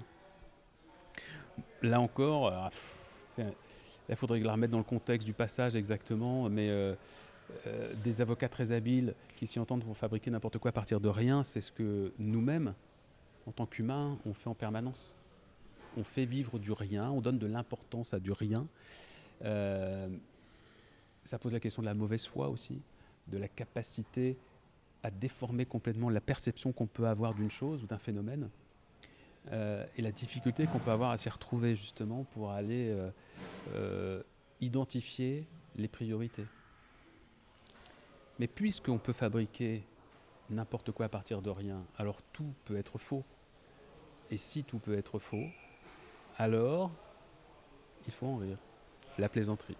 Là 1.83 1.99
encore, 1.99 2.71
il 3.37 4.15
faudrait 4.15 4.39
que 4.39 4.45
la 4.45 4.53
remettre 4.53 4.71
dans 4.71 4.79
le 4.79 4.83
contexte 4.83 5.27
du 5.27 5.33
passage 5.33 5.75
exactement, 5.75 6.49
mais 6.49 6.69
euh, 6.69 6.95
euh, 7.67 7.93
des 8.03 8.21
avocats 8.21 8.49
très 8.49 8.71
habiles 8.71 9.13
qui 9.35 9.47
s'y 9.47 9.59
entendent 9.59 9.83
pour 9.83 9.95
fabriquer 9.95 10.31
n'importe 10.31 10.57
quoi 10.57 10.69
à 10.69 10.71
partir 10.71 10.99
de 10.99 11.09
rien, 11.09 11.43
c'est 11.43 11.61
ce 11.61 11.71
que 11.71 12.11
nous-mêmes, 12.19 12.73
en 13.47 13.51
tant 13.51 13.65
qu'humains, 13.65 14.17
on 14.25 14.33
fait 14.33 14.49
en 14.49 14.55
permanence. 14.55 15.15
On 15.97 16.03
fait 16.03 16.25
vivre 16.25 16.59
du 16.59 16.71
rien, 16.71 17.11
on 17.11 17.21
donne 17.21 17.37
de 17.37 17.47
l'importance 17.47 18.13
à 18.13 18.19
du 18.19 18.31
rien. 18.31 18.67
Euh, 19.43 20.09
ça 21.25 21.37
pose 21.37 21.53
la 21.53 21.59
question 21.59 21.81
de 21.81 21.85
la 21.85 21.93
mauvaise 21.93 22.25
foi 22.25 22.49
aussi, 22.49 22.81
de 23.27 23.37
la 23.37 23.47
capacité 23.47 24.37
à 25.03 25.11
déformer 25.11 25.65
complètement 25.65 26.09
la 26.09 26.21
perception 26.21 26.71
qu'on 26.71 26.87
peut 26.87 27.07
avoir 27.07 27.33
d'une 27.33 27.51
chose 27.51 27.83
ou 27.83 27.87
d'un 27.87 27.97
phénomène. 27.97 28.49
Euh, 29.51 29.85
et 29.97 30.01
la 30.01 30.11
difficulté 30.11 30.65
qu'on 30.65 30.79
peut 30.79 30.91
avoir 30.91 31.11
à 31.11 31.17
s'y 31.17 31.29
retrouver 31.29 31.75
justement 31.75 32.23
pour 32.23 32.51
aller 32.51 32.95
identifier 34.61 35.45
les 35.75 35.87
priorités. 35.87 36.45
Mais 38.39 38.47
puisqu'on 38.47 38.97
peut 38.97 39.13
fabriquer 39.13 39.83
n'importe 40.49 40.91
quoi 40.91 41.05
à 41.05 41.09
partir 41.09 41.41
de 41.41 41.49
rien, 41.49 41.85
alors 41.97 42.21
tout 42.33 42.53
peut 42.65 42.77
être 42.77 42.97
faux. 42.97 43.23
Et 44.31 44.37
si 44.37 44.63
tout 44.63 44.79
peut 44.79 44.97
être 44.97 45.19
faux, 45.19 45.45
alors 46.37 46.91
il 48.07 48.13
faut 48.13 48.27
en 48.27 48.37
rire. 48.37 48.57
La 49.17 49.29
plaisanterie 49.29 49.77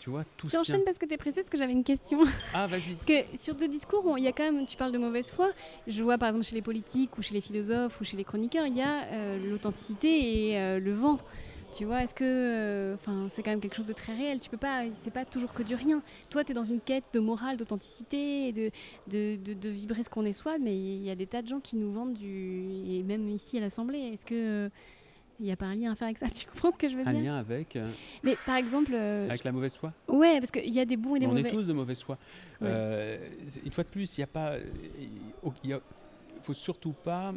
tu 0.00 0.08
vois, 0.08 0.24
tout 0.38 0.48
Tu 0.48 0.56
enchaînes 0.56 0.82
parce 0.82 0.98
que 0.98 1.04
tu 1.04 1.12
es 1.12 1.18
pressé, 1.18 1.42
parce 1.42 1.50
que 1.50 1.58
j'avais 1.58 1.72
une 1.72 1.84
question. 1.84 2.20
Ah, 2.54 2.66
vas-y. 2.66 2.94
parce 2.94 3.04
que 3.04 3.38
sur 3.38 3.54
deux 3.54 3.68
discours, 3.68 4.16
il 4.16 4.24
y 4.24 4.28
a 4.28 4.32
quand 4.32 4.50
même, 4.50 4.64
tu 4.64 4.76
parles 4.76 4.92
de 4.92 4.98
mauvaise 4.98 5.30
foi. 5.30 5.50
Je 5.86 6.02
vois 6.02 6.16
par 6.16 6.30
exemple 6.30 6.46
chez 6.46 6.54
les 6.54 6.62
politiques 6.62 7.18
ou 7.18 7.22
chez 7.22 7.34
les 7.34 7.42
philosophes 7.42 8.00
ou 8.00 8.04
chez 8.04 8.16
les 8.16 8.24
chroniqueurs, 8.24 8.66
il 8.66 8.76
y 8.76 8.82
a 8.82 9.04
euh, 9.04 9.50
l'authenticité 9.50 10.08
et 10.48 10.58
euh, 10.58 10.80
le 10.80 10.92
vent. 10.92 11.18
Tu 11.76 11.84
vois, 11.84 12.02
est-ce 12.02 12.14
que, 12.14 12.24
euh, 12.24 12.94
enfin, 12.94 13.28
c'est 13.30 13.42
quand 13.42 13.50
même 13.50 13.60
quelque 13.60 13.76
chose 13.76 13.86
de 13.86 13.92
très 13.92 14.14
réel. 14.14 14.40
Tu 14.40 14.50
peux 14.50 14.56
pas, 14.56 14.84
c'est 14.92 15.12
pas 15.12 15.24
toujours 15.24 15.52
que 15.52 15.62
du 15.62 15.74
rien. 15.74 16.02
Toi, 16.28 16.44
tu 16.44 16.52
es 16.52 16.54
dans 16.54 16.64
une 16.64 16.80
quête 16.80 17.04
de 17.12 17.20
morale, 17.20 17.56
d'authenticité, 17.56 18.52
de 18.52 18.70
de, 19.06 19.36
de, 19.36 19.54
de, 19.54 19.68
vibrer 19.68 20.02
ce 20.02 20.10
qu'on 20.10 20.24
est 20.24 20.32
soi, 20.32 20.58
mais 20.58 20.76
il 20.76 21.04
y 21.04 21.10
a 21.10 21.14
des 21.14 21.26
tas 21.26 21.42
de 21.42 21.48
gens 21.48 21.60
qui 21.60 21.76
nous 21.76 21.92
vendent 21.92 22.14
du, 22.14 22.64
et 22.88 23.02
même 23.02 23.28
ici 23.28 23.58
à 23.58 23.60
l'Assemblée. 23.60 23.98
Est-ce 23.98 24.26
que 24.26 24.70
il 25.40 25.46
n'y 25.46 25.52
a 25.52 25.56
pas 25.56 25.66
un 25.66 25.74
lien 25.74 25.90
à 25.90 25.94
faire 25.94 26.06
avec 26.06 26.18
ça, 26.18 26.28
tu 26.34 26.46
comprends 26.46 26.70
ce 26.70 26.76
que 26.76 26.88
je 26.88 26.96
veux 26.96 27.02
dire? 27.02 27.10
Un 27.10 27.20
lien 27.20 27.36
avec 27.36 27.74
euh, 27.74 27.90
Mais 28.22 28.36
par 28.44 28.56
exemple... 28.56 28.92
Euh, 28.94 29.28
avec 29.28 29.44
la 29.44 29.52
mauvaise 29.52 29.74
foi? 29.76 29.92
Ouais, 30.06 30.38
parce 30.38 30.50
qu'il 30.50 30.72
y 30.72 30.78
a 30.78 30.84
des 30.84 30.98
bons 30.98 31.16
et 31.16 31.20
des 31.20 31.26
mauvais. 31.26 31.42
On 31.42 31.46
est 31.46 31.50
tous 31.50 31.66
de 31.66 31.72
mauvaise 31.72 32.02
foi. 32.02 32.18
Euh, 32.62 33.18
une 33.64 33.72
fois 33.72 33.84
de 33.84 33.88
plus, 33.88 34.18
il 34.18 34.20
n'y 34.20 34.24
a 34.24 34.28
pas... 34.28 34.56
Il 35.64 35.70
ne 35.70 35.78
faut 36.42 36.52
surtout 36.52 36.92
pas 36.92 37.32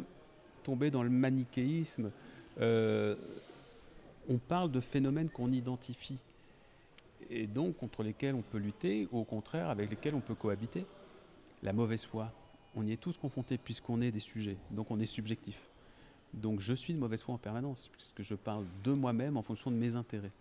tomber 0.62 0.90
dans 0.90 1.02
le 1.02 1.10
manichéisme. 1.10 2.10
On 4.28 4.38
parle 4.38 4.70
de 4.70 4.80
phénomènes 4.80 5.30
qu'on 5.30 5.52
identifie 5.52 6.18
et 7.30 7.46
donc 7.46 7.76
contre 7.76 8.02
lesquels 8.02 8.34
on 8.34 8.42
peut 8.42 8.58
lutter 8.58 9.08
ou 9.12 9.18
au 9.18 9.24
contraire 9.24 9.70
avec 9.70 9.90
lesquels 9.90 10.14
on 10.14 10.20
peut 10.20 10.34
cohabiter. 10.34 10.86
La 11.62 11.72
mauvaise 11.72 12.04
foi, 12.04 12.32
on 12.76 12.86
y 12.86 12.92
est 12.92 13.00
tous 13.00 13.16
confrontés 13.16 13.58
puisqu'on 13.58 14.00
est 14.00 14.10
des 14.10 14.20
sujets, 14.20 14.56
donc 14.70 14.90
on 14.90 15.00
est 15.00 15.06
subjectif. 15.06 15.68
Donc 16.34 16.60
je 16.60 16.74
suis 16.74 16.92
de 16.92 16.98
mauvaise 16.98 17.22
foi 17.22 17.34
en 17.34 17.38
permanence, 17.38 17.88
puisque 17.92 18.22
je 18.22 18.34
parle 18.34 18.66
de 18.82 18.92
moi-même 18.92 19.36
en 19.36 19.42
fonction 19.42 19.70
de 19.70 19.76
mes 19.76 19.94
intérêts. 19.94 20.32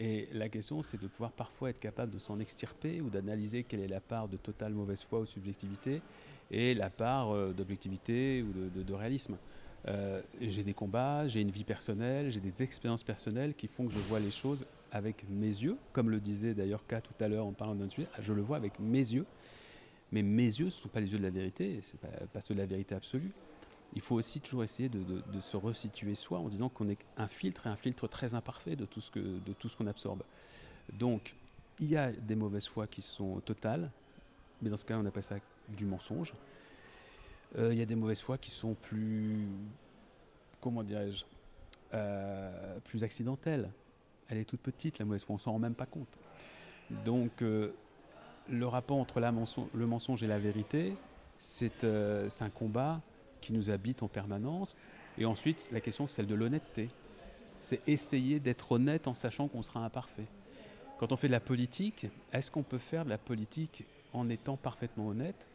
Et 0.00 0.28
la 0.32 0.48
question, 0.48 0.82
c'est 0.82 1.00
de 1.00 1.06
pouvoir 1.06 1.32
parfois 1.32 1.70
être 1.70 1.80
capable 1.80 2.12
de 2.12 2.18
s'en 2.18 2.38
extirper 2.40 3.00
ou 3.00 3.10
d'analyser 3.10 3.64
quelle 3.64 3.80
est 3.80 3.88
la 3.88 4.00
part 4.00 4.28
de 4.28 4.36
totale 4.36 4.72
mauvaise 4.72 5.02
foi 5.02 5.20
ou 5.20 5.26
subjectivité 5.26 6.02
et 6.50 6.74
la 6.74 6.90
part 6.90 7.30
euh, 7.30 7.52
d'objectivité 7.52 8.42
ou 8.42 8.82
de, 8.82 8.94
réalisme. 8.94 9.36
Euh, 9.86 10.20
j'ai 10.40 10.64
des 10.64 10.74
combats, 10.74 11.28
j'ai 11.28 11.40
une 11.40 11.50
vie 11.50 11.64
personnelle, 11.64 12.30
j'ai 12.30 12.40
des 12.40 12.62
expériences 12.62 13.04
personnelles 13.04 13.54
qui 13.54 13.68
font 13.68 13.86
que 13.86 13.92
je 13.92 13.98
vois 13.98 14.18
les 14.18 14.30
choses 14.30 14.66
avec 14.90 15.24
mes 15.28 15.46
yeux, 15.46 15.76
comme 15.92 16.10
le 16.10 16.20
disait 16.20 16.54
d'ailleurs 16.54 16.84
K 16.86 17.00
tout 17.02 17.24
à 17.24 17.28
l'heure 17.28 17.46
en 17.46 17.52
parlant 17.52 17.74
d'un 17.74 17.88
sujet, 17.88 18.08
je 18.20 18.32
le 18.32 18.42
vois 18.42 18.56
avec 18.56 18.78
mes 18.80 18.98
yeux. 18.98 19.26
Mais 20.10 20.22
mes 20.22 20.44
yeux, 20.44 20.70
ce 20.70 20.78
ne 20.78 20.82
sont 20.82 20.88
pas 20.88 21.00
les 21.00 21.12
yeux 21.12 21.18
de 21.18 21.22
la 21.22 21.30
vérité, 21.30 21.80
ce 21.82 21.94
n'est 21.94 22.26
pas 22.26 22.40
ceux 22.40 22.54
de 22.54 22.60
la 22.60 22.66
vérité 22.66 22.94
absolue 22.94 23.30
il 23.94 24.00
faut 24.00 24.16
aussi 24.16 24.40
toujours 24.40 24.64
essayer 24.64 24.88
de, 24.88 25.22
se 25.40 25.56
resituer 25.56 26.14
soi 26.14 26.38
en 26.38 26.48
disant 26.48 26.68
qu'on 26.68 26.88
est 26.88 26.98
un 27.16 27.28
filtre 27.28 27.66
et 27.66 27.70
un 27.70 27.76
filtre 27.76 28.06
très 28.08 28.34
imparfait 28.34 28.76
de 28.76 28.84
tout 28.84 29.00
ce 29.00 29.76
qu'on 29.76 29.86
absorbe. 29.86 30.22
Donc, 30.92 31.34
il 31.80 31.88
y 31.88 31.96
a 31.96 32.12
des 32.12 32.34
mauvaises 32.34 32.66
foi 32.66 32.86
qui 32.86 33.02
sont 33.02 33.40
totales, 33.40 33.90
mais 34.62 34.70
dans 34.70 34.76
ce 34.76 34.84
cas, 34.84 34.98
on 34.98 35.06
appelle 35.06 35.22
ça 35.22 35.36
du 35.68 35.84
mensonge. 35.84 36.34
Euh, 37.56 37.72
il 37.72 37.78
y 37.78 37.82
a 37.82 37.86
des 37.86 37.94
mauvaises 37.94 38.20
foi 38.20 38.38
qui 38.38 38.50
sont 38.50 38.74
plus, 38.74 39.46
comment 40.60 40.82
dirais-je, 40.82 41.24
euh, 41.94 42.78
plus 42.84 43.04
accidentelles. 43.04 43.70
Elle 44.28 44.38
est 44.38 44.44
toute 44.44 44.60
petite, 44.60 44.98
la 44.98 45.04
mauvaise 45.04 45.24
foi, 45.24 45.36
on 45.36 45.38
s'en 45.38 45.52
rend 45.52 45.58
même 45.58 45.74
pas 45.74 45.86
compte. 45.86 46.18
Donc, 47.04 47.42
euh, 47.42 47.72
le 48.48 48.66
rapport 48.66 48.98
entre 48.98 49.20
le 49.20 49.86
mensonge 49.86 50.22
et 50.22 50.26
la 50.26 50.38
vérité, 50.38 50.94
c'est 51.38 51.84
un 51.84 52.50
combat 52.50 53.00
qui 53.40 53.52
nous 53.52 53.70
habite 53.70 54.02
en 54.02 54.08
permanence. 54.08 54.74
Et 55.16 55.24
ensuite, 55.24 55.66
la 55.72 55.80
question, 55.80 56.06
c'est 56.06 56.16
celle 56.16 56.26
de 56.26 56.34
l'honnêteté. 56.34 56.88
C'est 57.60 57.86
essayer 57.88 58.40
d'être 58.40 58.72
honnête 58.72 59.08
en 59.08 59.14
sachant 59.14 59.48
qu'on 59.48 59.62
sera 59.62 59.84
imparfait. 59.84 60.26
Quand 60.98 61.12
on 61.12 61.16
fait 61.16 61.28
de 61.28 61.32
la 61.32 61.40
politique, 61.40 62.06
est-ce 62.32 62.50
qu'on 62.50 62.62
peut 62.62 62.78
faire 62.78 63.04
de 63.04 63.10
la 63.10 63.18
politique 63.18 63.84
en 64.12 64.28
étant 64.28 64.56
parfaitement 64.56 65.08
honnête 65.08 65.48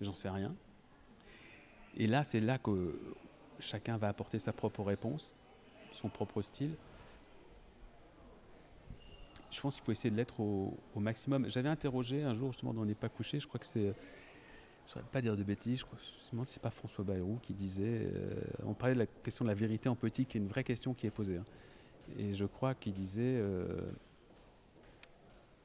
J'en 0.00 0.14
sais 0.14 0.28
rien. 0.28 0.54
Et 1.96 2.06
là, 2.06 2.24
c'est 2.24 2.40
là 2.40 2.58
que 2.58 2.98
chacun 3.58 3.96
va 3.96 4.08
apporter 4.08 4.38
sa 4.38 4.52
propre 4.52 4.82
réponse, 4.82 5.34
son 5.92 6.08
propre 6.08 6.42
style. 6.42 6.74
Je 9.50 9.60
pense 9.60 9.76
qu'il 9.76 9.84
faut 9.84 9.92
essayer 9.92 10.10
de 10.10 10.16
l'être 10.16 10.40
au, 10.40 10.76
maximum. 10.96 11.48
J'avais 11.48 11.68
interrogé 11.68 12.22
un 12.22 12.34
jour, 12.34 12.52
justement, 12.52 12.74
dans 12.74 12.82
On 12.82 12.84
n'est 12.84 12.94
pas 12.94 13.08
couché, 13.08 13.40
je 13.40 13.46
crois 13.46 13.58
que 13.58 13.66
c'est 13.66 13.94
je 14.86 14.90
ne 14.90 14.92
saurais 14.92 15.10
pas 15.10 15.20
dire 15.20 15.36
de 15.36 15.42
bêtises, 15.42 15.80
je 15.80 15.84
crois 15.84 15.98
que 15.98 16.44
c'est 16.44 16.62
pas 16.62 16.70
François 16.70 17.04
Bayrou 17.04 17.40
qui 17.42 17.54
disait, 17.54 18.02
euh, 18.04 18.40
on 18.64 18.72
parlait 18.72 18.94
de 18.94 19.00
la 19.00 19.06
question 19.06 19.44
de 19.44 19.50
la 19.50 19.54
vérité 19.54 19.88
en 19.88 19.96
politique, 19.96 20.28
qui 20.28 20.38
est 20.38 20.40
une 20.40 20.46
vraie 20.46 20.62
question 20.62 20.94
qui 20.94 21.08
est 21.08 21.10
posée. 21.10 21.38
Hein. 21.38 21.44
Et 22.16 22.34
je 22.34 22.44
crois 22.44 22.72
qu'il 22.76 22.92
disait, 22.92 23.36
euh, 23.36 23.66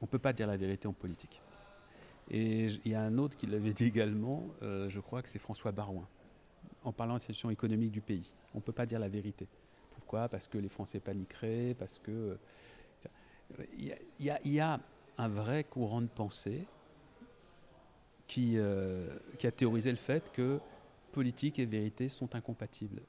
on 0.00 0.06
ne 0.06 0.10
peut 0.10 0.18
pas 0.18 0.32
dire 0.32 0.48
la 0.48 0.56
vérité 0.56 0.88
en 0.88 0.92
politique. 0.92 1.40
Et 2.30 2.66
il 2.84 2.92
y 2.92 2.94
a 2.94 3.02
un 3.02 3.18
autre 3.18 3.36
qui 3.36 3.46
l'avait 3.46 3.72
dit 3.72 3.84
également, 3.84 4.46
euh, 4.62 4.88
je 4.88 5.00
crois 5.00 5.22
que 5.22 5.28
c'est 5.28 5.38
François 5.38 5.72
Barouin, 5.72 6.08
en 6.84 6.92
parlant 6.92 7.14
de 7.14 7.16
la 7.16 7.20
situation 7.20 7.50
économique 7.50 7.90
du 7.90 8.00
pays. 8.00 8.32
On 8.54 8.58
ne 8.58 8.62
peut 8.62 8.72
pas 8.72 8.86
dire 8.86 8.98
la 8.98 9.08
vérité. 9.08 9.46
Pourquoi? 9.94 10.28
Parce 10.28 10.48
que 10.48 10.58
les 10.58 10.68
Français 10.68 11.00
paniqueraient, 11.00 11.74
parce 11.78 11.98
que... 11.98 12.38
Il 13.78 13.94
y, 14.18 14.60
a 14.60 14.80
un 15.18 15.28
vrai 15.28 15.64
courant 15.64 16.00
de 16.00 16.06
pensée 16.06 16.64
euh, 18.38 19.18
qui, 19.38 19.46
a 19.46 19.50
théorisé 19.50 19.90
le 19.90 19.96
fait 19.96 20.32
que 20.32 20.58
politique 21.12 21.58
et 21.58 21.66
vérité 21.66 22.08
sont 22.08 22.34
incompatibles. 22.34 23.02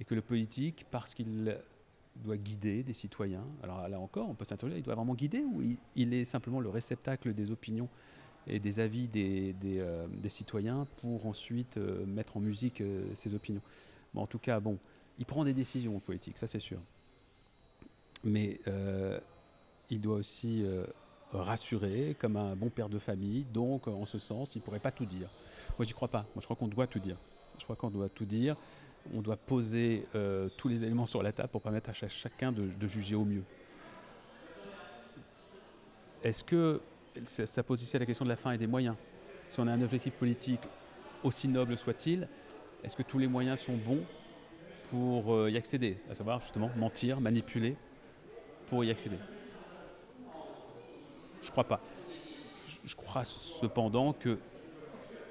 Et 0.00 0.04
que 0.04 0.14
le 0.14 0.22
politique, 0.22 0.86
parce 0.90 1.14
qu'il 1.14 1.56
doit 2.24 2.36
guider 2.36 2.82
des 2.82 2.92
citoyens, 2.92 3.44
alors 3.62 3.88
là 3.88 3.98
encore, 4.00 4.28
on 4.28 4.34
peut 4.34 4.44
s'interroger, 4.44 4.78
il 4.78 4.82
doit 4.82 4.94
vraiment 4.94 5.14
guider 5.14 5.40
ou 5.40 5.62
il, 5.94 6.14
est 6.14 6.24
simplement 6.24 6.60
le 6.60 6.68
réceptacle 6.68 7.34
des 7.34 7.50
opinions 7.50 7.88
et 8.46 8.58
des 8.58 8.80
avis 8.80 9.08
des, 9.08 9.54
euh, 9.64 10.06
citoyens 10.28 10.86
pour 10.98 11.26
ensuite 11.26 11.76
euh, 11.76 12.06
mettre 12.06 12.36
en 12.36 12.40
musique 12.40 12.82
ces 13.14 13.34
opinions? 13.34 13.62
En 14.14 14.26
tout 14.26 14.38
cas, 14.38 14.60
bon, 14.60 14.78
il 15.18 15.26
prend 15.26 15.44
des 15.44 15.52
décisions 15.52 15.98
politiques, 16.00 16.38
ça 16.38 16.46
c'est 16.46 16.58
sûr. 16.58 16.78
Mais 18.24 18.58
il 19.90 20.00
doit 20.00 20.16
aussi 20.16 20.64
rassuré, 21.32 22.16
comme 22.18 22.36
un 22.36 22.56
bon 22.56 22.70
père 22.70 22.88
de 22.88 22.98
famille. 22.98 23.44
Donc, 23.52 23.88
en 23.88 24.04
ce 24.04 24.18
sens, 24.18 24.54
il 24.54 24.58
ne 24.58 24.64
pourrait 24.64 24.80
pas 24.80 24.90
tout 24.90 25.04
dire. 25.04 25.28
Moi, 25.78 25.84
j'y 25.84 25.92
crois 25.92 26.08
pas. 26.08 26.24
Moi, 26.34 26.40
je 26.40 26.44
crois 26.44 26.56
qu'on 26.56 26.68
doit 26.68 26.86
tout 26.86 26.98
dire. 26.98 27.16
Je 27.58 27.64
crois 27.64 27.76
qu'on 27.76 27.90
doit 27.90 28.08
tout 28.08 28.24
dire. 28.24 28.56
On 29.14 29.22
doit 29.22 29.36
poser 29.36 30.06
euh, 30.14 30.48
tous 30.56 30.68
les 30.68 30.84
éléments 30.84 31.06
sur 31.06 31.22
la 31.22 31.32
table 31.32 31.48
pour 31.48 31.62
permettre 31.62 31.90
à 31.90 31.92
chacun 31.92 32.52
de, 32.52 32.86
juger 32.86 33.14
au 33.14 33.24
mieux. 33.24 33.44
Est-ce 36.22 36.42
que 36.42 36.80
ça 37.24 37.62
pose 37.62 37.82
ici 37.82 37.98
la 37.98 38.06
question 38.06 38.24
de 38.24 38.30
la 38.30 38.36
fin 38.36 38.52
et 38.52 38.58
des 38.58 38.66
moyens? 38.66 38.96
Si 39.48 39.60
on 39.60 39.66
a 39.66 39.72
un 39.72 39.80
objectif 39.80 40.14
politique, 40.14 40.62
aussi 41.22 41.48
noble 41.48 41.76
soit-il, 41.76 42.28
est-ce 42.82 42.96
que 42.96 43.02
tous 43.02 43.18
les 43.18 43.28
moyens 43.28 43.60
sont 43.60 43.76
bons 43.76 44.02
pour 44.90 45.34
euh, 45.34 45.50
y 45.50 45.56
accéder? 45.56 45.96
À 46.10 46.14
savoir, 46.14 46.40
justement, 46.40 46.70
mentir, 46.76 47.20
manipuler 47.20 47.76
pour 48.66 48.84
y 48.84 48.90
accéder. 48.90 49.18
Je 51.42 51.50
crois 51.50 51.64
pas. 51.64 51.80
Je, 52.84 52.96
crois 52.96 53.24
cependant 53.24 54.12
que 54.12 54.38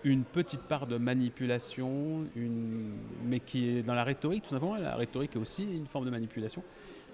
une 0.06 0.24
petite 0.24 0.62
part 0.62 0.88
de 0.88 0.98
manipulation, 0.98 2.26
une, 2.36 2.94
mais 3.26 3.40
qui 3.40 3.70
est 3.70 3.82
dans 3.82 3.96
la 3.96 4.04
rhétorique, 4.04 4.44
tout 4.44 4.52
simplement, 4.52 4.76
la 4.76 4.96
rhétorique 4.96 5.36
est 5.36 5.40
aussi 5.40 5.64
une 5.64 5.88
forme 5.88 6.06
de 6.06 6.12
manipulation, 6.12 6.64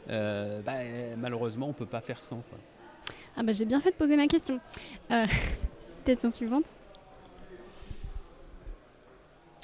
euh, 0.10 0.62
bah, 0.62 0.74
malheureusement, 1.18 1.68
on 1.68 1.70
ne 1.70 1.74
peut 1.74 1.86
pas 1.86 2.02
faire 2.02 2.22
sans. 2.22 2.44
Ah 3.38 3.44
bah, 3.44 3.54
j'ai 3.54 3.66
bien 3.66 3.80
fait 3.80 3.92
de 3.92 3.96
poser 3.96 4.18
ma 4.18 4.28
question. 4.28 4.60
Euh, 5.10 5.26
citation 5.98 6.30
suivante. 6.30 6.74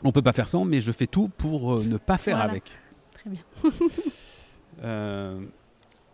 On 0.03 0.11
peut 0.11 0.21
pas 0.21 0.34
faire 0.34 0.47
sans, 0.47 0.63
mais 0.63 0.80
je 0.80 0.91
fais 0.91 1.07
tout 1.07 1.28
pour 1.28 1.73
euh, 1.73 1.84
ne 1.84 1.97
pas 1.97 2.17
faire 2.17 2.38
Voilà. 2.38 2.51
avec. 2.51 2.71
Très 3.13 3.30
bien. 3.30 3.41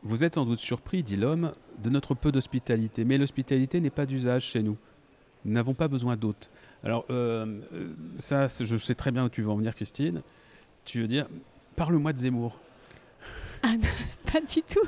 Vous 0.05 0.25
êtes 0.25 0.35
sans 0.35 0.45
doute 0.45 0.59
surpris, 0.59 1.01
dit 1.01 1.15
l'homme, 1.15 1.53
de 1.81 1.89
notre 1.89 2.13
peu 2.13 2.31
d'hospitalité. 2.31 3.05
Mais 3.05 3.17
l'hospitalité 3.17 3.79
n'est 3.79 3.89
pas 3.89 4.05
d'usage 4.05 4.43
chez 4.43 4.61
nous. 4.61 4.77
Nous 5.45 5.53
n'avons 5.53 5.73
pas 5.73 5.87
besoin 5.87 6.17
d'hôtes. 6.17 6.49
Alors, 6.83 7.05
euh, 7.09 7.61
ça, 8.17 8.47
je 8.47 8.77
sais 8.77 8.95
très 8.95 9.11
bien 9.11 9.25
où 9.25 9.29
tu 9.29 9.41
veux 9.41 9.49
en 9.49 9.55
venir, 9.55 9.73
Christine. 9.75 10.21
Tu 10.83 11.01
veux 11.01 11.07
dire, 11.07 11.27
parle-moi 11.75 12.11
de 12.13 12.17
Zemmour. 12.17 12.59
Pas 14.31 14.41
du 14.41 14.61
tout. 14.63 14.87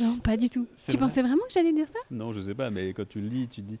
non, 0.00 0.16
pas 0.18 0.36
du 0.36 0.48
tout. 0.48 0.66
Tu 0.86 0.92
vrai 0.92 1.00
pensais 1.00 1.20
vraiment 1.20 1.44
que 1.46 1.52
j'allais 1.52 1.72
dire 1.72 1.88
ça? 1.88 1.98
Non, 2.10 2.32
je 2.32 2.40
sais 2.40 2.54
pas, 2.54 2.70
mais 2.70 2.94
quand 2.94 3.06
tu 3.06 3.20
le 3.20 3.28
lis, 3.28 3.48
tu 3.48 3.60
dis. 3.60 3.78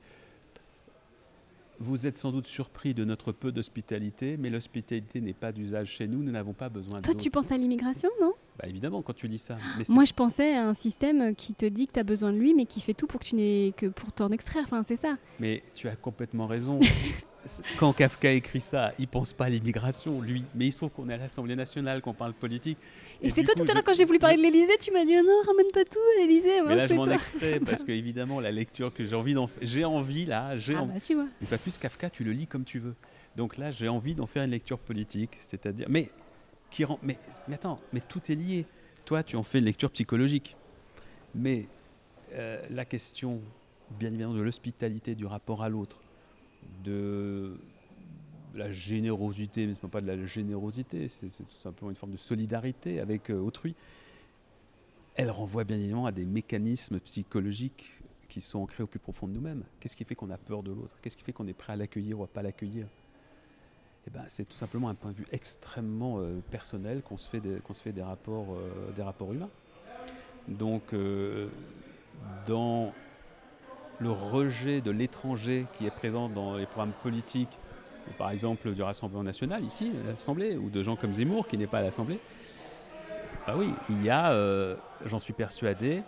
Vous 1.78 2.06
êtes 2.06 2.18
sans 2.18 2.30
doute 2.30 2.46
surpris 2.46 2.94
de 2.94 3.04
notre 3.04 3.32
peu 3.32 3.52
d'hospitalité, 3.52 4.36
mais 4.36 4.50
l'hospitalité 4.50 5.20
n'est 5.20 5.32
pas 5.32 5.52
d'usage 5.52 5.88
chez 5.88 6.06
nous. 6.06 6.22
Nous 6.22 6.30
n'avons 6.32 6.52
pas 6.52 6.68
besoin 6.68 7.00
Toi, 7.00 7.14
d'hôtes. 7.14 7.22
tu 7.22 7.30
penses 7.30 7.50
à 7.50 7.56
l'immigration, 7.56 8.10
non? 8.20 8.34
Bah, 8.58 8.68
évidemment, 8.68 9.02
quand 9.02 9.14
tu 9.14 9.28
dis 9.28 9.38
ça. 9.38 9.56
Mais 9.78 9.84
Moi, 9.88 10.04
je 10.04 10.12
pensais 10.12 10.54
à 10.54 10.66
un 10.68 10.74
système 10.74 11.34
qui 11.34 11.54
te 11.54 11.64
dit 11.66 11.86
que 11.86 11.92
tu 11.92 12.00
as 12.00 12.04
besoin 12.04 12.32
de 12.32 12.38
lui, 12.38 12.54
mais 12.54 12.66
qui 12.66 12.80
fait 12.80 12.94
tout 12.94 13.06
pour 13.06 13.20
que 13.20 13.24
tu 13.24 13.34
n'aies 13.36 13.72
que 13.76 13.86
pour 13.86 14.12
t'en 14.12 14.30
extraire. 14.30 14.62
Enfin, 14.64 14.82
c'est 14.86 14.96
ça. 14.96 15.16
Mais 15.40 15.62
tu 15.74 15.88
as 15.88 15.96
complètement 15.96 16.46
raison. 16.46 16.78
Quand 17.78 17.92
Kafka 17.92 18.30
écrit 18.30 18.60
ça, 18.60 18.92
il 18.98 19.08
pense 19.08 19.32
pas 19.32 19.46
à 19.46 19.48
l'immigration, 19.48 20.20
lui. 20.20 20.44
Mais 20.54 20.66
il 20.66 20.72
se 20.72 20.76
trouve 20.76 20.90
qu'on 20.90 21.08
est 21.08 21.14
à 21.14 21.16
l'Assemblée 21.16 21.56
nationale, 21.56 22.00
qu'on 22.00 22.14
parle 22.14 22.34
politique. 22.34 22.78
Et, 23.20 23.30
c'est 23.30 23.42
toi 23.42 23.54
coup, 23.54 23.64
tout 23.64 23.70
à 23.70 23.74
l'heure 23.74 23.82
quand 23.84 23.94
j'ai 23.94 24.04
voulu 24.04 24.18
parler 24.18 24.36
de 24.36 24.42
l'Elysée, 24.42 24.76
tu 24.80 24.92
m'as 24.92 25.04
dit 25.04 25.14
Ah 25.16 25.22
non, 25.22 25.40
ramène 25.44 25.70
pas 25.72 25.84
tout 25.84 25.98
à 26.16 26.20
l'Elysée. 26.20 26.62
Mais 26.66 26.76
là, 26.76 26.86
je 26.86 26.94
m'en 26.94 27.06
extrais 27.06 27.58
parce 27.66 27.82
que 27.82 27.90
évidemment, 27.92 28.38
la 28.38 28.52
lecture 28.52 28.92
que 28.94 29.04
j'ai 29.04 29.16
envie 29.16 29.34
d'en 29.34 29.48
faire, 29.48 29.62
j'ai 29.66 29.84
envie 29.84 30.24
là, 30.24 30.56
j'ai 30.56 30.74
Ah 30.76 30.82
envie. 30.82 30.92
bah 30.94 31.00
tu 31.00 31.14
vois. 31.14 31.26
Une 31.40 31.46
fois 31.46 31.58
plus, 31.58 31.78
Kafka, 31.78 32.10
tu 32.10 32.22
le 32.22 32.32
lis 32.32 32.46
comme 32.46 32.64
tu 32.64 32.78
veux. 32.78 32.94
Donc 33.36 33.56
là, 33.56 33.70
j'ai 33.70 33.88
envie 33.88 34.14
d'en 34.14 34.26
faire 34.26 34.44
une 34.44 34.50
lecture 34.50 34.78
politique, 34.78 35.36
c'est-à-dire, 35.40 35.86
mais 35.88 36.10
mais, 37.02 37.18
attends, 37.52 37.80
mais 37.92 38.00
tout 38.00 38.20
est 38.30 38.34
lié. 38.34 38.66
Toi, 39.04 39.22
tu 39.22 39.36
en 39.36 39.42
fais 39.42 39.58
une 39.58 39.64
lecture 39.64 39.90
psychologique, 39.90 40.56
mais 41.34 41.66
euh, 42.32 42.64
la 42.70 42.84
question, 42.84 43.40
bien 43.98 44.08
évidemment, 44.10 44.34
de 44.34 44.40
l'hospitalité, 44.40 45.14
du 45.14 45.26
rapport 45.26 45.62
à 45.62 45.68
l'autre, 45.68 46.00
de 46.84 47.56
la 48.54 48.70
générosité, 48.70 49.66
mais 49.66 49.74
ce 49.74 49.84
n'est 49.84 49.90
pas 49.90 50.00
de 50.00 50.06
la 50.06 50.24
générosité, 50.24 51.08
c'est 51.08 51.28
c'est 51.30 51.44
tout 51.44 51.54
simplement 51.54 51.90
une 51.90 51.96
forme 51.96 52.12
de 52.12 52.18
solidarité 52.18 53.00
avec 53.00 53.30
euh, 53.30 53.38
autrui. 53.38 53.74
Elle 55.14 55.30
renvoie 55.30 55.64
bien 55.64 55.78
évidemment 55.78 56.06
à 56.06 56.12
des 56.12 56.24
mécanismes 56.24 57.00
psychologiques 57.00 58.00
qui 58.28 58.40
sont 58.40 58.60
ancrés 58.60 58.82
au 58.82 58.86
plus 58.86 58.98
profond 58.98 59.28
de 59.28 59.32
nous-mêmes. 59.32 59.64
Qu'est-ce 59.78 59.96
qui 59.96 60.04
fait 60.04 60.14
qu'on 60.14 60.30
a 60.30 60.38
peur 60.38 60.62
de 60.62 60.72
l'autre? 60.72 60.96
Qu'est-ce 61.02 61.16
qui 61.16 61.24
fait 61.24 61.32
qu'on 61.32 61.46
est 61.46 61.52
prêt 61.52 61.74
à 61.74 61.76
l'accueillir 61.76 62.20
ou 62.20 62.24
à 62.24 62.26
pas 62.26 62.42
l'accueillir? 62.42 62.86
Eh 64.06 64.10
ben, 64.10 64.24
c'est 64.26 64.44
tout 64.44 64.56
simplement 64.56 64.88
un 64.88 64.94
point 64.94 65.12
de 65.12 65.16
vue 65.16 65.26
extrêmement 65.30 66.18
euh, 66.18 66.40
personnel 66.50 67.02
qu'on 67.02 67.16
se 67.16 67.28
fait 67.28 67.40
des, 67.40 67.60
qu'on 67.60 67.74
se 67.74 67.80
fait 67.80 67.92
des 67.92 68.02
rapports, 68.02 68.54
euh, 68.54 68.90
des 68.96 69.02
rapports 69.02 69.32
humains. 69.32 69.50
Donc, 70.48 70.92
euh, 70.92 71.48
dans 72.46 72.92
le 74.00 74.10
rejet 74.10 74.80
de 74.80 74.90
l'étranger 74.90 75.66
qui 75.74 75.86
est 75.86 75.90
présent 75.90 76.28
dans 76.28 76.56
les 76.56 76.66
programmes 76.66 76.94
politiques, 77.02 77.60
par 78.18 78.30
exemple 78.30 78.72
du 78.72 78.82
Rassemblement 78.82 79.22
national 79.22 79.64
ici, 79.64 79.92
à 80.04 80.10
l'Assemblée, 80.10 80.56
ou 80.56 80.68
de 80.68 80.82
gens 80.82 80.96
comme 80.96 81.12
Zemmour 81.12 81.46
qui 81.46 81.56
n'est 81.56 81.68
pas 81.68 81.78
à 81.78 81.82
l'Assemblée, 81.82 82.18
ah 83.46 83.56
oui, 83.56 83.72
il 83.88 84.02
y 84.02 84.10
a, 84.10 84.76
j'en 85.04 85.20
suis 85.20 85.32
persuadé, 85.32 86.02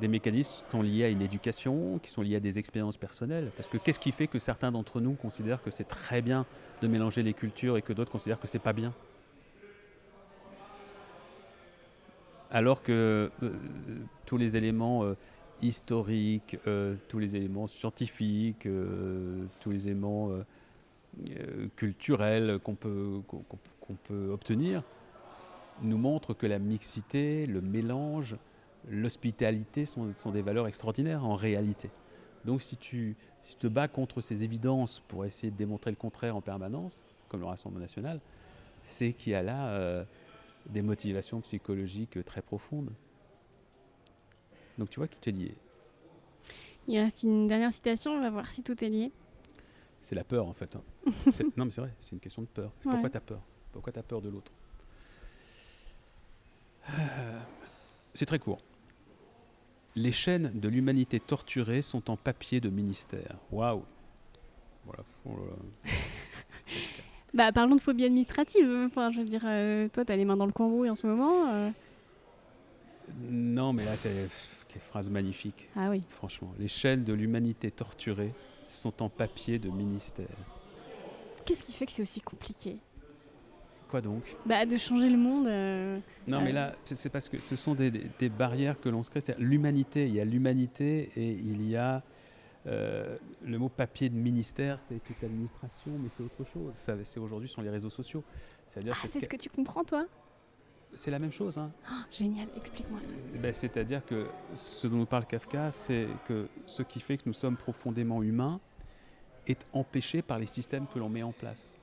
des 0.00 0.08
mécanismes 0.08 0.64
qui 0.64 0.70
sont 0.70 0.82
liés 0.82 1.04
à 1.04 1.08
une 1.08 1.22
éducation, 1.22 1.98
qui 2.02 2.10
sont 2.10 2.22
liés 2.22 2.36
à 2.36 2.40
des 2.40 2.58
expériences 2.58 2.96
personnelles. 2.96 3.50
Parce 3.56 3.68
que 3.68 3.78
qu'est-ce 3.78 4.00
qui 4.00 4.12
fait 4.12 4.26
que 4.26 4.38
certains 4.38 4.72
d'entre 4.72 5.00
nous 5.00 5.14
considèrent 5.14 5.62
que 5.62 5.70
c'est 5.70 5.84
très 5.84 6.20
bien 6.20 6.46
de 6.82 6.88
mélanger 6.88 7.22
les 7.22 7.32
cultures 7.32 7.76
et 7.76 7.82
que 7.82 7.92
d'autres 7.92 8.10
considèrent 8.10 8.40
que 8.40 8.48
c'est 8.48 8.58
pas 8.58 8.72
bien? 8.72 8.92
Alors 12.50 12.82
que 12.82 13.30
euh, 13.42 13.50
tous 14.26 14.36
les 14.36 14.56
éléments 14.56 15.04
euh, 15.04 15.16
historiques, 15.62 16.56
euh, 16.66 16.94
tous 17.08 17.18
les 17.18 17.36
éléments 17.36 17.66
scientifiques, 17.66 18.68
tous 19.60 19.70
les 19.70 19.88
éléments 19.88 20.30
culturels 21.76 22.58
qu'on 22.62 22.74
peut, 22.74 23.20
qu'on 23.28 23.94
peut 24.04 24.30
obtenir 24.30 24.82
nous 25.82 25.98
montrent 25.98 26.34
que 26.34 26.46
la 26.46 26.58
mixité, 26.58 27.46
le 27.46 27.60
mélange, 27.60 28.36
l'hospitalité 28.88 29.84
sont, 29.84 30.12
sont 30.16 30.30
des 30.30 30.42
valeurs 30.42 30.66
extraordinaires 30.68 31.24
en 31.24 31.34
réalité. 31.36 31.90
Donc 32.44 32.60
si 32.62 32.76
tu, 32.76 33.16
si 33.42 33.54
tu 33.54 33.62
te 33.62 33.66
bats 33.66 33.88
contre 33.88 34.20
ces 34.20 34.44
évidences 34.44 35.00
pour 35.08 35.24
essayer 35.24 35.50
de 35.50 35.56
démontrer 35.56 35.90
le 35.90 35.96
contraire 35.96 36.36
en 36.36 36.40
permanence, 36.42 37.02
comme 37.28 37.40
le 37.40 37.46
Rassemblement 37.46 37.80
national, 37.80 38.20
c'est 38.82 39.12
qu'il 39.14 39.32
y 39.32 39.34
a 39.34 39.42
là 39.42 39.68
euh, 39.68 40.04
des 40.66 40.82
motivations 40.82 41.40
psychologiques 41.40 42.22
très 42.24 42.42
profondes. 42.42 42.90
Donc 44.76 44.90
tu 44.90 45.00
vois 45.00 45.08
que 45.08 45.14
tout 45.14 45.28
est 45.28 45.32
lié. 45.32 45.54
Il 46.86 46.98
reste 46.98 47.22
une 47.22 47.48
dernière 47.48 47.72
citation, 47.72 48.12
on 48.12 48.20
va 48.20 48.28
voir 48.28 48.50
si 48.50 48.62
tout 48.62 48.84
est 48.84 48.88
lié. 48.90 49.10
C'est 50.02 50.14
la 50.14 50.24
peur 50.24 50.46
en 50.46 50.52
fait. 50.52 50.76
hein. 50.76 50.82
Non 51.56 51.64
mais 51.64 51.70
c'est 51.70 51.80
vrai, 51.80 51.94
c'est 51.98 52.12
une 52.12 52.20
question 52.20 52.42
de 52.42 52.46
peur. 52.48 52.70
Ouais. 52.84 52.90
Pourquoi 52.90 53.08
tu 53.08 53.16
as 53.16 53.20
peur? 53.22 53.40
Pourquoi 53.72 53.90
tu 53.92 53.98
as 53.98 54.02
peur 54.02 54.20
de 54.20 54.28
l'autre? 54.28 54.52
Euh, 56.90 57.40
C'est 58.12 58.26
très 58.26 58.38
court. 58.38 58.60
Les 59.96 60.12
chaînes 60.12 60.50
de 60.54 60.68
l'humanité 60.68 61.20
torturée 61.20 61.82
sont 61.82 62.10
en 62.10 62.16
papier 62.16 62.60
de 62.60 62.68
ministère. 62.68 63.36
Waouh 63.52 63.82
Voilà. 64.84 65.02
Oh. 65.26 65.36
Bah 67.32 67.50
parlons 67.50 67.74
de 67.74 67.80
phobie 67.80 68.04
administrative. 68.04 68.70
Enfin, 68.86 69.10
je 69.10 69.18
veux 69.18 69.24
dire, 69.24 69.42
euh, 69.44 69.88
toi, 69.88 70.04
t'as 70.04 70.14
les 70.14 70.24
mains 70.24 70.36
dans 70.36 70.46
le 70.46 70.52
cambouis 70.52 70.88
en 70.88 70.94
ce 70.94 71.04
moment. 71.04 71.48
euh. 71.52 71.70
Non 73.28 73.72
mais 73.72 73.84
là 73.84 73.96
c'est 73.96 74.28
quelle 74.68 74.80
phrase 74.82 75.10
magnifique. 75.10 75.68
Ah 75.76 75.90
oui. 75.90 76.00
Franchement, 76.10 76.52
les 76.60 76.68
chaînes 76.68 77.02
de 77.04 77.12
l'humanité 77.12 77.72
torturée 77.72 78.32
sont 78.68 79.02
en 79.02 79.08
papier 79.08 79.58
de 79.58 79.68
ministère. 79.68 80.28
Qu'est-ce 81.44 81.64
qui 81.64 81.72
fait 81.72 81.86
que 81.86 81.92
c'est 81.92 82.02
aussi 82.02 82.20
compliqué? 82.20 82.76
Quoi 83.94 84.00
donc 84.00 84.24
Bah 84.44 84.66
de 84.66 84.76
changer 84.76 85.08
le 85.08 85.16
monde. 85.16 85.46
euh, 85.46 86.00
Non, 86.26 86.38
Euh. 86.38 86.40
mais 86.42 86.50
là, 86.50 86.74
c'est 86.82 87.10
parce 87.10 87.28
que 87.28 87.40
ce 87.40 87.54
sont 87.54 87.76
des, 87.76 87.92
des- 87.92 88.06
des 88.18 88.28
barrières 88.28 88.80
que 88.80 88.88
l'on 88.88 89.04
se 89.04 89.10
crée. 89.10 89.20
C'est-à-dire 89.20 89.46
l'humanité, 89.46 90.08
il 90.08 90.14
y 90.14 90.20
a 90.20 90.24
l'humanité 90.24 91.12
et 91.14 91.28
il 91.30 91.62
y 91.70 91.76
a 91.76 92.02
euh, 92.66 93.16
le 93.44 93.56
mot 93.56 93.68
papier 93.68 94.08
de 94.08 94.16
ministère, 94.16 94.80
c'est 94.80 94.98
toute 95.04 95.22
l'administration, 95.22 95.92
mais 96.02 96.08
c'est 96.08 96.24
autre 96.24 96.42
chose. 96.52 96.74
C'est 97.04 97.20
aujourd'hui 97.20 97.48
sur 97.48 97.62
les 97.62 97.70
réseaux 97.70 97.88
sociaux. 97.90 98.24
C'est-à-dire 98.66 98.98
Ah, 99.00 99.06
c'est 99.06 99.20
ce 99.20 99.28
que 99.28 99.36
tu 99.36 99.48
comprends, 99.48 99.84
toi? 99.84 100.06
C'est 100.94 101.12
la 101.12 101.20
même 101.20 101.30
chose. 101.30 101.56
hein. 101.58 101.70
Ah, 101.88 102.04
Génial, 102.10 102.48
explique-moi 102.56 102.98
ça. 103.04 103.12
Ben, 103.40 103.54
C'est-à-dire 103.54 104.04
que 104.04 104.26
ce 104.54 104.88
dont 104.88 104.96
nous 104.96 105.06
parle 105.06 105.24
Kafka, 105.26 105.70
c'est 105.70 106.08
que 106.26 106.48
ce 106.66 106.82
qui 106.82 106.98
fait 106.98 107.16
que 107.18 107.22
nous 107.26 107.32
sommes 107.32 107.56
profondément 107.56 108.24
humains 108.24 108.58
est 109.46 109.64
empêché 109.72 110.20
par 110.20 110.40
les 110.40 110.46
systèmes 110.48 110.86
que 110.92 110.98
l'on 110.98 111.08
met 111.08 111.22
en 111.22 111.30
place. 111.30 111.78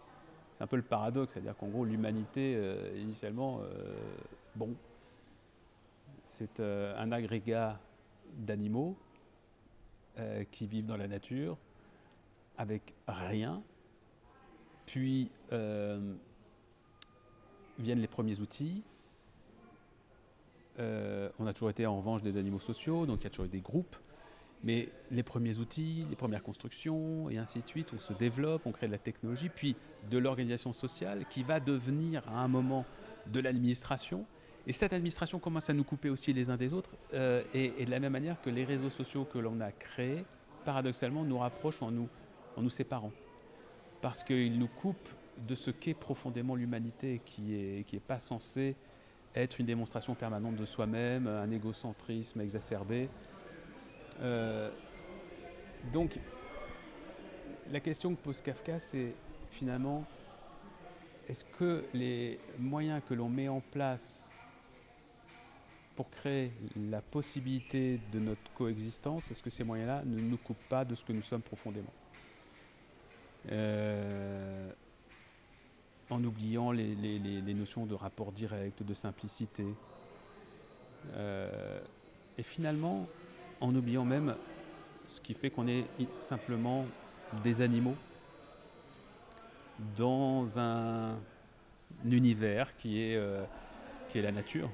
C'est 0.61 0.65
un 0.65 0.67
peu 0.67 0.75
le 0.75 0.83
paradoxe, 0.83 1.33
c'est-à-dire 1.33 1.57
qu'en 1.57 1.69
gros, 1.69 1.85
l'humanité, 1.85 2.53
euh, 2.55 2.95
initialement, 2.95 3.61
euh, 3.61 3.95
bon, 4.55 4.75
c'est 6.23 6.59
euh, 6.59 6.93
un 6.99 7.11
agrégat 7.11 7.79
d'animaux 8.37 8.95
qui 10.51 10.67
vivent 10.67 10.85
dans 10.85 10.97
la 10.97 11.07
nature 11.07 11.57
avec 12.59 12.93
rien. 13.07 13.63
Puis 14.85 15.31
viennent 15.49 16.19
les 17.79 18.07
premiers 18.07 18.39
outils, 18.39 18.83
on 20.77 21.47
a 21.47 21.53
toujours 21.53 21.71
été 21.71 21.87
en 21.87 21.97
revanche 21.97 22.21
des 22.21 22.37
animaux 22.37 22.59
sociaux, 22.59 23.07
donc 23.07 23.21
il 23.21 23.23
y 23.23 23.27
a 23.27 23.29
toujours 23.31 23.45
eu 23.45 23.49
des 23.49 23.61
groupes. 23.61 23.95
Mais 24.63 24.89
les 25.09 25.23
premiers 25.23 25.57
outils, 25.57 26.05
les 26.09 26.15
premières 26.15 26.43
constructions, 26.43 27.29
et 27.29 27.37
ainsi 27.37 27.59
de 27.59 27.67
suite, 27.67 27.89
on 27.95 27.99
se 27.99 28.13
développe, 28.13 28.61
on 28.65 28.71
crée 28.71 28.87
de 28.87 28.91
la 28.91 28.99
technologie, 28.99 29.49
puis 29.49 29.75
de 30.09 30.17
l'organisation 30.17 30.71
sociale 30.71 31.25
qui 31.29 31.43
va 31.43 31.59
devenir 31.59 32.27
à 32.29 32.39
un 32.39 32.47
moment 32.47 32.85
de 33.27 33.39
l'administration. 33.39 34.25
Et 34.67 34.73
cette 34.73 34.93
administration 34.93 35.39
commence 35.39 35.69
à 35.69 35.73
nous 35.73 35.83
couper 35.83 36.09
aussi 36.09 36.33
les 36.33 36.49
uns 36.51 36.57
des 36.57 36.73
autres. 36.73 36.95
euh, 37.13 37.43
et, 37.53 37.85
de 37.85 37.89
la 37.89 37.99
même 37.99 38.11
manière 38.11 38.39
que 38.41 38.51
les 38.51 38.63
réseaux 38.63 38.91
sociaux 38.91 39.25
que 39.25 39.39
l'on 39.39 39.59
a 39.61 39.71
créés, 39.71 40.23
paradoxalement, 40.63 41.23
nous 41.23 41.39
rapprochent 41.39 41.81
en 41.81 41.91
nous, 41.91 42.69
séparant. 42.69 43.11
Parce 44.01 44.23
qu'ils 44.23 44.59
nous 44.59 44.67
coupent 44.67 45.15
de 45.47 45.55
ce 45.55 45.71
qu'est 45.71 45.95
profondément 45.95 46.55
l'humanité, 46.55 47.21
qui 47.25 47.41
n'est 47.41 47.83
qui 47.83 47.95
est 47.95 47.99
pas 47.99 48.19
censé 48.19 48.75
être 49.33 49.59
une 49.59 49.65
démonstration 49.65 50.13
permanente 50.13 50.55
de 50.55 50.65
soi-même, 50.65 51.27
un 51.27 51.49
égocentrisme 51.49 52.41
exacerbé. 52.41 53.09
Euh, 54.21 54.69
donc, 55.91 56.19
la 57.71 57.79
question 57.79 58.13
que 58.15 58.21
pose 58.21 58.41
Kafka, 58.41 58.79
c'est 58.79 59.13
finalement, 59.49 60.05
est-ce 61.27 61.45
que 61.45 61.85
les 61.93 62.39
moyens 62.59 63.01
que 63.07 63.13
l'on 63.13 63.29
met 63.29 63.47
en 63.47 63.61
place 63.61 64.29
pour 65.95 66.09
créer 66.09 66.51
la 66.89 67.01
possibilité 67.01 67.99
de 68.11 68.19
notre 68.19 68.51
coexistence, 68.53 69.31
est-ce 69.31 69.43
que 69.43 69.49
ces 69.49 69.63
moyens-là 69.63 70.03
ne 70.05 70.19
nous 70.19 70.37
coupent 70.37 70.67
pas 70.69 70.85
de 70.85 70.95
ce 70.95 71.03
que 71.03 71.13
nous 71.13 71.21
sommes 71.21 71.41
profondément 71.41 71.93
euh, 73.51 74.71
En 76.09 76.23
oubliant 76.23 76.71
les, 76.71 77.53
notions 77.53 77.85
de 77.85 77.93
rapport 77.93 78.31
direct, 78.31 78.83
de 78.83 78.93
simplicité. 78.93 79.65
Euh, 81.13 81.81
et 82.37 82.43
finalement, 82.43 83.07
en 83.61 83.73
oubliant 83.75 84.03
même 84.03 84.35
ce 85.07 85.21
qui 85.21 85.33
fait 85.33 85.49
qu'on 85.49 85.67
est 85.67 85.85
simplement 86.11 86.85
des 87.43 87.61
animaux 87.61 87.95
dans 89.95 90.59
un, 90.59 91.15
univers 92.09 92.75
qui 92.77 93.01
est, 93.01 93.15
euh, 93.15 93.43
qui 94.09 94.19
est 94.19 94.21
la 94.21 94.31
nature. 94.31 94.69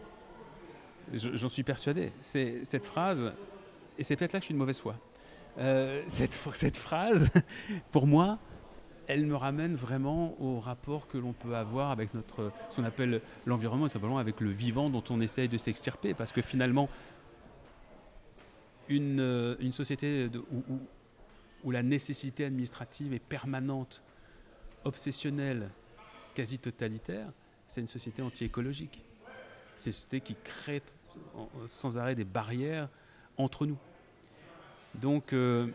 J'en 1.13 1.49
suis 1.49 1.63
persuadé. 1.63 2.11
C'est 2.21 2.63
cette 2.63 2.85
phrase, 2.85 3.31
et 3.97 4.03
c'est 4.03 4.15
peut-être 4.15 4.33
là 4.33 4.39
que 4.39 4.43
je 4.43 4.47
suis 4.47 4.53
de 4.53 4.59
mauvaise 4.59 4.79
foi. 4.79 4.95
Euh, 5.57 6.03
cette, 6.07 6.77
phrase, 6.77 7.29
pour 7.91 8.07
moi, 8.07 8.39
elle 9.07 9.25
me 9.25 9.35
ramène 9.35 9.75
vraiment 9.75 10.35
au 10.41 10.59
rapport 10.59 11.07
que 11.07 11.17
l'on 11.17 11.31
peut 11.31 11.55
avoir 11.55 11.91
avec 11.91 12.13
notre, 12.13 12.51
ce 12.69 12.75
qu'on 12.75 12.83
appelle 12.83 13.21
l'environnement, 13.45 13.85
et 13.85 13.89
simplement 13.89 14.17
avec 14.17 14.41
le 14.41 14.49
vivant 14.49 14.89
dont 14.89 15.03
on 15.09 15.21
essaye 15.21 15.47
de 15.47 15.57
s'extirper. 15.57 16.13
Parce 16.13 16.33
que 16.33 16.41
finalement, 16.41 16.89
une, 18.89 19.19
euh, 19.19 19.55
une 19.59 19.71
société 19.71 20.29
où, 21.63 21.71
la 21.71 21.83
nécessité 21.83 22.45
administrative 22.45 23.13
est 23.13 23.19
permanente, 23.19 24.01
obsessionnelle, 24.85 25.69
quasi 26.33 26.59
totalitaire, 26.59 27.31
c'est 27.67 27.81
une 27.81 27.87
société 27.87 28.21
anti-écologique. 28.21 29.03
C'est 29.75 29.89
une 29.89 29.93
société 29.93 30.21
qui 30.21 30.35
crée 30.43 30.81
sans 31.65 31.97
arrêt 31.97 32.15
des 32.15 32.23
barrières 32.23 32.87
entre 33.37 33.65
nous. 33.65 33.77
Donc, 34.95 35.33
euh, 35.33 35.67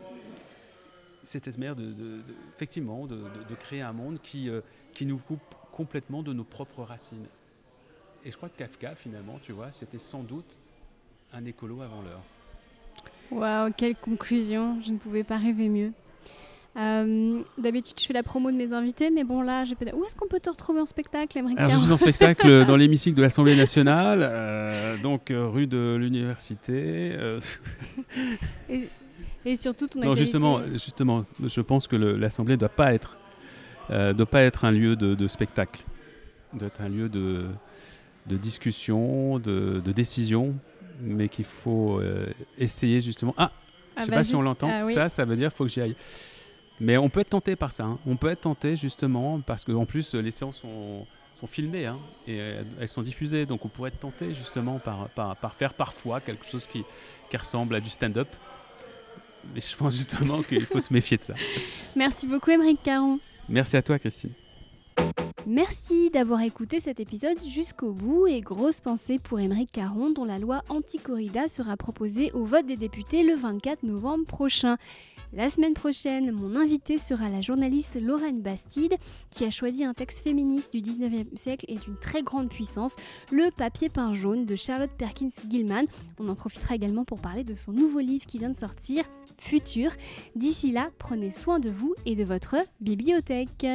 c'est 1.21 1.43
cette 1.43 1.57
manière 1.57 1.75
de, 1.75 2.21
effectivement, 2.55 3.05
de, 3.05 3.55
créer 3.59 3.81
un 3.81 3.93
monde 3.93 4.19
qui, 4.21 4.49
euh, 4.49 4.61
qui 4.93 5.05
nous 5.05 5.17
coupe 5.17 5.55
complètement 5.71 6.23
de 6.23 6.33
nos 6.33 6.43
propres 6.43 6.83
racines. 6.83 7.27
Et 8.25 8.31
je 8.31 8.37
crois 8.37 8.49
que 8.49 8.57
Kafka, 8.57 8.95
finalement, 8.95 9.39
tu 9.39 9.51
vois, 9.51 9.71
c'était 9.71 9.99
sans 9.99 10.23
doute 10.23 10.59
un 11.33 11.45
écolo 11.45 11.81
avant 11.81 12.01
l'heure. 12.01 12.23
Waouh, 13.33 13.71
quelle 13.75 13.95
conclusion 13.95 14.79
Je 14.85 14.91
ne 14.91 14.97
pouvais 14.97 15.23
pas 15.23 15.37
rêver 15.37 15.69
mieux. 15.69 15.91
Euh, 16.75 17.41
d'habitude, 17.59 17.99
je 17.99 18.05
fais 18.05 18.13
la 18.13 18.23
promo 18.23 18.49
de 18.49 18.55
mes 18.55 18.73
invités, 18.73 19.11
mais 19.11 19.23
bon, 19.23 19.41
là, 19.41 19.63
j'ai 19.63 19.75
où 19.93 20.05
est-ce 20.05 20.15
qu'on 20.15 20.27
peut 20.27 20.39
te 20.39 20.49
retrouver 20.49 20.81
en 20.81 20.85
spectacle, 20.85 21.37
Alors, 21.37 21.69
Je 21.69 21.77
suis 21.77 21.91
en 21.91 21.97
spectacle 21.97 22.65
dans 22.67 22.75
l'hémicycle 22.75 23.15
de 23.15 23.21
l'Assemblée 23.21 23.55
nationale, 23.55 24.21
euh, 24.23 24.97
donc 24.97 25.29
euh, 25.29 25.47
rue 25.47 25.67
de 25.67 25.95
l'université. 25.99 27.15
et, 29.45 29.55
surtout, 29.55 29.85
ton 29.85 29.99
Non, 29.99 30.13
justement, 30.15 30.61
justement, 30.71 31.25
je 31.45 31.61
pense 31.61 31.87
que 31.87 31.95
l'Assemblée 31.95 32.55
ne 32.55 32.59
doit 32.59 32.69
pas 32.69 32.93
être, 32.93 33.17
doit 33.89 34.25
pas 34.25 34.41
être 34.41 34.65
un 34.65 34.71
lieu 34.71 34.95
de, 34.95 35.27
spectacle, 35.27 35.83
doit 36.53 36.69
être 36.69 36.81
un 36.81 36.89
lieu 36.89 37.07
de, 37.07 37.45
de 38.25 38.37
discussion, 38.37 39.37
de, 39.37 39.79
de 39.79 39.91
décision, 39.91 40.55
mais 41.01 41.29
qu'il 41.29 41.45
faut 41.45 42.01
essayer 42.57 43.01
justement. 43.01 43.33
Ah, 43.37 43.51
je 43.95 44.01
ne 44.01 44.05
sais 44.05 44.11
pas 44.11 44.23
si 44.23 44.35
on 44.35 44.41
l'entend. 44.41 44.69
Ah 44.71 44.85
ça, 44.91 45.09
ça 45.09 45.25
veut 45.25 45.35
dire 45.35 45.49
qu'il 45.49 45.57
faut 45.57 45.65
que 45.65 45.69
j'y 45.69 45.81
aille. 45.81 45.95
Mais 46.79 46.97
on 46.97 47.09
peut 47.09 47.21
être 47.21 47.29
tenté 47.29 47.55
par 47.55 47.71
ça. 47.71 47.83
Hein. 47.83 47.99
On 48.07 48.15
peut 48.15 48.29
être 48.29 48.41
tenté 48.41 48.75
justement 48.75 49.39
parce 49.39 49.63
qu'en 49.63 49.85
plus 49.85 50.15
les 50.15 50.31
séances 50.31 50.57
sont, 50.57 51.05
sont 51.39 51.47
filmées 51.47 51.85
hein, 51.85 51.97
et 52.27 52.37
elles 52.79 52.89
sont 52.89 53.01
diffusées. 53.03 53.45
Donc 53.45 53.65
on 53.65 53.67
pourrait 53.67 53.89
être 53.89 53.99
tenté 53.99 54.33
justement 54.33 54.79
par, 54.79 55.09
par, 55.09 55.53
faire 55.53 55.73
parfois 55.73 56.19
quelque 56.19 56.45
chose 56.45 56.65
qui, 56.65 56.83
qui 57.29 57.37
ressemble 57.37 57.75
à 57.75 57.79
du 57.79 57.89
stand-up. 57.89 58.27
Mais 59.53 59.61
je 59.61 59.75
pense 59.75 59.95
justement 59.95 60.41
qu'il 60.41 60.65
faut 60.65 60.79
se 60.79 60.91
méfier 60.91 61.17
de 61.17 61.23
ça. 61.23 61.35
Merci 61.95 62.27
beaucoup 62.27 62.51
Émeric 62.51 62.81
Caron. 62.81 63.19
Merci 63.49 63.77
à 63.77 63.81
toi 63.81 63.99
Christine. 63.99 64.31
Merci 65.45 66.09
d'avoir 66.09 66.41
écouté 66.41 66.79
cet 66.79 67.01
épisode 67.01 67.37
jusqu'au 67.45 67.91
bout 67.91 68.27
et 68.27 68.39
grosse 68.39 68.79
pensée 68.79 69.19
pour 69.19 69.41
Émeric 69.41 69.73
Caron 69.73 70.09
dont 70.09 70.23
la 70.23 70.39
loi 70.39 70.63
anti-corrida 70.69 71.49
sera 71.49 71.75
proposée 71.75 72.31
au 72.31 72.45
vote 72.45 72.65
des 72.65 72.77
députés 72.77 73.23
le 73.23 73.35
24 73.35 73.83
novembre 73.83 74.25
prochain. 74.25 74.77
La 75.33 75.49
semaine 75.49 75.73
prochaine, 75.73 76.31
mon 76.31 76.55
invité 76.55 76.97
sera 76.97 77.27
la 77.27 77.41
journaliste 77.41 77.99
Lorraine 77.99 78.41
Bastide, 78.41 78.95
qui 79.31 79.43
a 79.43 79.49
choisi 79.49 79.83
un 79.83 79.93
texte 79.93 80.23
féministe 80.23 80.71
du 80.71 80.79
19e 80.79 81.35
siècle 81.35 81.65
et 81.67 81.75
d'une 81.75 81.97
très 81.97 82.21
grande 82.21 82.49
puissance, 82.49 82.95
Le 83.31 83.49
papier 83.49 83.89
peint 83.89 84.13
jaune 84.13 84.45
de 84.45 84.55
Charlotte 84.55 84.91
Perkins 84.97 85.31
Gilman. 85.49 85.87
On 86.19 86.29
en 86.29 86.35
profitera 86.35 86.75
également 86.75 87.03
pour 87.03 87.19
parler 87.19 87.43
de 87.43 87.55
son 87.55 87.73
nouveau 87.73 87.99
livre 87.99 88.25
qui 88.27 88.37
vient 88.37 88.51
de 88.51 88.55
sortir, 88.55 89.03
Futur. 89.39 89.91
D'ici 90.35 90.71
là, 90.71 90.89
prenez 90.99 91.31
soin 91.31 91.59
de 91.59 91.69
vous 91.69 91.95
et 92.05 92.15
de 92.15 92.23
votre 92.23 92.55
bibliothèque. 92.79 93.65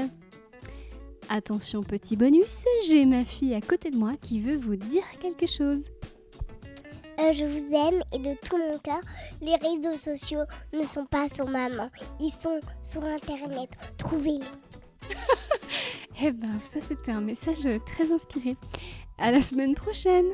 Attention 1.30 1.82
petit 1.82 2.16
bonus, 2.16 2.64
j'ai 2.86 3.04
ma 3.04 3.22
fille 3.22 3.54
à 3.54 3.60
côté 3.60 3.90
de 3.90 3.96
moi 3.98 4.14
qui 4.20 4.40
veut 4.40 4.56
vous 4.56 4.76
dire 4.76 5.02
quelque 5.20 5.46
chose. 5.46 5.82
Euh, 7.20 7.32
je 7.32 7.44
vous 7.44 7.74
aime 7.74 8.00
et 8.14 8.18
de 8.18 8.34
tout 8.42 8.56
mon 8.56 8.78
cœur. 8.78 9.00
Les 9.42 9.56
réseaux 9.56 9.96
sociaux 9.98 10.44
ne 10.72 10.84
sont 10.84 11.04
pas 11.04 11.28
sur 11.28 11.46
maman. 11.46 11.90
Ils 12.18 12.30
sont 12.30 12.60
sur 12.82 13.04
Internet. 13.04 13.68
Trouvez-les. 13.98 14.40
eh 16.22 16.32
ben, 16.32 16.58
ça 16.72 16.78
c'était 16.86 17.12
un 17.12 17.20
message 17.20 17.68
très 17.84 18.10
inspiré. 18.10 18.56
À 19.18 19.30
la 19.30 19.42
semaine 19.42 19.74
prochaine 19.74 20.32